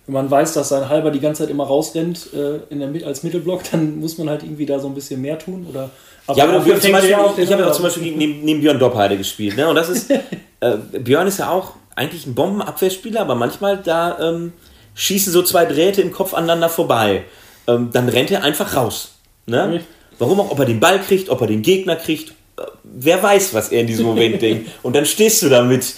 wenn 0.07 0.13
man 0.13 0.31
weiß, 0.31 0.53
dass 0.53 0.69
sein 0.69 0.89
Halber 0.89 1.11
die 1.11 1.19
ganze 1.19 1.43
Zeit 1.43 1.51
immer 1.51 1.65
rausrennt 1.65 2.29
äh, 2.33 2.59
in 2.69 2.79
der, 2.79 3.07
als 3.07 3.23
Mittelblock, 3.23 3.61
dann 3.71 3.99
muss 3.99 4.17
man 4.17 4.29
halt 4.29 4.43
irgendwie 4.43 4.65
da 4.65 4.79
so 4.79 4.87
ein 4.87 4.95
bisschen 4.95 5.21
mehr 5.21 5.37
tun. 5.37 5.67
Oder, 5.69 5.91
aber 6.25 6.37
ja, 6.37 6.45
aber 6.45 6.61
Björn, 6.61 6.81
zum 6.81 6.91
Beispiel, 6.93 7.15
auch, 7.15 7.37
ich 7.37 7.51
habe 7.51 7.61
ja 7.61 7.71
zum 7.71 7.83
Beispiel 7.83 8.15
neben, 8.15 8.43
neben 8.43 8.61
Björn 8.61 8.79
Doppheide 8.79 9.17
gespielt. 9.17 9.55
Ne? 9.55 9.67
Und 9.67 9.75
das 9.75 9.89
ist, 9.89 10.09
äh, 10.61 10.77
Björn 10.99 11.27
ist 11.27 11.39
ja 11.39 11.51
auch 11.51 11.73
eigentlich 11.95 12.25
ein 12.25 12.33
Bombenabwehrspieler, 12.33 13.21
aber 13.21 13.35
manchmal 13.35 13.77
da 13.77 14.17
ähm, 14.19 14.53
schießen 14.95 15.31
so 15.33 15.43
zwei 15.43 15.65
Drähte 15.65 16.01
im 16.01 16.11
Kopf 16.11 16.33
aneinander 16.33 16.69
vorbei. 16.69 17.23
Ähm, 17.67 17.89
dann 17.91 18.09
rennt 18.09 18.31
er 18.31 18.43
einfach 18.43 18.75
raus. 18.75 19.15
Ne? 19.45 19.81
Warum 20.19 20.39
auch, 20.39 20.51
ob 20.51 20.59
er 20.59 20.65
den 20.65 20.79
Ball 20.79 20.99
kriegt, 21.01 21.29
ob 21.29 21.41
er 21.41 21.47
den 21.47 21.61
Gegner 21.61 21.95
kriegt, 21.95 22.31
äh, 22.57 22.63
wer 22.83 23.21
weiß, 23.21 23.53
was 23.53 23.69
er 23.69 23.81
in 23.81 23.87
diesem 23.87 24.05
Moment 24.05 24.41
denkt. 24.41 24.69
Und 24.83 24.95
dann 24.95 25.05
stehst 25.05 25.41
du 25.41 25.49
da 25.49 25.63
mit 25.63 25.95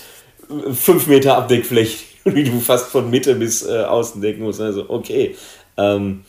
äh, 0.50 0.74
fünf 0.74 1.08
Meter 1.08 1.38
Abdeckfläche, 1.38 2.06
wie 2.26 2.44
du 2.44 2.60
fast 2.60 2.88
von 2.88 3.10
Mitte 3.10 3.36
bis 3.36 3.66
äh, 3.66 3.84
außen 3.84 4.22
denken 4.22 4.44
musst. 4.44 4.62
Also, 4.62 4.86
okay. 4.90 5.36
Ähm, 5.78 6.24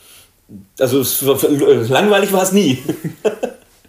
also, 0.79 0.99
langweilig 1.93 2.31
war 2.31 2.43
es 2.43 2.51
nie. 2.53 2.81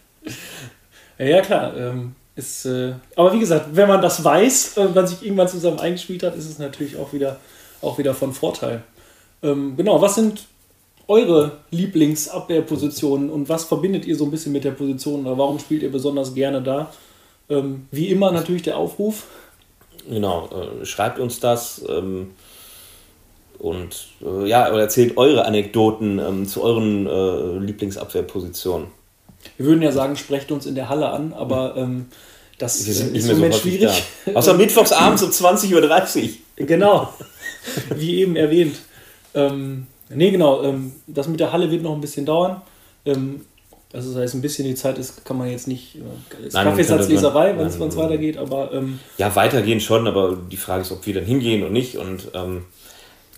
ja, 1.19 1.41
klar. 1.41 1.77
Ähm, 1.77 2.15
ist, 2.35 2.67
äh, 2.67 2.95
aber 3.17 3.33
wie 3.33 3.41
gesagt, 3.41 3.67
wenn 3.73 3.89
man 3.89 4.01
das 4.01 4.23
weiß, 4.23 4.73
wenn 4.77 4.95
man 4.95 5.07
sich 5.07 5.23
irgendwann 5.23 5.49
zusammen 5.49 5.81
eingespielt 5.81 6.23
hat, 6.23 6.37
ist 6.37 6.49
es 6.49 6.59
natürlich 6.59 6.97
auch 6.97 7.13
wieder 7.13 7.39
auch 7.83 7.99
wieder 7.99 8.15
von 8.15 8.33
Vorteil. 8.33 8.83
Ähm, 9.43 9.77
genau, 9.77 10.01
was 10.01 10.15
sind 10.15 10.47
eure 11.07 11.59
Lieblingsabwehrpositionen 11.71 13.31
und 13.31 13.49
was 13.49 13.65
verbindet 13.65 14.05
ihr 14.05 14.17
so 14.17 14.25
ein 14.25 14.31
bisschen 14.31 14.53
mit 14.53 14.65
der 14.65 14.73
Position 14.73 15.27
oder 15.27 15.39
warum 15.39 15.59
spielt 15.59 15.83
ihr 15.83 15.91
besonders 15.91 16.35
gerne 16.35 16.63
da? 16.63 16.93
Ähm, 17.49 17.87
wie 17.91 18.09
immer 18.09 18.31
natürlich 18.31 18.63
der 18.63 18.77
Aufruf. 18.77 19.25
Genau, 20.09 20.49
äh, 20.49 20.85
schreibt 20.85 21.19
uns 21.19 21.41
das 21.41 21.83
ähm, 21.89 22.33
und 23.59 24.09
äh, 24.25 24.49
ja, 24.49 24.69
erzählt 24.69 25.17
eure 25.17 25.47
Anekdoten 25.47 26.19
ähm, 26.19 26.47
zu 26.47 26.63
euren 26.63 27.07
äh, 27.07 27.59
Lieblingsabwehrpositionen. 27.65 28.89
Wir 29.57 29.67
würden 29.67 29.83
ja 29.83 29.93
sagen, 29.93 30.17
sprecht 30.17 30.53
uns 30.53 30.67
in 30.67 30.75
der 30.75 30.89
Halle 30.89 31.09
an, 31.09 31.33
aber 31.33 31.77
ähm, 31.77 32.07
das 32.59 32.81
ist 32.81 33.01
im 33.01 33.27
Moment 33.27 33.55
so 33.55 33.61
schwierig. 33.61 34.05
Da. 34.27 34.33
Außer 34.33 34.55
mittwochs 34.55 34.93
abends 34.93 35.23
um 35.23 35.31
20.30 35.31 36.23
Uhr. 36.23 36.67
Genau. 36.67 37.13
wie 37.97 38.21
eben 38.21 38.37
erwähnt. 38.37 38.77
Ähm, 39.35 39.87
nee, 40.09 40.31
genau, 40.31 40.63
ähm, 40.63 40.93
das 41.07 41.29
mit 41.29 41.41
der 41.41 41.53
Halle 41.53 41.71
wird 41.71 41.83
noch 41.83 41.95
ein 41.95 42.01
bisschen 42.01 42.27
dauern. 42.27 42.63
Ähm, 43.05 43.43
also 43.93 44.13
das 44.13 44.23
heißt, 44.23 44.35
ein 44.35 44.43
bisschen 44.43 44.67
die 44.67 44.75
Zeit 44.75 44.99
ist, 44.99 45.25
kann 45.25 45.39
man 45.39 45.51
jetzt 45.51 45.67
nicht, 45.67 45.97
äh, 45.97 46.51
Kaffeesatzleserei, 46.51 47.57
wenn 47.57 47.67
es 47.67 47.97
weitergeht, 47.97 48.37
aber... 48.37 48.73
Ähm, 48.73 48.99
ja, 49.17 49.35
weitergehen 49.35 49.81
schon, 49.81 50.07
aber 50.07 50.37
die 50.37 50.59
Frage 50.59 50.83
ist, 50.83 50.93
ob 50.93 51.07
wir 51.07 51.15
dann 51.15 51.25
hingehen 51.25 51.63
und 51.63 51.73
nicht 51.73 51.97
und 51.97 52.29
ähm, 52.35 52.65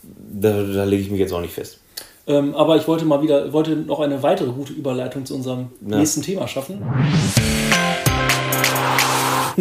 da, 0.03 0.63
da 0.63 0.85
lege 0.85 1.03
ich 1.03 1.11
mich 1.11 1.21
jetzt 1.21 1.33
auch 1.33 1.41
nicht 1.41 1.55
fest. 1.55 1.79
Ähm, 2.27 2.55
aber 2.55 2.77
ich 2.77 2.87
wollte 2.89 3.05
mal 3.05 3.23
wieder, 3.23 3.53
wollte 3.53 3.77
noch 3.77 4.01
eine 4.01 4.23
weitere 4.23 4.51
gute 4.51 4.73
Überleitung 4.73 5.25
zu 5.25 5.35
unserem 5.35 5.69
ja. 5.89 5.99
nächsten 5.99 6.23
Thema 6.23 6.49
schaffen. 6.49 6.83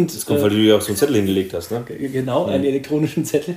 Und, 0.00 0.14
das 0.14 0.26
kommt, 0.26 0.42
weil 0.42 0.50
du 0.50 0.56
dir 0.56 0.76
auch 0.76 0.80
so 0.80 0.88
einen 0.88 0.96
Zettel 0.96 1.16
hingelegt 1.16 1.54
hast, 1.54 1.70
ne? 1.70 1.84
Genau, 1.86 2.46
einen 2.46 2.64
elektronischen 2.64 3.24
Zettel. 3.24 3.56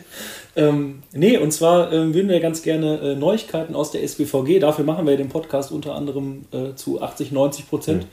Ähm, 0.55 1.03
nee, 1.13 1.37
und 1.37 1.51
zwar 1.51 1.91
ähm, 1.91 2.13
würden 2.13 2.29
wir 2.29 2.39
ganz 2.39 2.61
gerne 2.61 2.99
äh, 2.99 3.15
Neuigkeiten 3.15 3.75
aus 3.75 3.91
der 3.91 4.03
SBVG, 4.03 4.59
dafür 4.59 4.85
machen 4.85 5.07
wir 5.07 5.17
den 5.17 5.29
Podcast 5.29 5.71
unter 5.71 5.95
anderem 5.95 6.45
äh, 6.51 6.75
zu 6.75 7.01
80, 7.01 7.31
90 7.31 7.69
Prozent. 7.69 8.03
Mhm. 8.03 8.07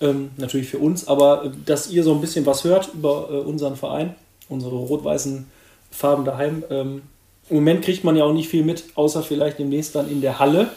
Ähm, 0.00 0.30
natürlich 0.36 0.68
für 0.68 0.78
uns, 0.78 1.08
aber 1.08 1.46
äh, 1.46 1.50
dass 1.64 1.90
ihr 1.90 2.04
so 2.04 2.14
ein 2.14 2.20
bisschen 2.20 2.46
was 2.46 2.64
hört 2.64 2.90
über 2.94 3.28
äh, 3.30 3.34
unseren 3.36 3.76
Verein, 3.76 4.14
unsere 4.48 4.76
rot-weißen 4.76 5.46
Farben 5.90 6.24
daheim. 6.24 6.62
Ähm, 6.70 7.02
Im 7.48 7.56
Moment 7.56 7.82
kriegt 7.82 8.04
man 8.04 8.16
ja 8.16 8.24
auch 8.24 8.32
nicht 8.32 8.48
viel 8.48 8.64
mit, 8.64 8.84
außer 8.94 9.22
vielleicht 9.22 9.58
demnächst 9.58 9.94
dann 9.94 10.10
in 10.10 10.20
der 10.20 10.38
Halle. 10.38 10.68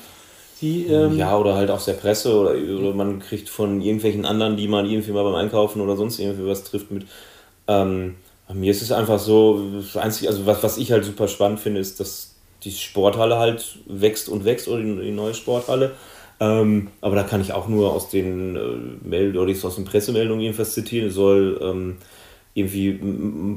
Die, 0.61 0.85
ähm 0.85 1.17
ja, 1.17 1.37
oder 1.37 1.55
halt 1.55 1.71
aus 1.71 1.85
der 1.85 1.93
Presse 1.93 2.33
oder, 2.37 2.51
oder, 2.51 2.93
man 2.93 3.19
kriegt 3.19 3.49
von 3.49 3.81
irgendwelchen 3.81 4.25
anderen, 4.25 4.57
die 4.57 4.67
man 4.67 4.85
irgendwie 4.85 5.11
mal 5.11 5.23
beim 5.23 5.35
Einkaufen 5.35 5.81
oder 5.81 5.97
sonst 5.97 6.19
irgendwie 6.19 6.47
was 6.47 6.63
trifft 6.63 6.91
mit. 6.91 7.07
Ähm, 7.67 8.15
mir 8.53 8.71
ist 8.71 8.81
es 8.81 8.91
einfach 8.91 9.19
so, 9.19 9.61
das 9.77 9.97
Einzige, 9.97 10.29
also 10.29 10.45
was, 10.45 10.61
was 10.61 10.77
ich 10.77 10.91
halt 10.91 11.05
super 11.05 11.27
spannend 11.27 11.59
finde, 11.59 11.79
ist, 11.79 11.99
dass 11.99 12.35
die 12.63 12.71
Sporthalle 12.71 13.37
halt 13.37 13.79
wächst 13.87 14.29
und 14.29 14.45
wächst 14.45 14.67
oder 14.67 14.81
die, 14.83 14.95
die 15.01 15.11
neue 15.11 15.33
Sporthalle. 15.33 15.93
Ähm, 16.39 16.89
aber 17.01 17.15
da 17.15 17.23
kann 17.23 17.41
ich 17.41 17.53
auch 17.53 17.67
nur 17.67 17.93
aus 17.93 18.09
den 18.09 18.55
äh, 18.55 19.07
Meld 19.07 19.37
oder 19.37 19.51
aus 19.51 19.75
den 19.75 19.85
Pressemeldungen 19.85 20.43
irgendwas 20.43 20.73
zitieren. 20.73 21.07
Es 21.07 21.15
soll 21.15 21.59
ähm, 21.61 21.97
irgendwie 22.53 22.99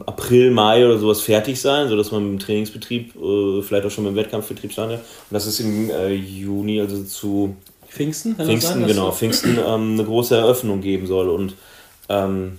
April, 0.06 0.50
Mai 0.50 0.84
oder 0.84 0.98
sowas 0.98 1.20
fertig 1.20 1.60
sein, 1.60 1.88
sodass 1.88 2.12
man 2.12 2.22
im 2.22 2.38
Trainingsbetrieb, 2.38 3.16
äh, 3.16 3.62
vielleicht 3.62 3.86
auch 3.86 3.90
schon 3.90 4.06
im 4.06 4.14
Wettkampfbetrieb 4.14 4.72
startet. 4.72 5.00
Und 5.00 5.34
das 5.34 5.46
ist 5.46 5.60
im 5.60 5.90
äh, 5.90 6.12
Juni, 6.12 6.80
also 6.80 7.02
zu 7.02 7.56
Pfingsten, 7.88 8.36
Pfingsten, 8.36 8.80
sein, 8.80 8.86
genau, 8.86 9.10
Pfingsten 9.12 9.58
ähm, 9.58 9.92
eine 9.92 10.04
große 10.04 10.36
Eröffnung 10.36 10.80
geben 10.80 11.06
soll. 11.06 11.28
Und 11.28 11.54
ähm, 12.08 12.58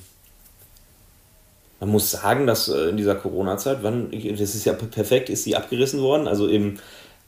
man 1.79 1.89
muss 1.89 2.11
sagen, 2.11 2.47
dass 2.47 2.67
äh, 2.67 2.89
in 2.89 2.97
dieser 2.97 3.15
Corona-Zeit, 3.15 3.79
wann, 3.81 4.11
das 4.11 4.55
ist 4.55 4.65
ja 4.65 4.73
perfekt, 4.73 5.29
ist 5.29 5.43
sie 5.43 5.55
abgerissen 5.55 6.01
worden. 6.01 6.27
Also 6.27 6.47
im 6.47 6.79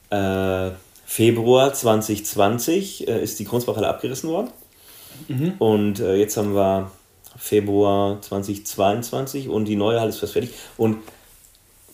äh, 0.09 0.71
Februar 1.05 1.73
2020 1.73 3.07
äh, 3.07 3.23
ist 3.23 3.39
die 3.39 3.45
Grundsbachhalle 3.45 3.87
abgerissen 3.87 4.29
worden. 4.29 4.49
Mhm. 5.27 5.53
Und 5.59 5.99
äh, 5.99 6.15
jetzt 6.15 6.35
haben 6.37 6.53
wir 6.53 6.91
Februar 7.37 8.21
2022 8.21 9.49
und 9.49 9.65
die 9.65 9.75
neue 9.75 9.99
Halle 9.99 10.09
ist 10.09 10.19
fast 10.19 10.33
fertig. 10.33 10.51
Und 10.77 10.97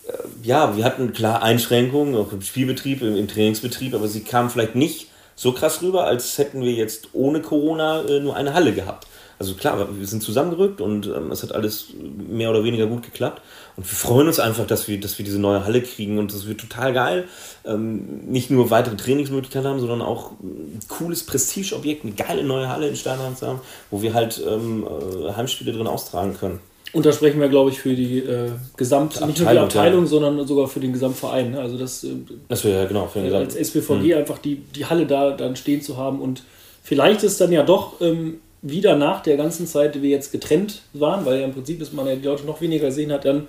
äh, 0.07 0.11
ja, 0.41 0.75
wir 0.75 0.83
hatten 0.83 1.13
klar 1.13 1.43
Einschränkungen, 1.43 2.15
auch 2.15 2.31
im 2.31 2.41
Spielbetrieb, 2.41 3.01
im, 3.01 3.15
im, 3.15 3.27
Trainingsbetrieb, 3.27 3.93
aber 3.93 4.07
sie 4.07 4.21
kamen 4.21 4.49
vielleicht 4.49 4.75
nicht 4.75 5.07
so 5.35 5.51
krass 5.51 5.81
rüber, 5.81 6.05
als 6.05 6.37
hätten 6.37 6.61
wir 6.61 6.73
jetzt 6.73 7.09
ohne 7.13 7.41
Corona 7.41 8.03
äh, 8.03 8.19
nur 8.19 8.35
eine 8.35 8.53
Halle 8.53 8.73
gehabt. 8.73 9.07
Also 9.43 9.55
klar, 9.55 9.87
wir 9.91 10.07
sind 10.07 10.23
zusammengerückt 10.23 10.79
und 10.79 11.07
ähm, 11.07 11.31
es 11.31 11.43
hat 11.43 11.53
alles 11.53 11.87
mehr 11.99 12.49
oder 12.49 12.63
weniger 12.63 12.87
gut 12.87 13.03
geklappt. 13.03 13.41
Und 13.75 13.83
wir 13.83 13.95
freuen 13.95 14.27
uns 14.27 14.39
einfach, 14.39 14.65
dass 14.65 14.87
wir, 14.87 14.99
dass 14.99 15.17
wir 15.17 15.25
diese 15.25 15.39
neue 15.39 15.65
Halle 15.65 15.81
kriegen 15.81 16.17
und 16.17 16.33
das 16.33 16.47
wird 16.47 16.61
total 16.61 16.93
geil. 16.93 17.25
Ähm, 17.65 18.25
nicht 18.27 18.49
nur 18.49 18.69
weitere 18.69 18.95
Trainingsmöglichkeiten 18.95 19.67
haben, 19.67 19.79
sondern 19.79 20.01
auch 20.01 20.31
ein 20.41 20.79
cooles 20.87 21.25
Prestigeobjekt, 21.25 22.05
eine 22.05 22.13
geile 22.13 22.43
neue 22.43 22.69
Halle 22.69 22.87
in 22.87 22.95
Steinheim 22.95 23.35
zu 23.35 23.47
haben, 23.47 23.59
wo 23.91 24.01
wir 24.01 24.13
halt 24.13 24.41
ähm, 24.47 24.87
äh, 24.87 25.33
Heimspiele 25.33 25.73
drin 25.73 25.87
austragen 25.87 26.37
können. 26.39 26.59
Und 26.93 27.05
da 27.05 27.11
sprechen 27.11 27.41
wir, 27.41 27.49
glaube 27.49 27.71
ich, 27.71 27.79
für 27.79 27.95
die 27.95 28.19
äh, 28.19 28.51
Gesamt, 28.77 29.19
nicht 29.25 29.39
nur 29.39 29.51
die 29.51 29.57
Abteilung, 29.57 30.01
ja. 30.01 30.07
sondern 30.07 30.47
sogar 30.47 30.67
für 30.67 30.79
den 30.79 30.93
Gesamtverein. 30.93 31.51
Ne? 31.51 31.59
Also 31.59 31.77
das, 31.77 32.03
äh, 32.03 32.11
das 32.47 32.63
wäre 32.63 32.83
ja 32.83 32.85
genau 32.85 33.07
für 33.07 33.19
den 33.19 33.33
äh, 33.33 33.35
als 33.35 33.55
SPVG 33.55 34.13
mhm. 34.13 34.13
einfach 34.13 34.37
die, 34.37 34.57
die 34.57 34.85
Halle 34.85 35.05
da 35.05 35.31
dann 35.31 35.55
stehen 35.55 35.81
zu 35.81 35.97
haben 35.97 36.21
und 36.21 36.43
vielleicht 36.83 37.23
ist 37.23 37.41
dann 37.41 37.51
ja 37.51 37.63
doch 37.63 37.99
ähm, 37.99 38.41
wieder 38.63 38.95
nach 38.95 39.21
der 39.21 39.37
ganzen 39.37 39.67
Zeit, 39.67 39.93
die 39.93 40.01
wir 40.01 40.09
jetzt 40.09 40.31
getrennt 40.31 40.81
waren, 40.93 41.25
weil 41.25 41.39
ja 41.39 41.45
im 41.45 41.53
Prinzip 41.53 41.81
ist 41.81 41.93
man 41.93 42.07
ja 42.07 42.15
die 42.15 42.25
Leute 42.25 42.45
noch 42.45 42.61
weniger 42.61 42.87
gesehen 42.87 43.11
hat, 43.11 43.25
dann 43.25 43.47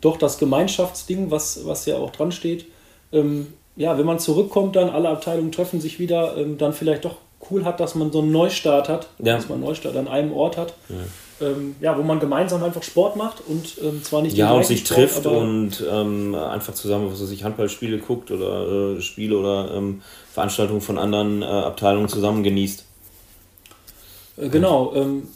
doch 0.00 0.16
das 0.16 0.38
Gemeinschaftsding, 0.38 1.30
was, 1.30 1.66
was 1.66 1.84
ja 1.84 1.96
auch 1.96 2.10
dran 2.10 2.32
steht. 2.32 2.66
Ähm, 3.12 3.48
ja, 3.76 3.98
wenn 3.98 4.06
man 4.06 4.18
zurückkommt, 4.18 4.76
dann 4.76 4.88
alle 4.88 5.08
Abteilungen 5.08 5.52
treffen 5.52 5.80
sich 5.80 5.98
wieder, 5.98 6.36
ähm, 6.36 6.58
dann 6.58 6.72
vielleicht 6.72 7.04
doch 7.04 7.16
cool 7.50 7.64
hat, 7.64 7.80
dass 7.80 7.96
man 7.96 8.12
so 8.12 8.20
einen 8.20 8.30
Neustart 8.30 8.88
hat, 8.88 9.08
ja. 9.18 9.34
dass 9.36 9.48
man 9.48 9.58
einen 9.58 9.66
Neustart 9.66 9.96
an 9.96 10.06
einem 10.06 10.32
Ort 10.32 10.56
hat. 10.56 10.74
Ja. 10.88 11.46
Ähm, 11.46 11.74
ja, 11.80 11.98
wo 11.98 12.02
man 12.02 12.20
gemeinsam 12.20 12.62
einfach 12.62 12.84
Sport 12.84 13.16
macht 13.16 13.42
und 13.48 13.76
ähm, 13.82 14.00
zwar 14.04 14.22
nicht 14.22 14.36
ja 14.36 14.52
und 14.52 14.64
sich 14.64 14.86
Sport, 14.86 15.00
trifft 15.00 15.26
und 15.26 15.84
ähm, 15.90 16.36
einfach 16.36 16.72
zusammen 16.72 17.10
was 17.10 17.20
weiß 17.20 17.32
ich 17.32 17.42
Handballspiele 17.42 17.98
guckt 17.98 18.30
oder 18.30 18.96
äh, 18.96 19.00
Spiele 19.00 19.36
oder 19.36 19.74
ähm, 19.74 20.02
Veranstaltungen 20.30 20.80
von 20.80 20.98
anderen 20.98 21.42
äh, 21.42 21.46
Abteilungen 21.46 22.08
zusammen 22.08 22.44
genießt. 22.44 22.84
Äh, 24.36 24.48
genau. 24.48 24.92
Ähm, 24.94 25.28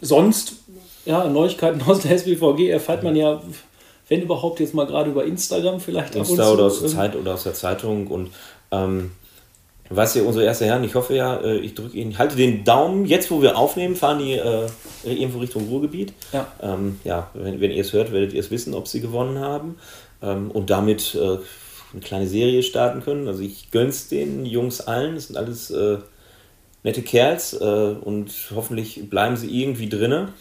sonst, 0.00 0.54
ja, 1.04 1.28
Neuigkeiten 1.28 1.82
aus 1.82 2.00
der 2.00 2.12
SBVG 2.12 2.70
erfährt 2.70 3.02
man 3.02 3.16
ja, 3.16 3.42
wenn 4.08 4.22
überhaupt, 4.22 4.60
jetzt 4.60 4.74
mal 4.74 4.86
gerade 4.86 5.10
über 5.10 5.24
Instagram 5.24 5.80
vielleicht. 5.80 6.14
Insta 6.14 6.50
oder 6.50 6.64
aus 6.64 6.80
der 6.80 6.88
ähm, 6.88 6.94
Zeit 6.94 7.16
oder 7.16 7.34
aus 7.34 7.42
der 7.42 7.54
Zeitung 7.54 8.06
und 8.06 8.30
ähm, 8.70 9.10
Weißt 9.90 10.16
du, 10.16 10.24
unsere 10.24 10.44
erste 10.44 10.66
Herren, 10.66 10.84
ich 10.84 10.94
hoffe 10.94 11.14
ja, 11.14 11.36
äh, 11.40 11.58
ich 11.58 11.74
drücke 11.74 11.96
Ihnen, 11.96 12.18
halte 12.18 12.36
den 12.36 12.62
Daumen. 12.62 13.06
Jetzt, 13.06 13.30
wo 13.30 13.40
wir 13.40 13.56
aufnehmen, 13.56 13.96
fahren 13.96 14.18
die 14.18 14.32
äh, 14.32 14.66
irgendwo 15.04 15.38
Richtung 15.38 15.66
Ruhrgebiet. 15.66 16.12
Ja, 16.32 16.46
ähm, 16.60 17.00
ja 17.04 17.30
wenn, 17.32 17.60
wenn 17.60 17.70
ihr 17.70 17.80
es 17.80 17.92
hört, 17.92 18.12
werdet 18.12 18.34
ihr 18.34 18.40
es 18.40 18.50
wissen, 18.50 18.74
ob 18.74 18.86
sie 18.86 19.00
gewonnen 19.00 19.38
haben. 19.38 19.78
Ähm, 20.20 20.50
und 20.50 20.68
damit 20.68 21.14
äh, 21.14 21.38
eine 21.92 22.02
kleine 22.02 22.26
Serie 22.26 22.62
starten 22.62 23.02
können. 23.02 23.28
Also 23.28 23.40
ich 23.40 23.70
gönn's 23.70 24.08
den 24.08 24.44
Jungs 24.44 24.82
allen. 24.82 25.14
Das 25.14 25.28
sind 25.28 25.36
alles 25.36 25.70
äh, 25.70 25.98
nette 26.82 27.02
Kerls 27.02 27.54
äh, 27.54 27.64
und 27.64 28.30
hoffentlich 28.54 29.08
bleiben 29.10 29.36
sie 29.36 29.62
irgendwie 29.62 29.88
drinne. 29.88 30.32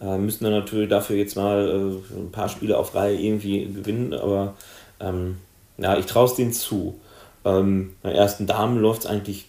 Äh, 0.00 0.18
müssen 0.18 0.44
dann 0.44 0.52
natürlich 0.52 0.88
dafür 0.88 1.16
jetzt 1.16 1.36
mal 1.36 1.68
äh, 1.68 2.16
ein 2.16 2.30
paar 2.32 2.48
Spiele 2.48 2.78
auf 2.78 2.94
Reihe 2.94 3.20
irgendwie 3.20 3.66
gewinnen, 3.66 4.14
aber 4.14 4.54
ähm, 5.00 5.36
ja, 5.78 5.98
ich 5.98 6.06
traue 6.06 6.26
es 6.26 6.34
denen 6.34 6.52
zu. 6.52 6.98
Ähm, 7.44 7.94
bei 8.02 8.12
ersten 8.12 8.46
Damen 8.46 8.80
läuft 8.80 9.00
es 9.00 9.06
eigentlich, 9.06 9.46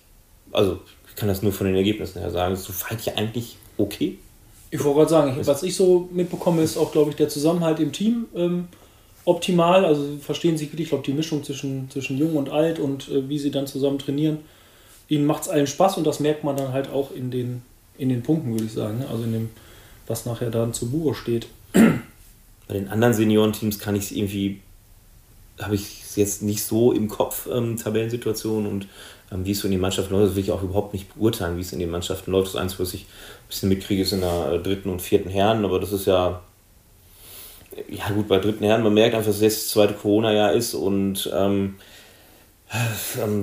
also 0.51 0.79
ich 1.07 1.15
kann 1.15 1.29
das 1.29 1.41
nur 1.41 1.53
von 1.53 1.67
den 1.67 1.75
Ergebnissen 1.75 2.19
her 2.19 2.31
sagen, 2.31 2.55
so 2.55 2.73
weit 2.89 3.01
ja 3.05 3.13
eigentlich 3.15 3.57
okay. 3.77 4.17
Ich 4.71 4.83
wollte 4.83 4.99
gerade 4.99 5.09
sagen, 5.09 5.37
ich, 5.39 5.47
was 5.47 5.63
ich 5.63 5.75
so 5.75 6.09
mitbekomme, 6.11 6.61
ist 6.61 6.77
auch, 6.77 6.91
glaube 6.91 7.11
ich, 7.11 7.17
der 7.17 7.27
Zusammenhalt 7.27 7.79
im 7.81 7.91
Team 7.91 8.27
ähm, 8.33 8.69
optimal. 9.25 9.83
Also 9.83 10.17
verstehen 10.21 10.57
sich 10.57 10.69
wirklich, 10.69 10.85
ich 10.85 10.89
glaube, 10.89 11.03
die 11.05 11.11
Mischung 11.11 11.43
zwischen, 11.43 11.89
zwischen 11.89 12.17
Jung 12.17 12.37
und 12.37 12.49
Alt 12.49 12.79
und 12.79 13.09
äh, 13.09 13.27
wie 13.27 13.37
sie 13.37 13.51
dann 13.51 13.67
zusammen 13.67 13.99
trainieren 13.99 14.39
ihnen 15.11 15.25
macht 15.25 15.43
es 15.43 15.49
allen 15.49 15.67
Spaß 15.67 15.97
und 15.97 16.07
das 16.07 16.21
merkt 16.21 16.45
man 16.45 16.55
dann 16.55 16.71
halt 16.71 16.89
auch 16.89 17.11
in 17.11 17.31
den, 17.31 17.63
in 17.97 18.07
den 18.07 18.23
Punkten, 18.23 18.53
würde 18.53 18.63
ich 18.63 18.71
sagen. 18.71 18.99
Ne? 18.99 19.07
Also 19.11 19.25
in 19.25 19.33
dem, 19.33 19.49
was 20.07 20.25
nachher 20.25 20.49
dann 20.49 20.73
zu 20.73 20.89
Buche 20.89 21.13
steht. 21.13 21.47
Bei 21.73 22.73
den 22.73 22.87
anderen 22.87 23.13
Seniorenteams 23.13 23.77
kann 23.77 23.95
ich 23.95 24.05
es 24.05 24.11
irgendwie, 24.11 24.61
habe 25.59 25.75
ich 25.75 26.01
es 26.01 26.15
jetzt 26.15 26.41
nicht 26.41 26.63
so 26.63 26.93
im 26.93 27.09
Kopf, 27.09 27.49
ähm, 27.51 27.75
Tabellensituation 27.75 28.65
und 28.65 28.87
ähm, 29.33 29.45
wie 29.45 29.51
es 29.51 29.59
so 29.59 29.67
in 29.67 29.73
den 29.73 29.81
Mannschaften 29.81 30.13
läuft, 30.13 30.29
das 30.29 30.35
will 30.37 30.43
ich 30.43 30.51
auch 30.51 30.63
überhaupt 30.63 30.93
nicht 30.93 31.13
beurteilen, 31.13 31.57
wie 31.57 31.61
es 31.61 31.73
in 31.73 31.79
den 31.79 31.91
Mannschaften 31.91 32.31
läuft. 32.31 32.47
Das 32.47 32.55
Einzige, 32.55 32.83
was 32.83 32.93
ich 32.93 33.01
ein 33.01 33.47
bisschen 33.49 33.69
mitkriege, 33.69 34.03
ist 34.03 34.13
in 34.13 34.21
der 34.21 34.53
äh, 34.53 34.59
dritten 34.59 34.89
und 34.89 35.01
vierten 35.01 35.29
Herren, 35.29 35.65
aber 35.65 35.81
das 35.81 35.91
ist 35.91 36.05
ja, 36.05 36.41
ja 37.89 38.09
gut, 38.15 38.29
bei 38.29 38.39
dritten 38.39 38.63
Herren, 38.63 38.83
man 38.83 38.93
merkt 38.93 39.13
einfach, 39.13 39.31
dass 39.31 39.41
das 39.41 39.67
zweite 39.67 39.93
Corona-Jahr 39.93 40.53
ist 40.53 40.73
und 40.73 41.29
ähm, 41.35 41.75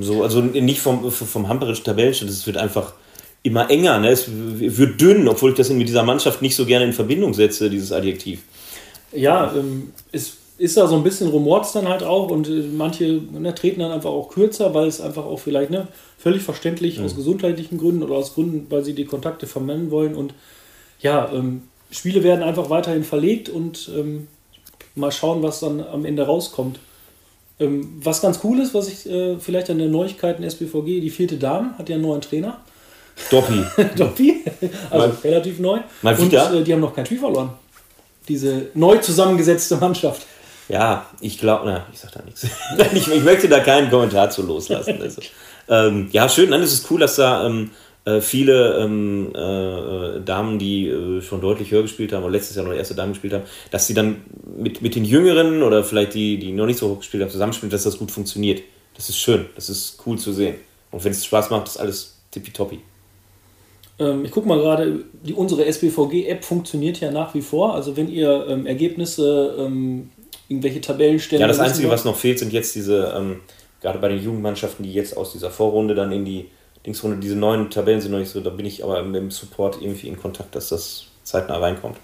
so, 0.01 0.23
also 0.23 0.41
nicht 0.41 0.81
vom, 0.81 1.11
vom 1.11 1.49
hamperischen 1.49 1.85
Tabellenstand, 1.85 2.31
es 2.31 2.47
wird 2.47 2.57
einfach 2.57 2.95
immer 3.43 3.71
enger, 3.71 3.99
ne? 3.99 4.11
es 4.11 4.27
wird 4.29 5.01
dünn, 5.01 5.29
obwohl 5.29 5.51
ich 5.51 5.57
das 5.57 5.71
mit 5.71 5.89
dieser 5.89 6.03
Mannschaft 6.03 6.43
nicht 6.43 6.57
so 6.57 6.67
gerne 6.67 6.87
in 6.87 6.93
Verbindung 6.93 7.35
setze, 7.35 7.71
dieses 7.71 7.93
Adjektiv. 7.93 8.43
Ja, 9.13 9.53
ähm, 9.55 9.93
es 10.13 10.37
ist 10.59 10.77
da 10.77 10.87
so 10.89 10.97
ein 10.97 11.05
bisschen 11.05 11.29
rumort 11.29 11.73
dann 11.75 11.89
halt 11.89 12.03
auch 12.03 12.31
und 12.31 12.49
äh, 12.49 12.65
manche 12.77 13.05
ne, 13.33 13.55
treten 13.55 13.81
dann 13.81 13.93
einfach 13.93 14.11
auch 14.11 14.29
kürzer, 14.29 14.75
weil 14.75 14.89
es 14.89 15.01
einfach 15.01 15.25
auch 15.25 15.39
vielleicht 15.39 15.71
ne, 15.71 15.87
völlig 16.19 16.43
verständlich 16.43 16.99
mhm. 16.99 17.05
aus 17.05 17.15
gesundheitlichen 17.15 17.79
Gründen 17.79 18.03
oder 18.03 18.17
aus 18.17 18.35
Gründen, 18.35 18.67
weil 18.71 18.85
sie 18.85 18.95
die 18.95 19.05
Kontakte 19.05 19.47
vermeiden 19.47 19.91
wollen 19.91 20.15
und 20.15 20.35
ja, 21.01 21.31
ähm, 21.33 21.63
Spiele 21.91 22.23
werden 22.23 22.43
einfach 22.43 22.71
weiterhin 22.71 23.05
verlegt 23.05 23.49
und 23.49 23.91
ähm, 23.97 24.27
mal 24.95 25.13
schauen, 25.13 25.43
was 25.43 25.61
dann 25.61 25.81
am 25.81 26.05
Ende 26.05 26.27
rauskommt. 26.27 26.81
Ähm, 27.61 28.01
was 28.03 28.21
ganz 28.21 28.41
cool 28.45 28.61
ist, 28.61 28.75
was 28.75 28.89
ich 28.89 29.09
äh, 29.11 29.37
vielleicht 29.39 29.71
an 29.71 29.79
der 29.79 29.89
Neuigkeit 29.89 30.39
in 30.39 30.49
SBVG, 30.49 31.01
die 31.01 31.11
vierte 31.11 31.37
Dame 31.37 31.77
hat 31.77 31.89
ja 31.89 31.97
einen 31.97 32.05
neuen 32.05 32.21
Trainer. 32.21 32.59
Doppi. 33.31 33.65
Doppi, 33.97 34.45
also 34.91 35.09
mal, 35.09 35.17
relativ 35.25 35.59
neu. 35.59 35.81
Mal 36.03 36.19
wieder? 36.19 36.51
Und 36.51 36.57
äh, 36.59 36.65
die 36.65 36.73
haben 36.73 36.81
noch 36.81 36.95
kein 36.95 37.07
Spiel 37.07 37.19
verloren. 37.19 37.51
Diese 38.29 38.69
neu 38.75 38.99
zusammengesetzte 38.99 39.77
Mannschaft. 39.77 40.27
Ja, 40.69 41.07
ich 41.21 41.39
glaube, 41.39 41.67
na, 41.67 41.87
ich 41.93 41.99
sag 41.99 42.13
da 42.13 42.23
nichts. 42.23 42.47
ich, 42.93 43.09
ich, 43.09 43.25
möchte 43.25 43.49
da 43.49 43.61
keinen 43.61 43.91
Kommentar 43.91 44.31
zu 44.31 44.43
loslassen. 44.43 45.01
Also, 45.01 45.23
ähm, 45.69 46.09
ja, 46.13 46.29
schön, 46.29 46.51
dann 46.51 46.63
ist 46.63 46.73
es 46.73 46.91
cool, 46.91 47.01
dass 47.01 47.17
da 47.17 47.47
ähm, 47.47 47.71
äh, 48.09 48.21
viele 48.23 48.79
ähm, 48.79 49.33
äh, 49.35 50.21
Damen, 50.25 50.59
die 50.59 50.89
äh, 50.89 51.21
schon 51.21 51.41
deutlich 51.41 51.71
höher 51.71 51.83
gespielt 51.83 52.13
haben 52.13 52.23
oder 52.23 52.33
letztes 52.33 52.57
Jahr 52.57 52.65
noch 52.65 52.73
erste 52.73 52.95
Damen 52.95 53.13
gespielt 53.13 53.35
haben, 53.35 53.45
dass 53.71 53.87
sie 53.87 53.95
dann 53.95 54.23
mit, 54.57 54.81
mit 54.81 54.95
den 54.95 55.05
Jüngeren 55.05 55.63
oder 55.63 55.85
vielleicht 55.85 56.15
die, 56.15 56.39
die 56.39 56.53
noch 56.53 56.67
nicht 56.67 56.79
so 56.79 56.89
hoch 56.89 56.99
gespielt 56.99 57.23
haben, 57.23 57.31
zusammenspielen, 57.31 57.71
dass 57.71 57.83
das 57.83 57.99
gut 57.99 58.11
funktioniert. 58.11 58.63
Das 58.95 59.09
ist 59.09 59.19
schön, 59.19 59.47
das 59.55 59.69
ist 59.69 59.99
cool 60.07 60.19
zu 60.19 60.33
sehen. 60.33 60.55
Und 60.91 61.05
wenn 61.05 61.13
es 61.13 61.25
Spaß 61.25 61.51
macht, 61.51 61.69
ist 61.69 61.77
alles 61.77 62.19
tippitoppi. 62.31 62.81
Ähm, 63.99 64.25
ich 64.25 64.31
gucke 64.31 64.49
mal 64.49 64.59
gerade, 64.59 65.05
unsere 65.35 65.67
SBVG-App 65.67 66.45
funktioniert 66.45 67.01
ja 67.01 67.11
nach 67.11 67.35
wie 67.35 67.43
vor. 67.43 67.75
Also 67.75 67.97
wenn 67.97 68.09
ihr 68.09 68.47
ähm, 68.49 68.65
Ergebnisse, 68.65 69.55
ähm, 69.59 70.11
irgendwelche 70.49 70.81
Tabellen 70.81 71.19
stellt. 71.19 71.41
Ja, 71.41 71.47
das 71.47 71.59
Einzige, 71.59 71.91
was 71.91 72.05
noch 72.05 72.17
fehlt, 72.17 72.39
sind 72.39 72.53
jetzt 72.53 72.75
diese, 72.75 73.13
ähm, 73.15 73.41
gerade 73.83 73.99
bei 73.99 74.09
den 74.09 74.23
Jugendmannschaften, 74.23 74.83
die 74.83 74.95
jetzt 74.95 75.17
aus 75.17 75.33
dieser 75.33 75.51
Vorrunde 75.51 75.95
dann 75.95 76.11
in 76.11 76.25
die 76.25 76.47
Dingsrunde, 76.89 77.19
diese 77.19 77.37
neuen 77.37 77.69
Tabellen 77.69 78.01
sind 78.01 78.13
noch 78.13 78.19
nicht 78.19 78.31
so, 78.31 78.41
da 78.41 78.49
bin 78.49 78.65
ich 78.65 78.83
aber 78.83 79.03
mit 79.03 79.17
dem 79.17 79.31
Support 79.31 79.79
irgendwie 79.83 80.09
in 80.09 80.17
Kontakt, 80.17 80.55
dass 80.55 80.71
das 80.71 81.05
zeitnah 81.23 81.59
reinkommt. 81.59 81.99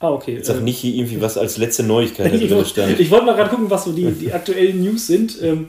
Ah, 0.00 0.10
okay. 0.10 0.34
Jetzt 0.34 0.48
sag 0.48 0.60
nicht 0.60 0.78
hier 0.78 0.92
irgendwie 0.94 1.20
was 1.20 1.38
als 1.38 1.56
letzte 1.56 1.84
Neuigkeit 1.84 2.34
ich, 2.42 2.68
stand. 2.68 2.98
Ich 2.98 3.12
wollte 3.12 3.26
mal 3.26 3.36
gerade 3.36 3.50
gucken, 3.50 3.70
was 3.70 3.84
so 3.84 3.92
die, 3.92 4.10
die 4.10 4.32
aktuellen 4.32 4.82
News 4.82 5.06
sind. 5.06 5.40
Ähm, 5.40 5.68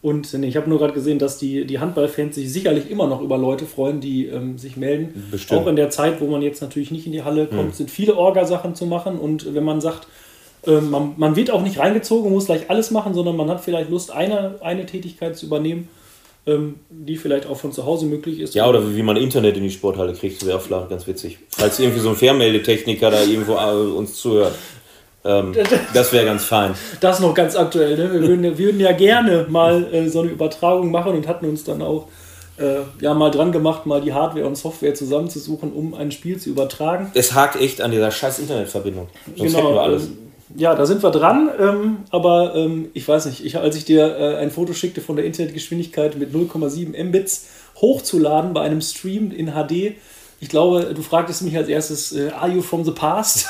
und 0.00 0.32
nee, 0.34 0.46
ich 0.46 0.56
habe 0.56 0.70
nur 0.70 0.78
gerade 0.78 0.92
gesehen, 0.92 1.18
dass 1.18 1.38
die, 1.38 1.64
die 1.64 1.80
Handballfans 1.80 2.36
sich 2.36 2.52
sicherlich 2.52 2.88
immer 2.88 3.08
noch 3.08 3.20
über 3.20 3.36
Leute 3.36 3.66
freuen, 3.66 4.00
die 4.00 4.26
ähm, 4.26 4.58
sich 4.58 4.76
melden. 4.76 5.26
Bestimmt. 5.32 5.60
Auch 5.60 5.66
in 5.66 5.74
der 5.74 5.90
Zeit, 5.90 6.20
wo 6.20 6.28
man 6.28 6.42
jetzt 6.42 6.62
natürlich 6.62 6.92
nicht 6.92 7.06
in 7.06 7.12
die 7.12 7.24
Halle 7.24 7.46
kommt, 7.46 7.70
hm. 7.70 7.72
sind 7.72 7.90
viele 7.90 8.16
Orgasachen 8.16 8.76
zu 8.76 8.86
machen. 8.86 9.18
Und 9.18 9.52
wenn 9.52 9.64
man 9.64 9.80
sagt, 9.80 10.06
äh, 10.64 10.80
man, 10.80 11.14
man 11.16 11.34
wird 11.34 11.50
auch 11.50 11.62
nicht 11.62 11.80
reingezogen, 11.80 12.30
muss 12.30 12.46
gleich 12.46 12.70
alles 12.70 12.92
machen, 12.92 13.14
sondern 13.14 13.36
man 13.36 13.48
hat 13.48 13.60
vielleicht 13.60 13.90
Lust, 13.90 14.12
eine, 14.12 14.60
eine 14.60 14.86
Tätigkeit 14.86 15.36
zu 15.36 15.46
übernehmen, 15.46 15.88
ähm, 15.88 16.01
die 16.44 17.16
vielleicht 17.16 17.46
auch 17.46 17.56
von 17.56 17.70
zu 17.70 17.86
Hause 17.86 18.06
möglich 18.06 18.40
ist. 18.40 18.54
Ja, 18.54 18.68
oder 18.68 18.96
wie 18.96 19.02
man 19.04 19.16
Internet 19.16 19.56
in 19.56 19.62
die 19.62 19.70
Sporthalle 19.70 20.12
kriegt, 20.12 20.44
wäre 20.44 20.58
flach, 20.58 20.88
ganz 20.88 21.06
witzig. 21.06 21.38
Falls 21.50 21.78
irgendwie 21.78 22.00
so 22.00 22.08
ein 22.08 22.16
Fernmeldetechniker 22.16 23.12
da 23.12 23.22
irgendwo 23.22 23.54
äh, 23.54 23.96
uns 23.96 24.14
zuhört. 24.14 24.54
Ähm, 25.24 25.54
das 25.94 26.12
wäre 26.12 26.24
ganz 26.24 26.44
fein. 26.44 26.74
Das 27.00 27.20
noch 27.20 27.32
ganz 27.32 27.54
aktuell. 27.54 27.96
Ne? 27.96 28.12
Wir, 28.12 28.20
würden, 28.22 28.42
wir 28.42 28.58
würden 28.58 28.80
ja 28.80 28.90
gerne 28.90 29.46
mal 29.48 29.86
äh, 29.94 30.08
so 30.08 30.20
eine 30.20 30.30
Übertragung 30.30 30.90
machen 30.90 31.12
und 31.12 31.28
hatten 31.28 31.46
uns 31.46 31.62
dann 31.62 31.80
auch 31.80 32.08
äh, 32.58 32.80
ja 33.00 33.14
mal 33.14 33.30
dran 33.30 33.52
gemacht, 33.52 33.86
mal 33.86 34.00
die 34.00 34.12
Hardware 34.12 34.46
und 34.46 34.56
Software 34.56 34.94
zusammenzusuchen, 34.94 35.72
um 35.72 35.94
ein 35.94 36.10
Spiel 36.10 36.38
zu 36.38 36.50
übertragen. 36.50 37.12
Es 37.14 37.34
hakt 37.34 37.60
echt 37.60 37.80
an 37.80 37.92
dieser 37.92 38.10
scheiß 38.10 38.40
Internetverbindung. 38.40 39.08
Sonst 39.36 39.52
genau, 39.52 39.64
hätten 39.64 39.74
wir 39.74 39.82
alles. 39.82 40.08
Ja, 40.56 40.74
da 40.74 40.86
sind 40.86 41.02
wir 41.02 41.10
dran, 41.10 41.50
ähm, 41.58 41.96
aber 42.10 42.54
ähm, 42.54 42.90
ich 42.94 43.06
weiß 43.06 43.26
nicht, 43.26 43.44
ich, 43.44 43.56
als 43.56 43.76
ich 43.76 43.84
dir 43.84 44.16
äh, 44.16 44.36
ein 44.36 44.50
Foto 44.50 44.72
schickte 44.72 45.00
von 45.00 45.16
der 45.16 45.24
Internetgeschwindigkeit 45.24 46.16
mit 46.16 46.34
0,7 46.34 47.02
Mbits 47.04 47.46
hochzuladen 47.80 48.52
bei 48.52 48.60
einem 48.62 48.80
Stream 48.80 49.30
in 49.30 49.52
HD, 49.52 49.96
ich 50.40 50.48
glaube, 50.48 50.92
du 50.92 51.02
fragtest 51.02 51.42
mich 51.42 51.56
als 51.56 51.68
erstes, 51.68 52.12
äh, 52.12 52.30
are 52.30 52.50
you 52.50 52.62
from 52.62 52.84
the 52.84 52.90
past? 52.90 53.46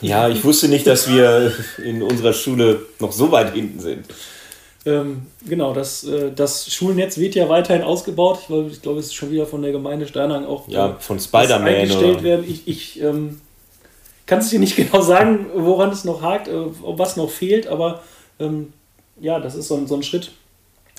Ja, 0.00 0.28
ich 0.28 0.44
wusste 0.44 0.68
nicht, 0.68 0.86
dass 0.86 1.12
wir 1.12 1.52
in 1.84 2.02
unserer 2.02 2.32
Schule 2.32 2.86
noch 3.00 3.12
so 3.12 3.32
weit 3.32 3.52
hinten 3.52 3.80
sind. 3.80 4.06
Ähm, 4.86 5.26
genau, 5.46 5.74
das, 5.74 6.04
äh, 6.04 6.30
das 6.34 6.72
Schulnetz 6.72 7.18
wird 7.18 7.34
ja 7.34 7.48
weiterhin 7.48 7.82
ausgebaut. 7.82 8.38
Ich 8.40 8.46
glaube, 8.46 8.70
ich 8.70 8.80
glaub, 8.80 8.96
es 8.96 9.06
ist 9.06 9.14
schon 9.14 9.30
wieder 9.30 9.46
von 9.46 9.60
der 9.60 9.72
Gemeinde 9.72 10.06
Steinhagen 10.06 10.46
auch 10.46 10.68
ja, 10.68 10.96
von 11.00 11.20
Spider-Man 11.20 11.68
eingestellt 11.68 12.22
werden. 12.22 12.46
Ich, 12.48 12.66
ich 12.66 13.02
ähm, 13.02 13.40
kann 14.30 14.38
es 14.38 14.48
dir 14.48 14.60
nicht 14.60 14.76
genau 14.82 15.02
sagen, 15.02 15.46
woran 15.54 15.90
es 15.90 16.04
noch 16.04 16.22
hakt, 16.22 16.48
äh, 16.48 16.52
was 16.82 17.16
noch 17.16 17.28
fehlt, 17.28 17.66
aber 17.66 18.00
ähm, 18.38 18.72
ja, 19.20 19.40
das 19.40 19.56
ist 19.56 19.68
so 19.68 19.74
ein, 19.74 19.86
so 19.86 19.96
ein 19.96 20.02
Schritt, 20.02 20.30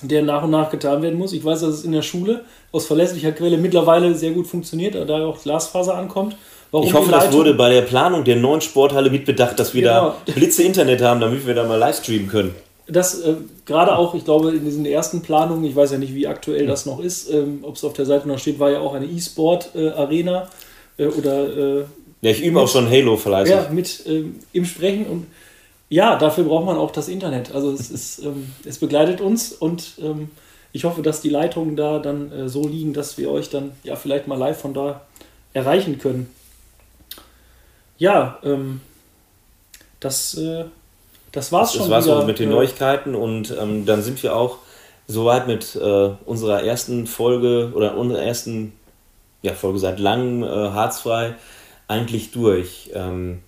der 0.02 0.22
nach 0.22 0.44
und 0.44 0.50
nach 0.50 0.70
getan 0.70 1.02
werden 1.02 1.18
muss. 1.18 1.32
Ich 1.32 1.44
weiß, 1.44 1.60
dass 1.60 1.70
es 1.70 1.84
in 1.84 1.92
der 1.92 2.02
Schule 2.02 2.44
aus 2.70 2.86
verlässlicher 2.86 3.32
Quelle 3.32 3.56
mittlerweile 3.56 4.14
sehr 4.14 4.32
gut 4.32 4.46
funktioniert, 4.46 4.94
da 4.94 5.26
auch 5.26 5.42
Glasfaser 5.42 5.94
ankommt. 5.94 6.36
Warum 6.70 6.86
ich 6.86 6.94
hoffe, 6.94 7.10
das 7.10 7.32
wurde 7.32 7.54
bei 7.54 7.70
der 7.70 7.82
Planung 7.82 8.24
der 8.24 8.36
neuen 8.36 8.60
Sporthalle 8.60 9.10
mitbedacht, 9.10 9.58
dass 9.58 9.74
wir 9.74 9.82
genau. 9.82 10.14
da 10.26 10.32
Blitze 10.32 10.62
Internet 10.62 11.02
haben, 11.02 11.20
damit 11.20 11.46
wir 11.46 11.54
da 11.54 11.64
mal 11.64 11.76
live 11.76 11.98
streamen 11.98 12.28
können. 12.28 12.54
Das 12.86 13.20
äh, 13.20 13.34
gerade 13.64 13.96
auch, 13.96 14.14
ich 14.14 14.24
glaube, 14.24 14.50
in 14.50 14.64
diesen 14.64 14.84
ersten 14.84 15.22
Planungen, 15.22 15.64
ich 15.64 15.74
weiß 15.74 15.92
ja 15.92 15.98
nicht, 15.98 16.14
wie 16.14 16.26
aktuell 16.26 16.66
das 16.66 16.84
noch 16.84 17.00
ist, 17.00 17.30
ähm, 17.30 17.60
ob 17.62 17.76
es 17.76 17.84
auf 17.84 17.94
der 17.94 18.04
Seite 18.04 18.28
noch 18.28 18.38
steht, 18.38 18.58
war 18.58 18.70
ja 18.70 18.80
auch 18.80 18.94
eine 18.94 19.06
E-Sport-Arena 19.06 20.48
äh, 20.98 21.06
oder. 21.06 21.78
Äh, 21.80 21.84
ja, 22.22 22.30
ich 22.30 22.42
übe 22.42 22.60
auch 22.60 22.68
schon 22.68 22.88
Halo 22.88 23.16
fleißig. 23.16 23.54
Ja, 23.54 23.68
mit 23.70 24.04
ähm, 24.06 24.36
im 24.52 24.64
Sprechen 24.64 25.06
und 25.06 25.26
ja, 25.88 26.16
dafür 26.16 26.44
braucht 26.44 26.64
man 26.64 26.78
auch 26.78 26.90
das 26.90 27.08
Internet. 27.08 27.54
Also 27.54 27.72
es, 27.72 27.90
ist, 27.90 28.20
ähm, 28.20 28.50
es 28.64 28.78
begleitet 28.78 29.20
uns 29.20 29.52
und 29.52 29.92
ähm, 30.00 30.30
ich 30.72 30.84
hoffe, 30.84 31.02
dass 31.02 31.20
die 31.20 31.28
Leitungen 31.28 31.76
da 31.76 31.98
dann 31.98 32.32
äh, 32.32 32.48
so 32.48 32.66
liegen, 32.66 32.94
dass 32.94 33.18
wir 33.18 33.30
euch 33.30 33.50
dann 33.50 33.72
ja 33.82 33.96
vielleicht 33.96 34.26
mal 34.26 34.38
live 34.38 34.58
von 34.58 34.72
da 34.72 35.02
erreichen 35.52 35.98
können. 35.98 36.30
Ja, 37.98 38.38
ähm, 38.42 38.80
das, 40.00 40.34
äh, 40.38 40.64
das 41.32 41.52
war's 41.52 41.72
das, 41.72 41.76
schon. 41.76 41.90
Das 41.90 42.06
war's 42.06 42.08
auch 42.08 42.26
mit 42.26 42.38
den 42.38 42.50
Neuigkeiten 42.50 43.14
und 43.14 43.54
ähm, 43.60 43.84
dann 43.84 44.02
sind 44.02 44.22
wir 44.22 44.34
auch 44.34 44.58
soweit 45.08 45.46
mit 45.46 45.74
äh, 45.74 46.10
unserer 46.24 46.62
ersten 46.62 47.06
Folge 47.06 47.72
oder 47.74 47.96
unserer 47.96 48.22
ersten 48.22 48.72
ja, 49.42 49.52
Folge 49.54 49.80
seit 49.80 49.98
langem 49.98 50.42
äh, 50.44 50.46
harzfrei 50.46 51.34
eigentlich 51.88 52.30
durch. 52.32 52.90
Ähm, 52.94 53.40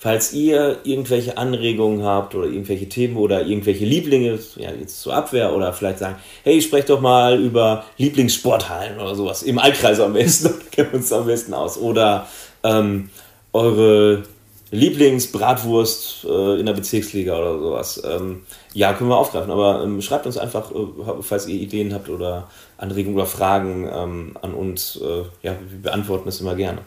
Falls 0.00 0.32
ihr 0.32 0.78
irgendwelche 0.84 1.36
Anregungen 1.38 2.04
habt 2.04 2.36
oder 2.36 2.46
irgendwelche 2.46 2.88
Themen 2.88 3.16
oder 3.16 3.44
irgendwelche 3.44 3.84
Lieblinge, 3.84 4.38
ja, 4.54 4.70
jetzt 4.70 5.02
zur 5.02 5.12
Abwehr 5.12 5.52
oder 5.52 5.72
vielleicht 5.72 5.98
sagen, 5.98 6.14
hey, 6.44 6.62
sprecht 6.62 6.88
doch 6.88 7.00
mal 7.00 7.40
über 7.40 7.84
Lieblingssporthallen 7.96 9.00
oder 9.00 9.16
sowas, 9.16 9.42
im 9.42 9.58
Allkreis 9.58 9.98
am 9.98 10.12
besten, 10.12 10.54
kennen 10.70 10.92
wir 10.92 10.98
uns 11.00 11.12
am 11.12 11.26
besten 11.26 11.52
aus. 11.52 11.76
Oder 11.78 12.28
ähm, 12.62 13.10
eure 13.52 14.22
Lieblingsbratwurst 14.70 16.26
äh, 16.26 16.60
in 16.60 16.66
der 16.66 16.74
Bezirksliga 16.74 17.36
oder 17.36 17.58
sowas. 17.58 18.00
Ähm, 18.04 18.42
ja, 18.74 18.92
können 18.92 19.10
wir 19.10 19.16
aufgreifen, 19.16 19.50
aber 19.50 19.82
ähm, 19.82 20.00
schreibt 20.00 20.26
uns 20.26 20.38
einfach, 20.38 20.70
äh, 20.70 20.76
falls 21.22 21.48
ihr 21.48 21.60
Ideen 21.60 21.92
habt 21.92 22.08
oder 22.08 22.48
Anregungen 22.76 23.16
oder 23.16 23.26
Fragen 23.26 23.90
ähm, 23.92 24.36
an 24.40 24.54
uns. 24.54 24.94
Äh, 25.02 25.22
ja, 25.42 25.56
wir 25.68 25.82
beantworten 25.82 26.26
das 26.26 26.40
immer 26.40 26.54
gerne. 26.54 26.82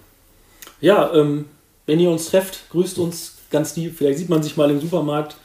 Ja, 0.81 1.13
ähm, 1.13 1.45
wenn 1.85 1.99
ihr 1.99 2.09
uns 2.09 2.27
trefft, 2.27 2.69
grüßt 2.71 2.99
uns 2.99 3.37
ganz 3.49 3.75
lieb. 3.75 3.95
Vielleicht 3.97 4.19
sieht 4.19 4.29
man 4.29 4.43
sich 4.43 4.57
mal 4.57 4.69
im 4.69 4.81
Supermarkt. 4.81 5.35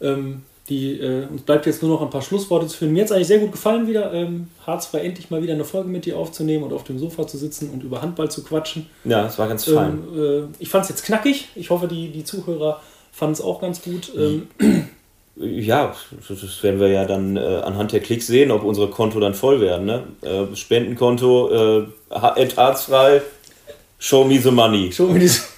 Ähm, 0.00 0.42
die, 0.68 1.00
äh, 1.00 1.26
uns 1.26 1.42
bleibt 1.42 1.66
jetzt 1.66 1.82
nur 1.82 1.90
noch 1.90 2.00
ein 2.00 2.10
paar 2.10 2.22
Schlussworte 2.22 2.68
zu 2.68 2.78
finden. 2.78 2.94
Mir 2.94 3.00
hat 3.00 3.06
es 3.06 3.12
eigentlich 3.12 3.26
sehr 3.26 3.40
gut 3.40 3.52
gefallen, 3.52 3.88
wieder 3.88 4.12
ähm, 4.12 4.48
harzfrei 4.64 5.00
endlich 5.00 5.28
mal 5.28 5.42
wieder 5.42 5.54
eine 5.54 5.64
Folge 5.64 5.88
mit 5.88 6.06
dir 6.06 6.16
aufzunehmen 6.16 6.62
und 6.64 6.72
auf 6.72 6.84
dem 6.84 6.98
Sofa 6.98 7.26
zu 7.26 7.38
sitzen 7.38 7.70
und 7.70 7.82
über 7.82 8.00
Handball 8.00 8.30
zu 8.30 8.44
quatschen. 8.44 8.86
Ja, 9.04 9.26
es 9.26 9.38
war 9.38 9.48
ganz 9.48 9.66
ähm, 9.66 9.74
fein. 9.74 9.98
Äh, 10.16 10.42
ich 10.60 10.68
fand 10.68 10.84
es 10.84 10.90
jetzt 10.90 11.04
knackig. 11.04 11.48
Ich 11.56 11.70
hoffe, 11.70 11.88
die, 11.88 12.10
die 12.10 12.24
Zuhörer 12.24 12.80
fanden 13.10 13.32
es 13.32 13.40
auch 13.40 13.60
ganz 13.60 13.82
gut. 13.82 14.12
Ähm, 14.16 14.46
ja, 15.36 15.94
das 16.28 16.62
werden 16.62 16.78
wir 16.78 16.88
ja 16.88 17.04
dann 17.04 17.36
äh, 17.36 17.40
anhand 17.40 17.92
der 17.92 18.00
Klicks 18.00 18.28
sehen, 18.28 18.50
ob 18.52 18.62
unsere 18.62 18.90
Konto 18.90 19.18
dann 19.18 19.34
voll 19.34 19.60
werden. 19.60 19.86
Ne? 19.86 20.04
Äh, 20.22 20.54
Spendenkonto, 20.54 21.80
äh, 21.80 21.86
harzfrei, 22.10 23.22
show 24.00 24.24
me 24.24 24.38
the 24.38 24.50
money. 24.50 24.90
Show 24.90 25.06
me 25.06 25.20
the 25.20 25.40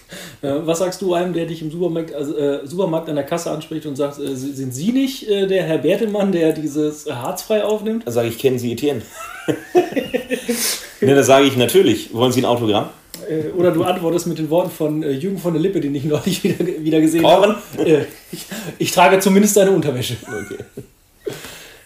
was 0.43 0.81
sagst 0.81 1.01
du 1.01 1.15
einem, 1.15 1.33
der 1.33 1.47
dich 1.47 1.63
im 1.63 1.71
Supermarkt, 1.71 2.15
also, 2.15 2.37
äh, 2.37 2.67
Supermarkt 2.67 3.09
an 3.09 3.15
der 3.15 3.25
Kasse 3.25 3.51
anspricht 3.51 3.87
und 3.87 3.97
sagt, 3.97 4.19
äh, 4.19 4.35
sind 4.35 4.75
Sie 4.75 4.93
nicht 4.93 5.29
äh, 5.29 5.47
der 5.47 5.63
Herr 5.63 5.79
Bertelmann, 5.79 6.33
der 6.33 6.53
dieses 6.53 7.07
Harzfrei 7.07 7.65
aufnimmt? 7.65 8.07
Da 8.07 8.11
sage 8.11 8.29
ich, 8.29 8.39
kennen 8.39 8.59
Sie 8.59 8.73
Etienne? 8.73 9.03
ne, 11.01 11.15
da 11.15 11.23
sage 11.23 11.47
ich 11.47 11.57
natürlich. 11.57 12.13
Wollen 12.13 12.33
Sie 12.33 12.43
ein 12.43 12.45
Autogramm? 12.45 12.91
Äh, 13.29 13.51
oder 13.57 13.71
du 13.71 13.85
antwortest 13.85 14.27
mit 14.27 14.39
den 14.39 14.51
Worten 14.51 14.71
von 14.71 15.03
äh, 15.03 15.13
Jürgen 15.13 15.39
von 15.39 15.53
der 15.53 15.63
Lippe, 15.63 15.81
den 15.81 15.95
ich 15.95 16.05
neulich 16.05 16.43
wieder, 16.45 16.67
wieder 16.67 17.01
gesehen 17.01 17.27
habe. 17.27 17.57
Äh, 17.79 18.05
ich, 18.33 18.47
ich, 18.79 18.93
trage 18.93 19.19
zumindest 19.21 19.57
deine 19.57 19.71
Unterwäsche. 19.71 20.17
Okay. 20.27 20.59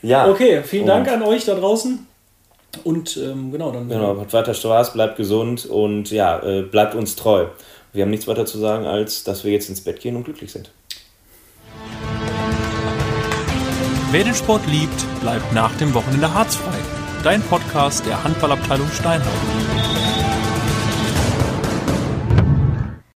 Ja. 0.02 0.28
Okay, 0.28 0.62
vielen 0.64 0.86
Dank 0.86 1.08
an 1.08 1.22
euch 1.22 1.44
da 1.44 1.54
draußen. 1.54 2.06
Und 2.84 3.16
ähm, 3.16 3.52
genau, 3.52 3.70
dann. 3.70 3.88
Genau, 3.88 4.18
hat 4.20 4.32
weiter 4.32 4.54
Spaß, 4.54 4.92
bleibt 4.92 5.16
gesund 5.16 5.66
und 5.66 6.10
ja, 6.10 6.40
bleibt 6.70 6.94
uns 6.94 7.16
treu. 7.16 7.46
Wir 7.92 8.02
haben 8.02 8.10
nichts 8.10 8.26
weiter 8.26 8.46
zu 8.46 8.58
sagen, 8.58 8.86
als 8.86 9.24
dass 9.24 9.44
wir 9.44 9.52
jetzt 9.52 9.68
ins 9.68 9.80
Bett 9.80 10.00
gehen 10.00 10.16
und 10.16 10.24
glücklich 10.24 10.52
sind. 10.52 10.70
Wer 14.12 14.24
den 14.24 14.34
Sport 14.34 14.62
liebt, 14.68 15.20
bleibt 15.20 15.52
nach 15.52 15.76
dem 15.78 15.92
Wochenende 15.92 16.32
harzfrei. 16.32 16.78
Dein 17.24 17.42
Podcast 17.42 18.06
der 18.06 18.22
Handballabteilung 18.22 18.88
Steinhausen. 18.90 19.65